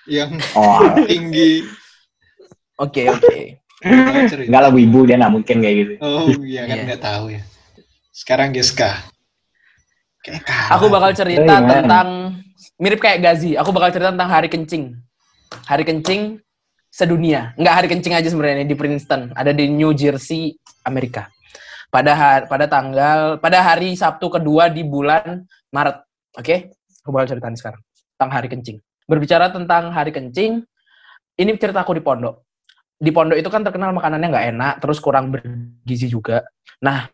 yang 0.09 0.33
Oh, 0.57 0.81
tinggi. 1.05 1.69
Oke 2.81 3.05
oke. 3.13 3.61
enggak 3.85 4.61
lah 4.61 4.71
ibu 4.73 4.99
dia 5.09 5.17
nggak 5.21 5.33
mungkin 5.33 5.57
kayak 5.61 5.77
gitu. 5.77 5.93
Oh 6.01 6.29
iya 6.45 6.65
kan 6.65 6.77
Iya. 6.77 6.85
nggak 6.89 7.03
tahu 7.05 7.25
ya. 7.33 7.43
Sekarang 8.13 8.49
Geska. 8.53 9.05
Aku 10.77 10.93
bakal 10.93 11.17
cerita 11.17 11.61
Oh, 11.61 11.65
tentang 11.65 12.09
mirip 12.77 13.01
kayak 13.01 13.25
Gazi. 13.25 13.57
Aku 13.57 13.73
bakal 13.73 13.89
cerita 13.93 14.13
tentang 14.13 14.29
hari 14.29 14.53
kencing. 14.53 14.97
Hari 15.65 15.85
kencing 15.85 16.41
sedunia. 16.93 17.57
Nggak 17.57 17.75
hari 17.75 17.89
kencing 17.89 18.13
aja 18.13 18.29
sebenarnya 18.29 18.69
di 18.69 18.77
Princeton. 18.77 19.33
Ada 19.33 19.57
di 19.57 19.73
New 19.73 19.97
Jersey, 19.97 20.57
Amerika. 20.85 21.33
Pada 21.89 22.13
hari, 22.13 22.45
pada 22.47 22.69
tanggal 22.69 23.41
pada 23.41 23.59
hari 23.65 23.97
Sabtu 23.97 24.29
kedua 24.29 24.69
di 24.69 24.85
bulan 24.85 25.41
Maret. 25.73 26.05
Oke? 26.37 26.77
Aku 27.01 27.11
bakal 27.17 27.33
ceritain 27.37 27.57
sekarang 27.57 27.81
tentang 28.15 28.31
hari 28.31 28.49
kencing. 28.53 28.77
Berbicara 29.09 29.49
tentang 29.49 29.89
hari 29.91 30.13
kencing, 30.13 30.61
ini 31.41 31.51
ceritaku 31.57 31.97
di 31.97 32.05
pondok. 32.05 32.45
Di 33.01 33.11
pondok 33.17 33.41
itu 33.41 33.49
kan 33.49 33.65
terkenal 33.65 33.97
makanannya 33.97 34.29
nggak 34.29 34.47
enak, 34.53 34.75
terus 34.85 35.01
kurang 35.01 35.33
bergizi 35.33 36.13
juga. 36.13 36.45
Nah, 36.85 37.09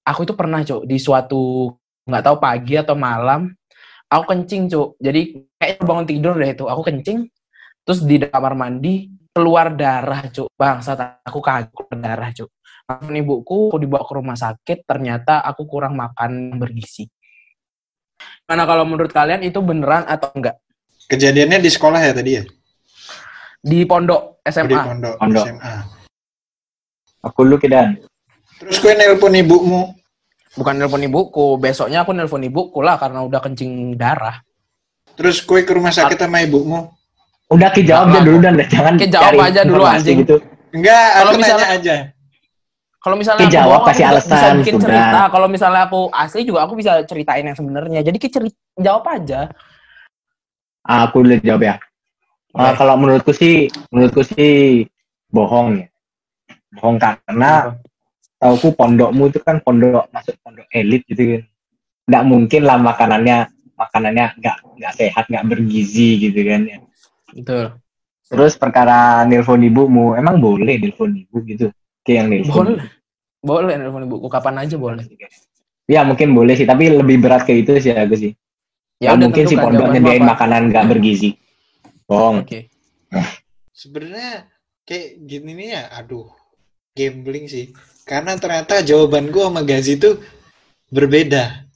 aku 0.00 0.24
itu 0.24 0.32
pernah, 0.32 0.64
Cok, 0.64 0.88
di 0.88 0.96
suatu 0.96 1.68
nggak 2.08 2.24
tahu 2.24 2.36
pagi 2.40 2.74
atau 2.80 2.96
malam 2.96 3.52
aku 4.10 4.24
kencing 4.32 4.70
cuk. 4.70 4.88
Jadi 5.02 5.20
kayak 5.58 5.82
bangun 5.82 6.06
tidur 6.06 6.34
deh 6.38 6.50
itu. 6.54 6.64
Aku 6.66 6.82
kencing 6.86 7.26
terus 7.86 8.02
di 8.02 8.18
kamar 8.18 8.54
mandi 8.58 9.10
keluar 9.34 9.74
darah 9.74 10.26
cuk. 10.30 10.48
Bangsat 10.54 11.22
aku 11.26 11.38
kaget 11.42 11.86
darah 11.98 12.30
cuk. 12.32 12.50
Langsung 12.86 13.14
ibuku 13.18 13.74
aku 13.74 13.78
dibawa 13.82 14.06
ke 14.06 14.12
rumah 14.14 14.38
sakit 14.38 14.78
ternyata 14.86 15.42
aku 15.42 15.66
kurang 15.66 15.98
makan 15.98 16.54
bergizi. 16.56 17.10
Mana 18.46 18.62
kalau 18.62 18.86
menurut 18.86 19.10
kalian 19.10 19.42
itu 19.42 19.58
beneran 19.58 20.06
atau 20.06 20.30
enggak? 20.38 20.56
Kejadiannya 21.10 21.58
di 21.58 21.70
sekolah 21.70 21.98
ya 21.98 22.12
tadi 22.14 22.30
ya? 22.38 22.42
Di 23.58 23.82
pondok 23.82 24.38
Di 24.38 24.48
SMA 24.48 24.78
pondok, 24.78 25.14
Pondok. 25.16 25.44
SMA. 25.44 25.74
Aku 27.22 27.40
lu 27.42 27.56
kidan. 27.56 27.98
Terus 28.58 28.78
gue 28.78 28.92
nelpon 28.92 29.34
ibumu. 29.34 29.92
bukan 30.52 30.72
nelpon 30.74 31.02
ibuku 31.02 31.56
besoknya 31.56 32.00
aku 32.00 32.10
nelpon 32.10 32.40
ibuku 32.40 32.80
lah 32.80 32.96
karena 32.96 33.20
udah 33.20 33.38
kencing 33.38 33.92
darah 33.94 34.40
Terus 35.12 35.40
gue 35.40 35.60
ke 35.60 35.72
rumah 35.72 35.88
sakit 35.90 36.16
sama 36.16 36.40
ibumu. 36.40 36.88
Udah 37.46 37.68
ki 37.68 37.82
jawab 37.82 38.10
aja 38.10 38.20
dulu 38.20 38.38
dan 38.38 38.54
jangan 38.62 38.94
Ki, 38.96 39.06
jawab 39.06 39.32
cari 39.32 39.38
aja 39.44 39.60
dulu, 39.62 39.82
anjing. 39.82 40.24
Gitu. 40.24 40.36
Enggak, 40.72 41.06
Kalau 41.14 41.32
misalnya- 41.32 41.68
nanya 41.68 41.78
aja. 41.78 41.94
kalau 42.98 43.16
misalnya 43.16 43.40
Ki 43.40 43.46
aku 43.46 43.54
jawab, 43.54 43.80
kasih 43.86 43.94
bisa 43.96 44.10
alasan, 44.10 44.54
bikin 44.58 44.74
sudah. 44.74 44.84
cerita 44.84 45.20
kalau 45.30 45.46
misalnya 45.46 45.82
aku 45.84 46.00
asli 46.10 46.40
juga 46.42 46.58
aku 46.62 46.74
bisa 46.74 46.92
ceritain 47.04 47.44
yang 47.44 47.54
sebenarnya 47.54 48.00
jadi 48.02 48.16
ki 48.16 48.28
cerita 48.28 48.56
jawab 48.76 49.04
aja 49.06 49.40
aku 50.82 51.16
udah 51.20 51.38
jawab 51.38 51.62
ya. 51.64 51.74
Ah, 52.56 52.72
Oke. 52.72 52.80
kalau 52.80 52.94
menurutku 52.96 53.32
sih, 53.36 53.68
menurutku 53.92 54.24
sih 54.24 54.88
bohong 55.28 55.84
ya. 55.84 55.86
Bohong 56.72 56.96
karena 56.96 57.76
tauku 58.40 58.72
pondokmu 58.72 59.28
itu 59.28 59.44
kan 59.44 59.60
pondok 59.60 60.08
masuk 60.08 60.40
pondok 60.40 60.64
elit 60.72 61.04
gitu 61.04 61.36
kan. 61.36 61.42
Nggak 62.08 62.24
mungkin 62.24 62.60
lah 62.64 62.80
makanannya 62.80 63.38
makanannya 63.76 64.26
nggak 64.40 64.56
nggak 64.80 64.92
sehat, 64.96 65.24
nggak 65.28 65.44
bergizi 65.44 66.16
gitu 66.16 66.40
kan 66.48 66.60
ya. 66.64 66.78
betul 67.36 67.76
Terus 68.26 68.58
perkara 68.58 69.22
nelpon 69.22 69.62
ibumu, 69.62 70.18
emang 70.18 70.42
boleh 70.42 70.80
nelpon 70.82 71.14
ibu 71.14 71.36
gitu? 71.46 71.70
Kayak 72.02 72.16
yang 72.16 72.28
nelpon. 72.32 72.66
Boleh. 72.74 72.84
Boleh 73.46 73.74
nelfon 73.78 74.02
ibuku 74.08 74.26
kapan 74.26 74.66
aja 74.66 74.74
boleh. 74.74 75.04
Ya 75.86 76.02
mungkin 76.02 76.34
boleh 76.34 76.58
sih, 76.58 76.66
tapi 76.66 76.90
lebih 76.90 77.22
berat 77.22 77.46
ke 77.46 77.54
itu 77.54 77.78
sih 77.78 77.94
aku 77.94 78.18
sih. 78.18 78.32
Ya, 78.98 79.14
udah 79.14 79.28
mungkin 79.28 79.44
si 79.46 79.54
pondok 79.54 79.92
nyediain 79.94 80.24
makanan 80.24 80.72
nggak 80.74 80.88
bergizi. 80.90 81.38
Bohong. 82.06 82.46
Oke. 82.46 82.70
Sebenarnya 83.74 84.46
kayak 84.86 85.26
gini 85.26 85.50
nih 85.52 85.68
ya, 85.74 85.82
aduh, 85.90 86.30
gambling 86.94 87.50
sih. 87.50 87.74
Karena 88.06 88.38
ternyata 88.38 88.80
jawaban 88.86 89.34
gue 89.34 89.42
sama 89.42 89.66
Gazi 89.66 89.98
itu 89.98 90.22
berbeda. 90.94 91.66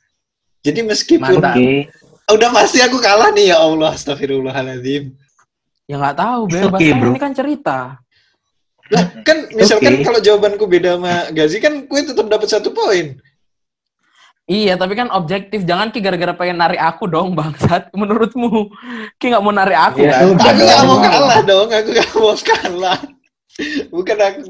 Jadi 0.63 0.81
meskipun 0.87 1.43
Mantap. 1.43 1.59
Oke. 1.59 1.91
udah 2.31 2.51
pasti 2.55 2.79
aku 2.79 3.03
kalah 3.03 3.35
nih 3.35 3.51
ya 3.51 3.59
Allah, 3.59 3.91
astagfirullahaladzim. 3.99 5.11
Ya 5.91 5.99
nggak 5.99 6.17
tahu, 6.23 6.41
bebas 6.47 6.79
okay, 6.79 6.95
kan 6.95 6.99
bro. 7.03 7.11
ini 7.11 7.19
kan 7.19 7.33
cerita. 7.35 7.79
Lah 8.91 9.05
kan 9.27 9.39
misalkan 9.51 9.99
Oke. 9.99 10.05
kalau 10.07 10.21
jawabanku 10.23 10.65
beda 10.71 10.99
sama 10.99 11.15
Gazi 11.35 11.59
kan 11.59 11.75
gue 11.87 12.01
tetap 12.07 12.27
dapat 12.31 12.47
satu 12.47 12.71
poin. 12.71 13.19
Iya, 14.51 14.75
tapi 14.75 14.99
kan 14.99 15.07
objektif. 15.15 15.63
Jangan 15.63 15.95
Ki 15.95 16.03
gara-gara 16.03 16.35
pengen 16.35 16.59
narik 16.59 16.83
aku 16.83 17.07
dong, 17.07 17.39
bangsat. 17.39 17.95
Menurutmu, 17.95 18.67
Ki 19.15 19.31
nggak 19.31 19.39
mau 19.39 19.55
narik 19.55 19.79
aku 19.79 20.03
Iya, 20.03 20.11
kan? 20.11 20.19
Aku 20.19 20.31
Enggak 20.35 20.51
gak 20.51 20.59
dong. 20.59 20.83
mau 20.83 20.99
kalah 21.01 21.41
dong, 21.47 21.69
aku 21.71 21.89
gak 21.95 22.11
mau 22.13 22.35
kalah. 22.35 22.99
Bukan 23.87 24.19
aku, 24.19 24.41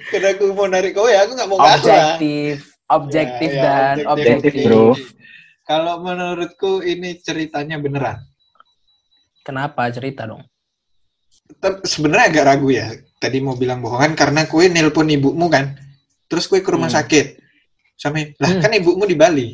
bukan 0.00 0.22
aku 0.26 0.44
mau 0.54 0.66
narik 0.66 0.90
kau 0.94 1.04
ya, 1.04 1.26
aku 1.26 1.32
gak 1.34 1.44
mau 1.44 1.58
kalah. 1.58 1.76
Objektif, 1.76 2.54
objektif 2.88 3.50
Ya, 3.50 3.58
ya, 3.58 3.62
dan 3.62 3.96
objektif, 4.06 4.52
objektif. 4.56 4.64
bro. 4.64 4.88
Kalau 5.62 5.94
menurutku 6.00 6.72
ini 6.80 7.20
ceritanya 7.20 7.76
beneran. 7.76 8.16
Kenapa 9.42 9.92
cerita 9.92 10.24
dong? 10.24 10.40
Tapi 11.52 11.84
sebenarnya 11.84 12.26
agak 12.30 12.44
ragu 12.46 12.68
ya. 12.70 12.88
Tadi 13.18 13.38
mau 13.38 13.52
bilang 13.52 13.78
bohongan 13.78 14.14
karena 14.14 14.46
kue 14.46 14.66
nelpon 14.66 15.04
ibumu 15.06 15.46
kan. 15.46 15.76
Terus 16.26 16.46
kue 16.46 16.58
ke 16.58 16.70
rumah 16.70 16.88
Hmm. 16.88 16.96
sakit. 16.96 17.26
Sampai, 18.00 18.32
lah 18.40 18.48
Hmm. 18.48 18.62
kan 18.64 18.72
ibumu 18.72 19.04
di 19.04 19.12
Bali. 19.12 19.48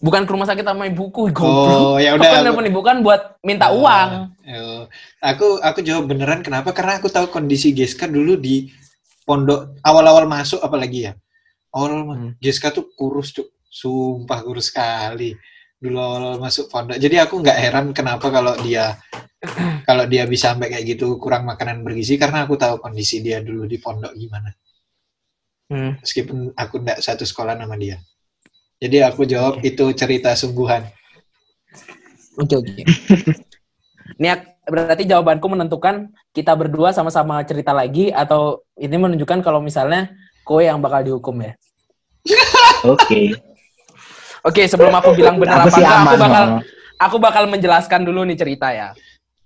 Bukan 0.00 0.24
ke 0.24 0.30
rumah 0.30 0.46
sakit 0.46 0.62
sama 0.62 0.88
ibuku, 0.88 1.28
goblok. 1.28 1.68
Oh, 1.68 1.96
ya 1.98 2.14
Aku 2.14 2.22
udah. 2.22 2.30
kan 2.32 2.40
nelfon 2.46 2.64
ibu 2.64 2.80
kan 2.80 2.96
buat 3.02 3.36
minta 3.42 3.68
Oh. 3.68 3.82
uang. 3.82 4.10
Aku 5.20 5.60
aku 5.60 5.78
jawab 5.82 6.08
beneran 6.08 6.40
kenapa? 6.40 6.72
Karena 6.72 6.96
aku 6.96 7.10
tahu 7.10 7.28
kondisi 7.28 7.70
Geska 7.70 8.06
dulu 8.06 8.38
di 8.38 8.70
pondok 9.22 9.76
awal-awal 9.82 10.24
masuk 10.24 10.58
apalagi 10.58 11.06
ya. 11.06 11.12
Awal 11.70 11.90
Hmm. 12.08 12.30
Geska 12.38 12.70
tuh 12.70 12.88
kurus 12.94 13.32
tuh, 13.32 13.52
sumpah 13.66 14.40
kurus 14.40 14.70
sekali 14.70 15.34
dulu 15.76 15.98
awal 15.98 16.38
masuk 16.38 16.70
pondok. 16.70 16.94
Jadi 16.96 17.18
aku 17.18 17.42
nggak 17.42 17.58
heran 17.58 17.86
kenapa 17.90 18.30
kalau 18.30 18.54
dia 18.62 18.96
kalau 19.82 20.06
dia 20.06 20.24
bisa 20.24 20.54
sampai 20.54 20.70
kayak 20.70 20.94
gitu 20.94 21.18
kurang 21.18 21.42
makanan 21.42 21.82
bergizi 21.82 22.14
karena 22.14 22.46
aku 22.46 22.54
tahu 22.54 22.78
kondisi 22.78 23.18
dia 23.18 23.42
dulu 23.42 23.66
di 23.66 23.76
pondok 23.76 24.14
gimana. 24.14 24.46
Hmm. 25.70 25.98
Meskipun 26.00 26.50
aku 26.56 26.74
nggak 26.82 26.98
satu 27.04 27.22
sekolah 27.26 27.54
sama 27.58 27.76
dia. 27.78 28.00
Jadi 28.82 28.98
aku 29.04 29.22
jawab 29.22 29.62
itu 29.62 29.86
cerita 29.94 30.34
sungguhan. 30.34 30.86
Oke, 32.40 32.58
oke. 32.58 32.82
Ini 34.18 34.28
ak- 34.34 34.66
berarti 34.66 35.06
jawabanku 35.06 35.46
menentukan 35.46 36.10
kita 36.34 36.52
berdua 36.54 36.90
sama-sama 36.90 37.42
cerita 37.46 37.70
lagi 37.70 38.10
atau 38.10 38.62
ini 38.78 38.94
menunjukkan 38.98 39.42
kalau 39.42 39.62
misalnya 39.62 40.10
kowe 40.42 40.62
yang 40.62 40.82
bakal 40.82 41.02
dihukum 41.02 41.38
ya. 41.42 41.54
Oke. 42.92 43.34
Oke, 44.42 44.66
sebelum 44.66 44.90
aku 44.90 45.14
bilang 45.14 45.38
benar 45.38 45.62
Aku 45.62 45.70
apa 45.70 45.74
sih 45.78 45.82
enggak, 45.86 46.02
aku 46.02 46.18
bakal 46.18 46.44
aku 46.98 47.16
bakal 47.22 47.44
menjelaskan 47.46 48.00
dulu 48.02 48.26
nih 48.26 48.38
cerita 48.38 48.74
ya. 48.74 48.90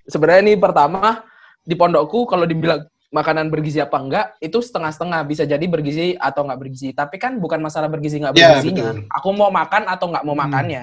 Sebenarnya 0.08 0.40
ini 0.48 0.54
pertama 0.56 1.20
di 1.60 1.76
pondokku 1.76 2.24
kalau 2.24 2.48
dibilang 2.48 2.80
makanan 3.16 3.48
bergizi 3.48 3.80
apa 3.80 3.96
enggak 3.96 4.26
itu 4.44 4.60
setengah-setengah 4.60 5.24
bisa 5.24 5.48
jadi 5.48 5.64
bergizi 5.64 6.12
atau 6.20 6.44
enggak 6.44 6.60
bergizi. 6.60 6.92
Tapi 6.92 7.16
kan 7.16 7.40
bukan 7.40 7.64
masalah 7.64 7.88
bergizi 7.88 8.20
enggak 8.20 8.36
Ya, 8.36 8.52
bergizinya. 8.52 8.92
betul. 8.92 9.08
Aku 9.16 9.28
mau 9.32 9.48
makan 9.48 9.88
atau 9.88 10.12
enggak 10.12 10.24
mau 10.28 10.36
Hmm. 10.36 10.44
makannya. 10.44 10.82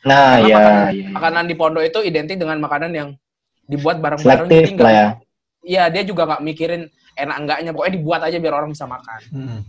Nah, 0.00 0.36
Karena 0.36 0.48
ya, 0.48 0.56
makanan, 0.60 0.92
ya. 0.92 1.08
makanan 1.12 1.44
di 1.48 1.54
pondok 1.56 1.84
itu 1.84 1.98
identik 2.04 2.36
dengan 2.36 2.56
makanan 2.60 2.90
yang 2.92 3.08
dibuat 3.64 3.96
bareng-bareng 4.04 4.48
jadi 4.48 4.70
enggak 4.76 4.92
ya. 4.92 5.08
Iya, 5.60 5.82
dia 5.92 6.02
juga 6.04 6.24
nggak 6.28 6.42
mikirin 6.44 6.82
enak 7.16 7.36
enggaknya. 7.40 7.70
Pokoknya 7.72 7.94
dibuat 7.96 8.20
aja 8.24 8.36
biar 8.36 8.54
orang 8.56 8.70
bisa 8.72 8.84
makan 8.84 9.20
Hmm. 9.32 9.60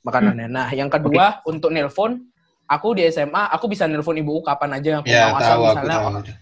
makanannya. 0.00 0.48
Nah, 0.48 0.68
yang 0.72 0.88
kedua 0.88 1.42
untuk 1.44 1.68
nelpon, 1.74 2.16
aku 2.64 2.96
di 2.96 3.02
SMA, 3.08 3.48
aku 3.52 3.68
bisa 3.68 3.84
nelpon 3.88 4.16
ibuku 4.16 4.40
kapan 4.44 4.78
aja 4.78 4.88
yang 4.96 5.00
aku 5.04 5.10
Ya 5.10 5.28
mau. 5.28 5.36
Asal 5.40 5.56
tahu 5.56 5.62
misalnya 5.72 5.96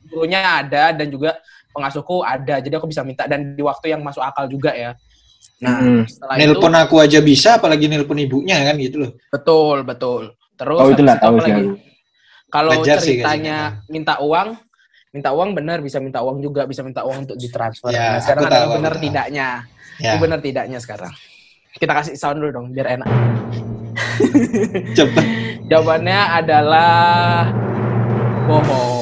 gurunya 0.07 0.41
ada 0.43 0.85
dan 0.95 1.07
juga 1.11 1.39
pengasuhku 1.77 2.25
ada. 2.25 2.57
Jadi 2.59 2.73
aku 2.73 2.89
bisa 2.89 3.05
minta 3.05 3.29
dan 3.29 3.53
di 3.53 3.61
waktu 3.61 3.93
yang 3.93 4.01
masuk 4.01 4.25
akal 4.25 4.49
juga 4.49 4.73
ya. 4.73 4.97
Nah, 5.57 5.77
Hmm. 5.81 6.03
setelah 6.05 6.35
Nelpon 6.37 6.73
itu 6.73 6.81
aku 6.85 6.95
aja 7.01 7.19
bisa, 7.21 7.57
apalagi 7.57 7.89
nelpon 7.89 8.17
ibunya 8.17 8.61
kan 8.65 8.77
gitu 8.77 8.97
loh. 9.05 9.11
betul, 9.29 9.85
betul. 9.85 10.23
Terus 10.57 10.81
Oh, 10.81 10.89
itu 10.89 11.01
habis 11.01 11.05
nggak 11.05 11.21
tahu 11.21 11.37
lagi? 11.37 11.53
aku. 11.53 11.73
Kalau 12.47 12.71
Wajar 12.73 12.99
sih 13.01 13.17
ceritanya 13.21 13.57
kayaknya. 13.77 13.89
minta 13.89 14.15
uang, 14.21 14.49
minta 15.13 15.31
uang 15.33 15.51
benar 15.53 15.79
bisa 15.81 15.99
minta 16.01 16.21
uang 16.21 16.41
juga, 16.41 16.65
bisa 16.65 16.81
minta 16.81 17.05
uang 17.05 17.29
untuk 17.29 17.37
ditransfer. 17.37 17.93
Ya, 17.93 18.17
nah, 18.17 18.21
sekarang 18.21 18.43
aku 18.45 18.53
ada 18.53 18.69
benar 18.77 18.95
tahu. 18.97 19.05
tidaknya. 19.05 19.49
Ya, 19.97 20.13
benar 20.21 20.39
tidaknya 20.41 20.79
sekarang. 20.81 21.13
Kita 21.77 21.93
kasih 21.93 22.17
sound 22.17 22.41
dulu 22.41 22.51
dong 22.53 22.67
biar 22.73 22.97
enak. 22.97 23.09
cepet. 24.93 25.25
Jawabannya 25.73 26.21
adalah 26.37 27.49
bohong. 28.47 28.96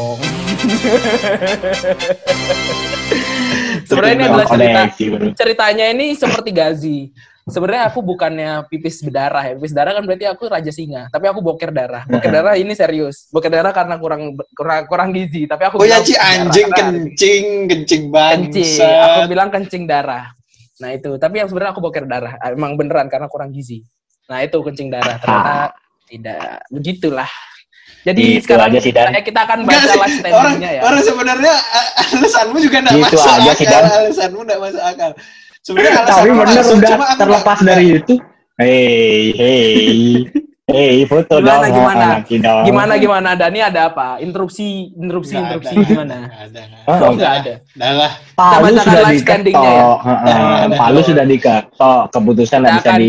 Sebenarnya 3.89 4.15
ini 4.17 4.25
adalah 4.25 4.49
cerita 4.49 4.81
ceritanya 5.37 5.85
ini 5.93 6.17
seperti 6.17 6.51
Gazi. 6.51 7.13
Sebenarnya 7.45 7.93
aku 7.93 8.01
bukannya 8.01 8.65
pipis 8.73 9.05
berdarah 9.05 9.45
ya. 9.45 9.53
Pipis 9.61 9.77
darah 9.77 9.93
kan 9.93 10.09
berarti 10.09 10.25
aku 10.25 10.49
raja 10.49 10.73
singa, 10.73 11.13
tapi 11.13 11.29
aku 11.29 11.45
boker 11.45 11.69
darah. 11.69 12.09
Boker 12.09 12.33
darah 12.33 12.57
ini 12.57 12.73
serius. 12.73 13.29
Boker 13.29 13.53
darah 13.53 13.69
karena 13.69 14.01
kurang 14.01 14.33
kurang 14.57 14.89
kurang 14.89 15.13
gizi, 15.13 15.45
tapi 15.45 15.69
aku 15.69 15.77
Oh 15.77 15.85
ya 15.85 16.01
bilang 16.01 16.09
Ci 16.09 16.17
darah 16.17 16.33
anjing 16.33 16.73
karena 16.73 17.05
kencing, 17.05 17.69
kencing 17.69 18.09
kencing. 18.09 18.81
Aku 18.81 19.29
bilang 19.29 19.53
kencing 19.53 19.85
darah. 19.85 20.33
Nah 20.81 20.97
itu, 20.97 21.21
tapi 21.21 21.45
yang 21.45 21.53
sebenarnya 21.53 21.77
aku 21.77 21.85
boker 21.85 22.09
darah. 22.09 22.41
Emang 22.49 22.81
beneran 22.81 23.13
karena 23.13 23.29
kurang 23.29 23.53
gizi. 23.53 23.85
Nah 24.25 24.41
itu 24.41 24.57
kencing 24.65 24.89
darah. 24.89 25.21
Ternyata 25.21 25.77
tidak. 26.09 26.65
Begitulah. 26.73 27.29
Jadi 28.05 28.21
Gitu 28.37 28.45
sekarang 28.45 28.69
aja 28.69 28.79
sih, 28.79 28.93
Dan. 28.93 29.09
kita 29.19 29.41
akan 29.43 29.59
Enggak 29.61 29.81
baca 29.81 29.89
sih, 29.89 30.21
live 30.21 30.29
orang, 30.31 30.55
ya. 30.61 30.81
orang 30.83 31.01
sebenarnya 31.03 31.55
a- 31.57 31.91
alasanmu 32.13 32.57
juga 32.59 32.77
enggak 32.79 32.95
Gitu 32.95 33.05
masuk 33.07 33.21
aja 33.27 33.51
sih, 33.51 33.65
akal. 33.65 33.81
Dan. 33.81 33.85
Alasanmu 33.91 34.41
enggak 34.43 34.59
masuk 34.61 34.83
akal. 34.83 35.11
Sebenarnya 35.59 35.93
Tapi 35.95 36.05
alasanmu 36.05 36.33
bener 36.35 36.47
masuk, 36.55 36.75
udah 36.75 36.91
cuma 36.91 37.05
aku 37.07 37.19
terlepas 37.19 37.57
nggak- 37.57 37.69
dari 37.71 37.87
itu. 37.95 38.15
Hei, 38.55 39.25
hei, 39.35 39.67
hei, 40.65 40.97
foto 41.05 41.35
Gimana, 41.35 41.65
dong. 41.65 41.75
gimana? 41.75 42.07
Dong. 42.23 42.63
Gimana 42.63 42.93
gimana 42.97 43.29
Dani 43.35 43.59
ada 43.59 43.81
apa? 43.87 44.09
Interupsi, 44.17 44.67
interupsi, 44.93 45.35
Nggak 45.35 45.45
interupsi 45.49 45.75
ada, 45.75 45.83
gimana? 45.85 46.17
nggak 46.21 46.43
ada, 46.45 46.61
nggak 46.63 46.83
Oh, 46.85 46.93
ada. 46.93 47.03
Oh 47.03 47.13
nggak 47.13 47.33
ada. 47.35 47.53
Dah 47.73 47.93
lah. 47.95 48.13
Palu 48.33 48.69
sudah 48.77 49.01
ya? 49.01 49.11
diketok. 49.11 49.97
Heeh, 49.99 50.37
nah, 50.63 50.77
Palu 50.77 51.01
sudah 51.01 51.25
diketok. 51.25 52.03
Keputusan 52.11 52.59
nggak 52.61 52.75
Kita 52.75 52.83
bisa 52.85 52.91
akan- 52.93 53.03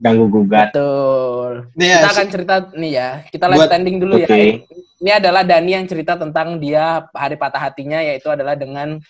diganggu 0.00 0.26
gugat. 0.32 0.72
Betul. 0.72 1.68
Ya, 1.76 2.00
Kita 2.00 2.08
akan 2.16 2.26
cerita 2.32 2.54
nih 2.72 2.92
ya. 2.96 3.08
Kita 3.28 3.44
live 3.52 3.58
Buat- 3.60 3.68
standing 3.68 3.96
dulu 4.00 4.14
ya. 4.16 4.26
Oke. 4.32 4.64
Ini 5.00 5.10
adalah 5.16 5.44
Dani 5.44 5.70
yang 5.76 5.84
cerita 5.84 6.16
tentang 6.16 6.56
dia 6.56 7.04
hari 7.12 7.36
patah 7.36 7.60
hatinya 7.60 8.00
yaitu 8.00 8.28
adalah 8.32 8.56
dengan 8.56 9.00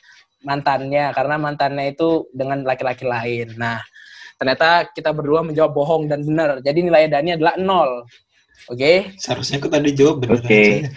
mantannya 0.42 1.10
karena 1.14 1.34
mantannya 1.38 1.94
itu 1.94 2.26
dengan 2.34 2.62
laki-laki 2.66 3.06
lain. 3.06 3.54
Nah, 3.54 3.78
ternyata 4.34 4.86
kita 4.90 5.14
berdua 5.14 5.46
menjawab 5.46 5.70
bohong 5.74 6.10
dan 6.10 6.26
benar. 6.26 6.58
Jadi 6.62 6.78
nilai 6.82 7.06
Dani 7.06 7.38
adalah 7.38 7.54
nol. 7.54 8.06
Oke. 8.68 9.16
seharusnya 9.16 9.56
aku 9.56 9.72
tadi 9.72 9.88
jawab 9.96 10.20
bener 10.20 10.36
Oke. 10.36 10.52
aja. 10.84 10.90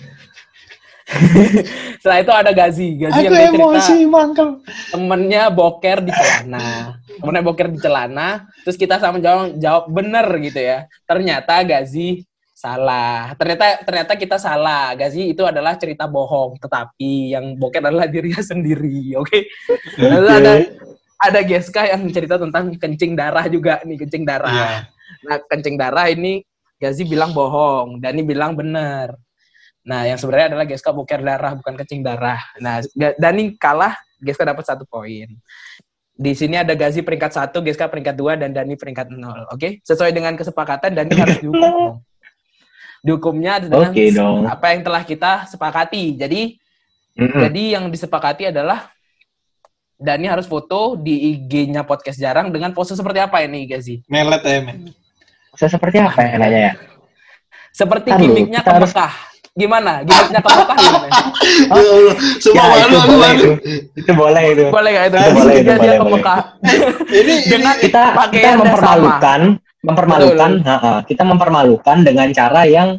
Setelah 2.01 2.19
itu 2.19 2.33
ada 2.33 2.51
Gazi. 2.51 2.89
Gazi 2.99 3.19
Aku 3.23 3.33
yang 3.33 3.53
dia 3.55 3.79
cerita 3.81 4.09
mangkel. 4.09 4.47
temennya 4.91 5.43
boker 5.53 5.97
di 6.03 6.11
celana. 6.11 6.97
Temennya 7.19 7.43
boker 7.43 7.67
di 7.71 7.79
celana. 7.79 8.27
Terus 8.67 8.77
kita 8.77 8.99
sama 8.99 9.17
jawab 9.23 9.55
jawab 9.57 9.83
bener 9.89 10.27
gitu 10.43 10.59
ya. 10.59 10.89
Ternyata 11.07 11.63
Gazi 11.63 12.27
salah. 12.51 13.33
Ternyata 13.35 13.65
ternyata 13.83 14.13
kita 14.19 14.37
salah. 14.37 14.93
Gazi 14.93 15.31
itu 15.31 15.43
adalah 15.47 15.75
cerita 15.79 16.07
bohong. 16.07 16.59
Tetapi 16.59 17.35
yang 17.35 17.55
boker 17.55 17.83
adalah 17.83 18.07
dirinya 18.07 18.43
sendiri. 18.43 19.13
Oke. 19.21 19.47
Lalu 19.99 20.27
Oke. 20.27 20.37
ada 20.39 20.53
ada 21.23 21.39
Geska 21.39 21.87
yang 21.87 22.03
cerita 22.11 22.35
tentang 22.35 22.75
kencing 22.75 23.15
darah 23.15 23.47
juga 23.47 23.79
nih 23.87 23.95
kencing 23.95 24.23
darah. 24.27 24.51
Iya. 24.51 24.69
Nah, 25.23 25.37
kencing 25.47 25.75
darah 25.79 26.11
ini 26.11 26.43
Gazi 26.83 27.07
bilang 27.07 27.31
bohong, 27.31 28.03
Dani 28.03 28.27
bilang 28.27 28.59
bener. 28.59 29.15
Nah, 29.83 30.07
yang 30.07 30.15
sebenarnya 30.15 30.55
adalah 30.55 30.63
Geska 30.63 30.89
boker 30.89 31.19
darah, 31.19 31.53
bukan 31.53 31.75
kencing 31.75 31.99
darah. 32.01 32.39
Nah, 32.57 32.79
Ga- 32.95 33.15
Dani 33.19 33.55
kalah, 33.55 33.99
Geska 34.17 34.47
dapat 34.47 34.63
satu 34.63 34.87
poin. 34.87 35.27
Di 36.13 36.31
sini 36.31 36.55
ada 36.55 36.71
Gazi 36.71 37.03
peringkat 37.03 37.31
satu, 37.33 37.59
Geska 37.59 37.91
peringkat 37.91 38.15
dua, 38.15 38.39
dan 38.39 38.55
Dani 38.55 38.79
peringkat 38.79 39.11
nol. 39.11 39.43
Oke? 39.51 39.83
Sesuai 39.83 40.15
dengan 40.15 40.33
kesepakatan, 40.33 40.95
Dani 40.95 41.11
harus 41.13 41.37
dihukum. 41.37 41.99
Dihukumnya 43.03 43.59
Oke 43.67 44.15
dong. 44.15 44.47
apa 44.47 44.71
yang 44.71 44.79
telah 44.79 45.03
kita 45.03 45.43
sepakati. 45.43 46.15
Jadi, 46.15 46.55
Mm-mm. 47.19 47.43
jadi 47.43 47.63
yang 47.75 47.91
disepakati 47.91 48.55
adalah 48.55 48.87
Dani 49.99 50.31
harus 50.31 50.47
foto 50.47 50.95
di 50.95 51.35
IG-nya 51.35 51.83
podcast 51.83 52.15
jarang 52.15 52.47
dengan 52.47 52.71
pose 52.71 52.95
seperti 52.95 53.19
apa 53.19 53.43
ini, 53.43 53.67
Gazi? 53.67 53.99
Melet 54.07 54.39
ya, 54.39 54.59
men. 54.63 54.95
Saya 55.53 55.69
seperti 55.69 55.99
apa 55.99 56.23
ya 56.23 56.39
nanya 56.39 56.59
ya? 56.71 56.73
Seperti 57.75 58.09
gimmicknya 58.15 58.63
harus- 58.63 58.95
Mekah. 58.95 59.13
Gimana? 59.53 60.01
Gimmicknya 60.01 60.39
ke 60.39 60.49
Mekah 60.49 60.75
gimana? 60.75 61.07
Ya 61.63 61.69
Allah, 61.69 62.15
Sumpah 62.41 62.65
Ya, 62.65 62.85
malu 62.85 62.97
itu 62.97 63.05
boleh 63.05 63.17
malu. 63.21 63.37
itu. 63.37 63.51
Itu 63.93 64.11
boleh 64.13 64.43
itu. 64.49 64.65
Boleh 64.67 64.89
nggak 64.91 65.05
itu? 65.05 65.17
Itu 65.19 65.31
boleh, 65.31 65.53
itu 65.53 65.63
Dia- 65.63 65.77
dia 65.77 65.93
boleh, 65.93 65.97
ke. 65.99 66.13
Mekah. 66.15 66.39
Ini 67.21 67.33
Dengan 67.45 67.73
ini 67.73 67.81
Kita 67.83 68.01
kita 68.27 68.49
mempermalukan, 68.57 69.39
mempermalukan, 69.79 70.51
ha-ha, 70.63 70.93
kita 71.03 71.23
mempermalukan 71.23 71.97
dengan 72.01 72.27
cara 72.31 72.61
yang 72.65 72.89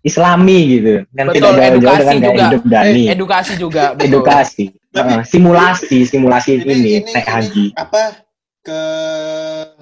Islami 0.00 0.58
gitu. 0.70 0.92
Yang 1.10 1.26
Betul, 1.26 1.36
tidak 1.36 1.50
jauh-jauh 1.50 1.68
edukasi 1.68 2.00
dengan 2.00 2.16
gaya 2.16 2.24
juga. 2.24 2.44
hidup 2.48 2.62
Dani. 2.64 3.02
Edukasi 3.06 3.52
juga. 3.54 3.84
betul. 3.92 4.04
Edukasi. 4.06 4.64
Ha-ha, 4.90 5.16
simulasi, 5.22 5.98
simulasi 6.02 6.48
ini, 6.56 6.64
ini, 6.64 6.74
ini, 6.98 6.98
naik 7.06 7.20
ini 7.20 7.30
haji. 7.30 7.64
apa 7.76 8.02
ke 8.60 8.80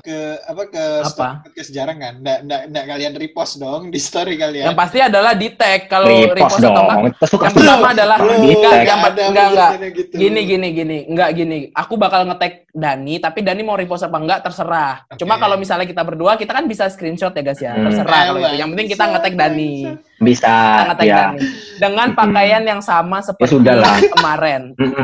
ke 0.09 0.20
apa 0.40 0.62
ke 0.66 0.84
Apa? 0.98 1.12
story 1.12 1.36
podcast 1.44 1.70
jarang 1.70 1.98
kan? 2.00 2.14
Nggak, 2.18 2.38
nggak, 2.48 2.61
nggak 2.72 2.84
kalian 2.88 3.12
repost 3.14 3.52
dong 3.56 3.92
di 3.92 4.00
story 4.00 4.34
kalian. 4.34 4.72
Yang 4.72 4.78
pasti 4.80 4.98
adalah 4.98 5.32
di 5.36 5.48
tag 5.52 5.80
kalau 5.84 6.09
Repost 6.09 6.32
repost 6.32 6.56
atau 6.56 6.70
enggak. 6.72 6.88
dong. 6.88 7.02
Itu 7.04 7.24
suka 7.28 7.44
Yang 7.44 7.54
pertama 7.54 7.86
adalah 7.92 8.16
enggak, 8.18 8.56
tag. 8.64 8.86
yang 8.88 9.00
ada 9.04 9.22
enggak 9.22 9.46
enggak. 9.46 9.70
gitu. 9.92 10.14
Gini 10.16 10.40
gini 10.42 10.68
gini, 10.72 10.98
enggak 11.04 11.30
gini. 11.36 11.59
Aku 11.70 11.94
bakal 11.94 12.24
nge-tag 12.24 12.64
Dani, 12.70 13.14
tapi 13.18 13.42
Dani 13.42 13.61
mau 13.61 13.74
repost 13.74 14.02
apa 14.02 14.16
enggak 14.16 14.40
terserah. 14.40 15.04
Cuma 15.14 15.34
Oke. 15.34 15.42
kalau 15.42 15.56
misalnya 15.59 15.84
kita 15.84 16.00
berdua, 16.00 16.38
kita 16.38 16.52
kan 16.52 16.64
bisa 16.64 16.88
screenshot 16.88 17.30
ya 17.30 17.42
guys 17.42 17.61
ya. 17.61 17.72
Hmm. 17.74 17.84
Terserah 17.84 18.20
kalau 18.24 18.40
itu. 18.40 18.54
Yang 18.56 18.68
penting 18.72 18.88
kita 18.88 19.04
nge-tag 19.04 19.34
Dani. 19.34 19.72
bisa 20.18 20.48
Kita 20.48 20.82
nge-tag 20.88 21.06
ya. 21.06 21.16
Dani. 21.20 21.38
Dengan 21.76 22.09
pakaian 22.12 22.62
yang 22.64 22.80
sama 22.80 23.20
seperti 23.20 23.50
sudah 23.52 23.74
lah. 23.76 23.98
kemarin. 24.16 24.62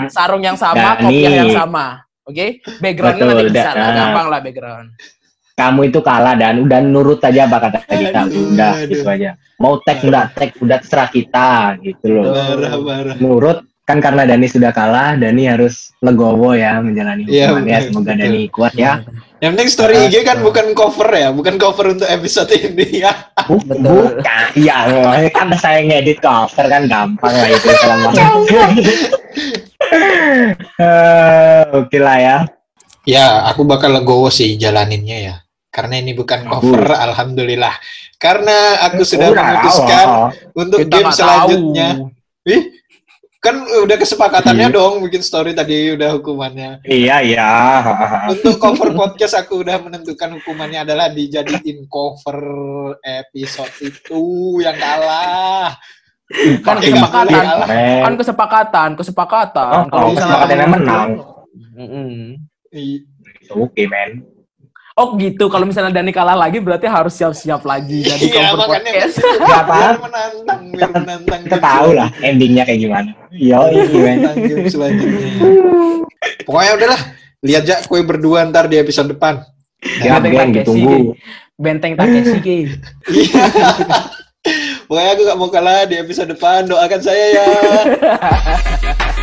Sarung 0.09 0.41
yang 0.41 0.57
sama, 0.57 0.97
Dani. 0.97 1.03
kopiah 1.05 1.33
yang 1.45 1.53
sama. 1.53 1.87
Oke, 2.25 2.47
backgroundnya 2.81 3.21
Betul, 3.23 3.37
nanti 3.37 3.53
bisa 3.53 3.71
lah, 3.71 3.91
gampang 3.93 4.27
lah 4.33 4.41
background. 4.41 4.89
Kamu 5.55 5.81
itu 5.85 6.01
kalah 6.01 6.35
dan 6.35 6.55
udah 6.59 6.81
nurut 6.83 7.21
aja 7.21 7.47
apa 7.47 7.59
kata 7.63 7.79
kita. 7.87 8.21
Aduh, 8.27 8.51
Udah 8.51 8.73
aduh. 8.75 8.89
gitu 8.91 9.07
aja. 9.07 9.31
Mau 9.57 9.79
tag 9.79 10.03
enggak 10.03 10.35
tag 10.35 10.51
udah 10.59 10.79
terserah 10.81 11.09
kita 11.09 11.49
gitu 11.79 12.07
loh. 12.11 12.33
Parah, 12.33 12.75
parah. 12.75 13.17
Nurut 13.17 13.59
kan 13.85 14.01
karena 14.01 14.25
Dani 14.25 14.49
sudah 14.49 14.73
kalah, 14.73 15.15
Dani 15.15 15.45
harus 15.45 15.93
legowo 16.01 16.57
ya 16.57 16.81
menjalani 16.81 17.29
Iya, 17.29 17.53
hukumannya. 17.53 17.77
betul, 17.77 17.87
Semoga 17.87 18.05
betul. 18.09 18.21
Dani 18.25 18.41
kuat 18.49 18.75
ya. 18.75 18.93
Yang 19.39 19.51
penting 19.53 19.69
story 19.69 19.95
IG 20.09 20.15
kan 20.25 20.39
bukan 20.41 20.67
cover 20.73 21.09
ya, 21.13 21.29
bukan 21.29 21.55
cover 21.55 21.93
untuk 21.93 22.09
episode 22.09 22.49
ini 22.51 23.05
ya. 23.05 23.13
Bukan, 23.45 24.25
iya, 24.57 24.77
kan 25.29 25.53
saya 25.55 25.85
ngedit 25.85 26.19
cover 26.19 26.65
kan 26.65 26.89
gampang 26.89 27.29
lah 27.31 27.51
itu 27.53 27.69
selama. 27.85 28.11
Eh, 30.75 31.63
Oke 31.75 31.99
lah 31.99 32.17
ya. 32.19 32.37
Ya, 33.05 33.45
aku 33.47 33.63
bakal 33.63 33.93
legowo 33.93 34.33
sih 34.33 34.57
jalaninnya 34.57 35.19
ya. 35.21 35.37
Karena 35.69 35.99
ini 36.01 36.15
bukan 36.15 36.47
cover, 36.47 36.95
alhamdulillah. 36.95 37.75
Karena 38.17 38.81
aku 38.89 39.03
sudah 39.05 39.29
Udah, 39.29 39.43
memutuskan 39.43 40.07
oh, 40.07 40.17
oh. 40.17 40.31
untuk 40.57 40.79
Kita 40.87 40.95
game 40.97 41.11
selanjutnya. 41.13 41.89
tahu. 41.99 42.05
Ih, 42.49 42.63
kan 43.43 43.57
udah 43.85 43.97
kesepakatannya 44.01 44.69
Iya. 44.71 44.77
dong 44.77 45.05
bikin 45.05 45.21
story 45.21 45.53
tadi 45.53 45.93
udah 45.93 46.17
hukumannya. 46.17 46.81
Iya 46.89 47.17
iya. 47.21 47.51
Untuk 48.33 48.57
cover 48.57 48.97
podcast 48.97 49.37
aku 49.37 49.61
udah 49.61 49.77
menentukan 49.85 50.41
hukumannya 50.41 50.89
adalah 50.89 51.13
dijadiin 51.13 51.85
cover 51.85 52.41
episode 53.05 53.75
itu 53.85 54.23
yang 54.65 54.79
kalah. 54.79 55.77
Kan 56.65 56.81
Pakai 56.81 56.89
kesepakatan. 56.89 57.45
Kan 58.01 58.13
kesepakatan, 58.17 58.89
kesepakatan. 58.97 59.83
Oh, 59.93 60.09
oh, 60.09 60.11
kesepakatannya 60.17 60.69
menang. 60.73 61.09
Mm-mm. 61.77 62.41
Ih, 62.73 63.05
Oke 63.53 63.85
men. 63.85 64.25
Oh 64.95 65.19
gitu, 65.19 65.51
kalau 65.51 65.67
misalnya 65.67 65.91
Dani 65.91 66.15
kalah 66.15 66.39
lagi 66.39 66.63
berarti 66.63 66.87
harus 66.87 67.19
siap-siap 67.19 67.67
lagi 67.67 68.07
jadi 68.07 68.31
Iya, 68.31 68.55
cover 68.55 68.79
podcast. 68.79 69.15
Gak 69.43 69.63
apa. 69.67 69.79
menantang, 69.99 70.61
biar 70.71 70.91
menantang. 70.95 71.41
Kita 71.43 71.59
tahu 71.59 71.89
lah 71.99 72.09
endingnya 72.23 72.63
kayak 72.63 72.79
gimana. 72.79 73.11
Iya 73.35 73.59
ini 73.75 73.99
men. 73.99 74.17
Menantang 74.23 74.37
game 74.47 74.67
selanjutnya. 74.71 75.29
Pokoknya 76.47 76.73
udahlah, 76.79 77.01
lihat 77.43 77.63
aja 77.67 77.83
kue 77.91 78.07
berdua 78.07 78.47
ntar 78.47 78.71
di 78.71 78.79
episode 78.79 79.11
depan. 79.11 79.43
Ya 79.99 80.23
Benteng 80.23 80.55
Takeshi, 80.55 80.59
ditunggu. 80.63 80.97
Benteng 81.59 81.95
Takeshi 81.99 82.39
Ki. 82.39 82.59
Iya. 83.11 83.45
Pokoknya 84.85 85.11
aku 85.17 85.23
gak 85.25 85.39
mau 85.41 85.49
kalah 85.49 85.89
di 85.89 85.97
episode 85.97 86.29
depan. 86.33 86.69
Doakan 86.69 87.01
saya 87.01 87.25
ya. 87.33 87.47